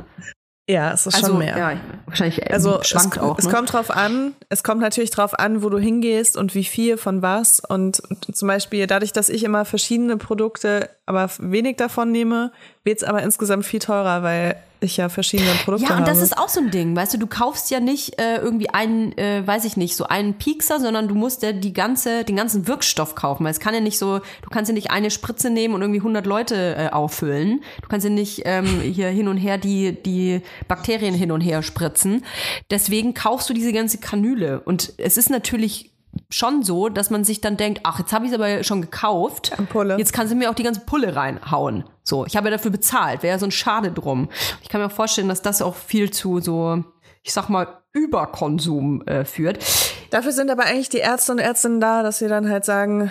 [0.67, 1.59] Ja, es ist also, schon mehr.
[1.59, 3.39] Ja, wahrscheinlich äh, Also schwankt es, auch.
[3.39, 3.53] es ne?
[3.53, 4.33] kommt drauf an.
[4.49, 7.61] Es kommt natürlich drauf an, wo du hingehst und wie viel von was.
[7.61, 8.01] Und
[8.33, 12.51] zum Beispiel dadurch, dass ich immer verschiedene Produkte, aber wenig davon nehme,
[12.83, 14.57] wird es aber insgesamt viel teurer, weil
[14.87, 16.11] ich ja verschiedene Produkte Ja, und habe.
[16.11, 19.17] das ist auch so ein Ding, weißt du, du kaufst ja nicht äh, irgendwie einen,
[19.19, 22.67] äh, weiß ich nicht, so einen Piekser, sondern du musst ja die ganze, den ganzen
[22.67, 23.45] Wirkstoff kaufen.
[23.45, 26.01] Weil es kann ja nicht so, du kannst ja nicht eine Spritze nehmen und irgendwie
[26.01, 27.63] 100 Leute äh, auffüllen.
[27.83, 31.63] Du kannst ja nicht ähm, hier hin und her die, die Bakterien hin und her
[31.63, 32.25] spritzen.
[32.71, 34.61] Deswegen kaufst du diese ganze Kanüle.
[34.61, 35.94] Und es ist natürlich
[36.31, 39.53] schon so, dass man sich dann denkt, ach, jetzt habe ich es aber schon gekauft.
[39.99, 41.85] Jetzt kannst du mir auch die ganze Pulle reinhauen.
[42.03, 43.23] So, ich habe ja dafür bezahlt.
[43.23, 44.29] Wäre ja so ein Schade drum.
[44.63, 46.85] Ich kann mir auch vorstellen, dass das auch viel zu so,
[47.23, 49.65] ich sag mal, Überkonsum äh, führt.
[50.11, 53.11] Dafür sind aber eigentlich die Ärzte und Ärztinnen da, dass sie dann halt sagen,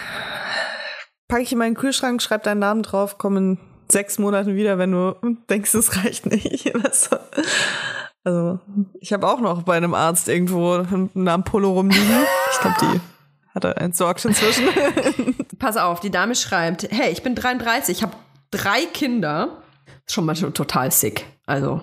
[1.27, 3.57] packe ich in meinen Kühlschrank, schreib deinen Namen drauf, komm in
[3.89, 5.15] sechs Monaten wieder, wenn du
[5.49, 6.73] denkst, es reicht nicht.
[8.24, 8.60] Also,
[9.00, 12.24] ich habe auch noch bei einem Arzt irgendwo einen Ampullo rumliegen.
[12.52, 13.02] Ich glaube, die
[13.54, 14.68] hat er entsorgt inzwischen.
[15.60, 18.14] Pass auf, die Dame schreibt, hey, ich bin 33, ich habe
[18.52, 19.62] drei Kinder.
[20.08, 21.26] Schon mal total sick.
[21.45, 21.82] Also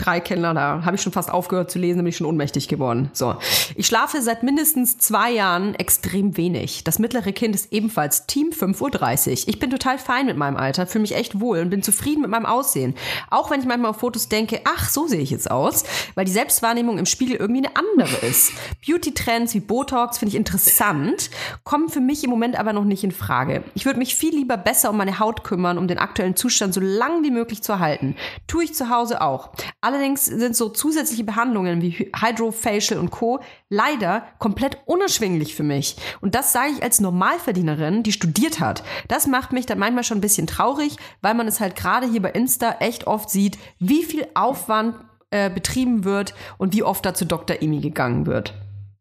[0.00, 3.10] drei Kinder, da habe ich schon fast aufgehört zu lesen, bin ich schon ohnmächtig geworden.
[3.12, 3.36] So,
[3.74, 6.84] ich schlafe seit mindestens zwei Jahren extrem wenig.
[6.84, 9.48] Das mittlere Kind ist ebenfalls Team 5.30 Uhr.
[9.48, 12.30] Ich bin total fein mit meinem Alter, fühle mich echt wohl und bin zufrieden mit
[12.30, 12.94] meinem Aussehen.
[13.30, 16.32] Auch wenn ich manchmal auf Fotos denke, ach, so sehe ich jetzt aus, weil die
[16.32, 18.52] Selbstwahrnehmung im Spiegel irgendwie eine andere ist.
[18.86, 21.30] Beauty-Trends wie Botox finde ich interessant,
[21.64, 23.64] kommen für mich im Moment aber noch nicht in Frage.
[23.74, 26.80] Ich würde mich viel lieber besser um meine Haut kümmern, um den aktuellen Zustand so
[26.80, 28.16] lang wie möglich zu erhalten.
[28.46, 29.50] Tue ich zu Hause auch.
[29.90, 33.40] Allerdings sind so zusätzliche Behandlungen wie Hydrofacial und Co.
[33.68, 35.96] leider komplett unerschwinglich für mich.
[36.20, 38.84] Und das sage ich als Normalverdienerin, die studiert hat.
[39.08, 42.22] Das macht mich dann manchmal schon ein bisschen traurig, weil man es halt gerade hier
[42.22, 44.94] bei Insta echt oft sieht, wie viel Aufwand
[45.30, 47.60] äh, betrieben wird und wie oft da zu Dr.
[47.60, 48.54] Emi gegangen wird.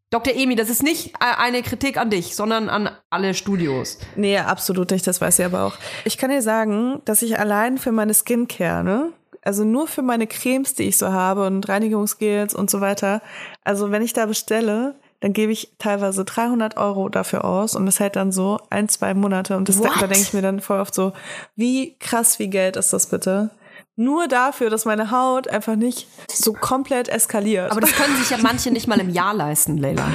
[0.10, 0.34] Dr.
[0.34, 3.99] Emi, das ist nicht äh, eine Kritik an dich, sondern an alle Studios.
[4.16, 5.76] Nee, absolut nicht, das weiß ich aber auch.
[6.03, 9.14] Ich kann dir sagen, dass ich allein für meine Skincare, ne?
[9.44, 13.22] Also nur für meine Cremes, die ich so habe und Reinigungsgels und so weiter.
[13.64, 17.99] Also wenn ich da bestelle, dann gebe ich teilweise 300 Euro dafür aus und das
[17.99, 19.57] hält dann so ein, zwei Monate.
[19.57, 19.91] Und das, What?
[19.99, 21.14] da denke ich mir dann voll oft so,
[21.56, 23.49] wie krass viel Geld ist das bitte?
[23.95, 27.72] Nur dafür, dass meine Haut einfach nicht so komplett eskaliert.
[27.72, 30.06] Aber das können sich ja manche nicht mal im Jahr leisten, Leila.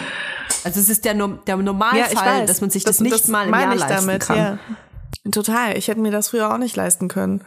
[0.65, 3.47] Also es ist der, der Normalfall, Ja, dass man sich das, Das- nicht das mal
[3.47, 4.37] im Jahr leisten damit, kann.
[4.37, 4.59] ja.
[5.31, 5.77] Total.
[5.77, 7.43] Ich hätte mir das früher auch nicht leisten können.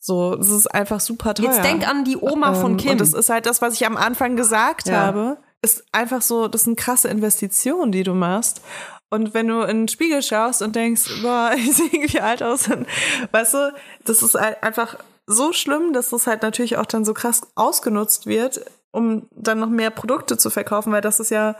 [0.00, 1.46] So, das ist einfach super teuer.
[1.52, 2.90] Jetzt denk an die Oma von Ähm, Kim.
[2.92, 5.02] Und das ist halt das, was ich am Anfang gesagt Ja.
[5.02, 5.36] habe.
[5.62, 8.62] Ist einfach so, das sind krasse Investitionen, die du machst.
[9.10, 12.62] Und wenn du in den Spiegel schaust und denkst, boah, ich sehe irgendwie alt aus,
[12.64, 12.86] dann,
[13.32, 13.74] weißt du,
[14.06, 14.96] das ist halt einfach
[15.26, 19.68] so schlimm, dass das halt natürlich auch dann so krass ausgenutzt wird, um dann noch
[19.68, 21.56] mehr Produkte zu verkaufen, weil das ist ja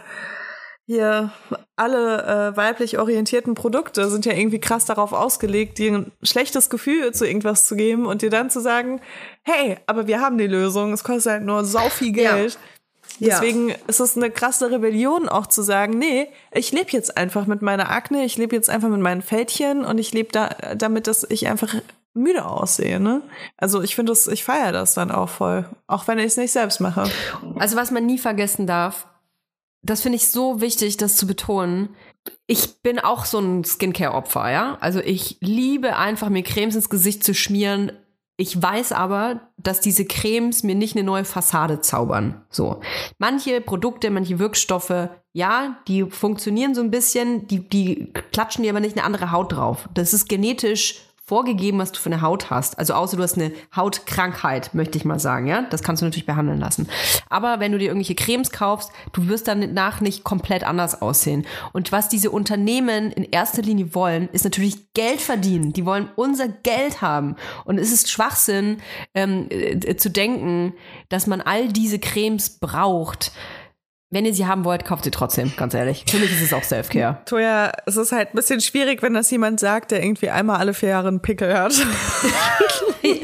[0.91, 1.31] hier
[1.77, 7.15] alle äh, weiblich orientierten Produkte sind ja irgendwie krass darauf ausgelegt, dir ein schlechtes Gefühl
[7.15, 9.01] zu irgendwas zu geben und dir dann zu sagen,
[9.43, 12.59] hey, aber wir haben die Lösung, es kostet halt nur sau viel Geld.
[13.21, 13.29] Ja.
[13.29, 17.62] Deswegen ist es eine krasse Rebellion auch zu sagen, nee, ich lebe jetzt einfach mit
[17.62, 21.23] meiner Akne, ich lebe jetzt einfach mit meinen Fältchen und ich lebe da damit, dass
[21.31, 21.73] ich einfach
[22.15, 23.23] müde aussehe, ne?
[23.57, 26.51] Also ich finde das, ich feiere das dann auch voll, auch wenn ich es nicht
[26.51, 27.05] selbst mache.
[27.61, 29.07] Also was man nie vergessen darf,
[29.82, 31.90] das finde ich so wichtig, das zu betonen.
[32.47, 34.78] Ich bin auch so ein Skincare-Opfer, ja.
[34.81, 37.93] Also ich liebe einfach, mir Cremes ins Gesicht zu schmieren.
[38.36, 42.43] Ich weiß aber, dass diese Cremes mir nicht eine neue Fassade zaubern.
[42.48, 42.81] So.
[43.19, 48.81] Manche Produkte, manche Wirkstoffe, ja, die funktionieren so ein bisschen, die, die klatschen dir aber
[48.81, 49.89] nicht eine andere Haut drauf.
[49.94, 52.77] Das ist genetisch vorgegeben, was du für eine Haut hast.
[52.77, 55.62] Also außer du hast eine Hautkrankheit, möchte ich mal sagen, ja.
[55.70, 56.89] Das kannst du natürlich behandeln lassen.
[57.28, 61.47] Aber wenn du dir irgendwelche Cremes kaufst, du wirst dann nach nicht komplett anders aussehen.
[61.73, 65.73] Und was diese Unternehmen in erster Linie wollen, ist natürlich Geld verdienen.
[65.73, 67.36] Die wollen unser Geld haben.
[67.65, 68.78] Und es ist Schwachsinn
[69.15, 70.74] ähm, äh, zu denken,
[71.11, 73.31] dass man all diese Cremes braucht.
[74.12, 76.05] Wenn ihr sie haben wollt, kauft sie trotzdem, ganz ehrlich.
[76.09, 77.19] Für mich ist es auch Self-Care.
[77.27, 80.74] Toja, es ist halt ein bisschen schwierig, wenn das jemand sagt, der irgendwie einmal alle
[80.74, 81.73] vier Jahre einen Pickel hat.
[83.03, 83.20] ich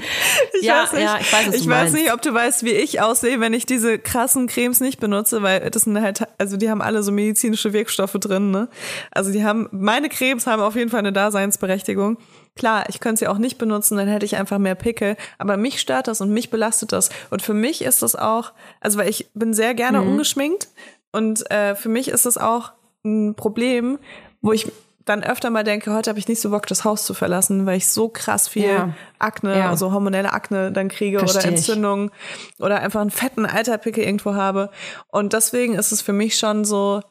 [0.62, 3.40] Ja, weiß nicht, ja, ich weiß, ich weiß nicht, ob du weißt, wie ich aussehe,
[3.40, 7.02] wenn ich diese krassen Cremes nicht benutze, weil das sind halt, also die haben alle
[7.02, 8.68] so medizinische Wirkstoffe drin, ne?
[9.10, 12.16] Also die haben, meine Cremes haben auf jeden Fall eine Daseinsberechtigung.
[12.56, 15.16] Klar, ich könnte sie auch nicht benutzen, dann hätte ich einfach mehr Pickel.
[15.38, 17.10] Aber mich stört das und mich belastet das.
[17.30, 20.08] Und für mich ist das auch, also weil ich bin sehr gerne Mhm.
[20.12, 20.68] ungeschminkt
[21.12, 22.72] und äh, für mich ist das auch
[23.04, 23.98] ein Problem,
[24.42, 24.70] wo ich
[25.04, 27.76] dann öfter mal denke, heute habe ich nicht so Bock, das Haus zu verlassen, weil
[27.76, 28.94] ich so krass viel Ja.
[29.20, 29.70] Akne, Ja.
[29.70, 31.54] also hormonelle Akne dann kriege Versteh oder ich.
[31.54, 32.10] Entzündungen
[32.58, 34.70] oder einfach einen fetten Alterpickel irgendwo habe.
[35.08, 37.02] Und deswegen ist es für mich schon so,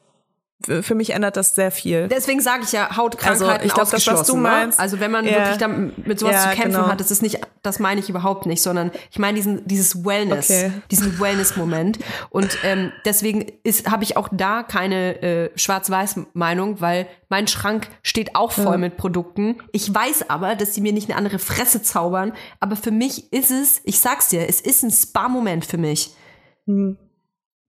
[0.65, 2.07] für für mich ändert das sehr viel.
[2.07, 4.35] Deswegen sage ich ja, Hautkrankheiten Also, ich glaub, das, was ausgeschlossen.
[4.35, 4.83] du meinst, ne?
[4.83, 5.31] Also wenn man ja.
[5.39, 6.87] wirklich damit, mit sowas Ja, zu kämpfen genau.
[6.87, 10.49] hat, das ist nicht, das meine ich überhaupt nicht, sondern ich meine diesen, dieses Wellness,
[10.49, 10.71] Okay.
[10.91, 11.99] diesen Wellness-Moment.
[12.29, 18.35] Und ähm, deswegen ist, habe ich auch da keine äh, Schwarz-Weiß-Meinung, weil mein Schrank steht
[18.35, 18.77] auch voll Ja.
[18.77, 19.57] mit Produkten.
[19.71, 22.33] Ich weiß aber, dass sie mir nicht eine andere Fresse zaubern.
[22.59, 26.11] Aber für mich ist es, ich sag's dir, es ist ein Spa-Moment für mich.
[26.67, 26.97] Hm.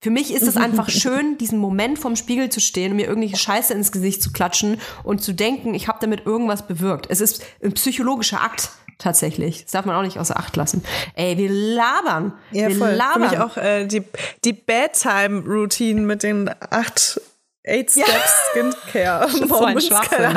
[0.07, 3.39] Für mich ist es einfach schön, diesen Moment vorm Spiegel zu stehen und mir irgendwelche
[3.39, 7.07] Scheiße ins Gesicht zu klatschen und zu denken, ich habe damit irgendwas bewirkt.
[7.09, 9.65] Es ist ein psychologischer Akt tatsächlich.
[9.65, 10.85] Das darf man auch nicht außer Acht lassen.
[11.17, 12.35] Ey, wir labern.
[12.53, 12.91] Ja, wir voll.
[12.91, 13.21] Für labern.
[13.23, 14.05] mich auch äh, die,
[14.45, 17.21] die Bedtime-Routine mit den acht
[17.67, 19.29] Eight Steps Skincare.
[19.33, 20.21] so ein Moments, Schwachsinn,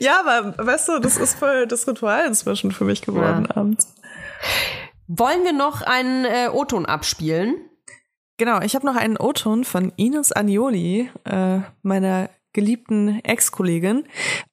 [0.00, 3.88] ja, aber weißt du, das ist voll das Ritual inzwischen für mich geworden abends.
[5.14, 7.56] Wollen wir noch einen äh, O-Ton abspielen?
[8.38, 14.04] Genau, ich habe noch einen O-Ton von Ines Agnoli, äh, meiner geliebten Ex-Kollegin.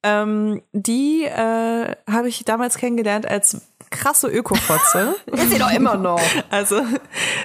[0.03, 5.15] Ähm, die äh, habe ich damals kennengelernt als krasse Ökofotze.
[5.25, 6.21] Ist sie doch immer noch.
[6.49, 6.81] Also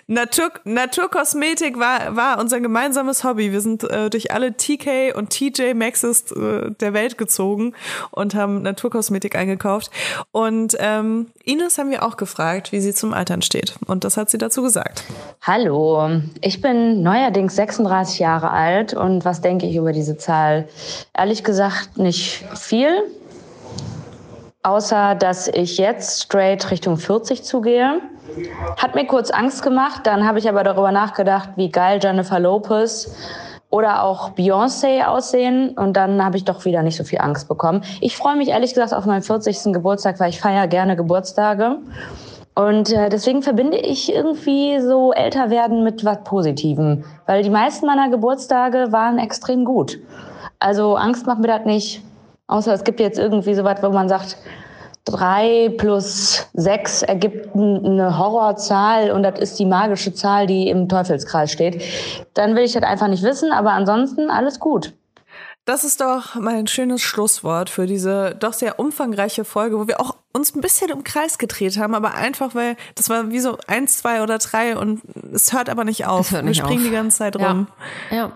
[0.07, 3.53] Natur, Naturkosmetik war, war unser gemeinsames Hobby.
[3.53, 7.75] Wir sind äh, durch alle TK und TJ Maxes äh, der Welt gezogen
[8.11, 9.91] und haben Naturkosmetik eingekauft.
[10.33, 13.75] Und ähm, Ines haben wir auch gefragt, wie sie zum Altern steht.
[13.87, 15.05] Und das hat sie dazu gesagt.
[15.43, 20.69] Hallo, ich bin neuerdings 36 Jahre alt und was denke ich über diese Zahl?
[21.17, 23.05] Ehrlich gesagt nicht viel,
[24.65, 28.01] außer dass ich jetzt straight Richtung 40 zugehe.
[28.77, 33.15] Hat mir kurz Angst gemacht, dann habe ich aber darüber nachgedacht, wie geil Jennifer Lopez
[33.71, 37.83] oder auch Beyoncé aussehen und dann habe ich doch wieder nicht so viel Angst bekommen.
[38.01, 39.73] Ich freue mich ehrlich gesagt auf meinen 40.
[39.73, 41.79] Geburtstag, weil ich feiere gerne Geburtstage.
[42.57, 47.05] Und äh, deswegen verbinde ich irgendwie so älter werden mit was Positivem.
[47.27, 49.99] Weil die meisten meiner Geburtstage waren extrem gut.
[50.61, 52.01] Also Angst macht mir das nicht.
[52.47, 54.37] Außer es gibt jetzt irgendwie so was, wo man sagt,
[55.05, 61.51] drei plus sechs ergibt eine Horrorzahl und das ist die magische Zahl, die im Teufelskreis
[61.53, 61.83] steht.
[62.35, 64.93] Dann will ich das einfach nicht wissen, aber ansonsten alles gut.
[65.67, 69.99] Das ist doch mal ein schönes Schlusswort für diese doch sehr umfangreiche Folge, wo wir
[69.99, 73.57] auch uns ein bisschen im Kreis gedreht haben, aber einfach, weil das war wie so
[73.67, 75.01] eins, zwei oder drei und
[75.33, 76.27] es hört aber nicht auf.
[76.27, 76.89] Es hört nicht wir springen auf.
[76.89, 77.49] die ganze Zeit Ja.
[77.49, 77.67] rum.
[78.11, 78.33] Ja.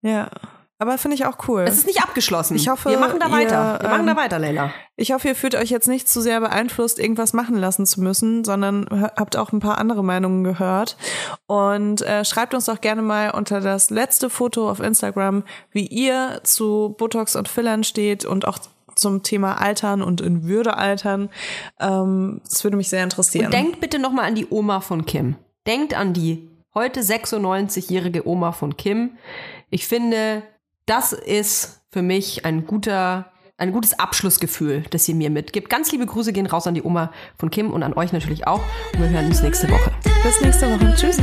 [0.00, 0.28] Ja.
[0.78, 1.62] Aber finde ich auch cool.
[1.62, 2.56] Es ist nicht abgeschlossen.
[2.56, 3.78] Ich hoffe, wir machen da ihr, weiter.
[3.80, 4.72] Wir machen da ähm, weiter, Leila.
[4.96, 8.44] Ich hoffe, ihr fühlt euch jetzt nicht zu sehr beeinflusst, irgendwas machen lassen zu müssen,
[8.44, 8.86] sondern
[9.16, 10.96] habt auch ein paar andere Meinungen gehört.
[11.46, 16.40] Und äh, schreibt uns doch gerne mal unter das letzte Foto auf Instagram, wie ihr
[16.42, 18.58] zu Botox und Fillern steht und auch
[18.96, 21.30] zum Thema Altern und in Würde altern.
[21.80, 23.46] Ähm, das würde mich sehr interessieren.
[23.46, 25.36] Und denkt bitte nochmal an die Oma von Kim.
[25.66, 29.16] Denkt an die heute 96-jährige Oma von Kim.
[29.70, 30.42] Ich finde,
[30.86, 35.70] das ist für mich ein guter, ein gutes Abschlussgefühl, das ihr mir mitgibt.
[35.70, 38.60] Ganz liebe Grüße gehen raus an die Oma von Kim und an euch natürlich auch.
[38.94, 39.92] Und wir hören uns nächste Woche.
[40.22, 40.94] Bis nächste Woche.
[40.96, 41.18] Tschüss.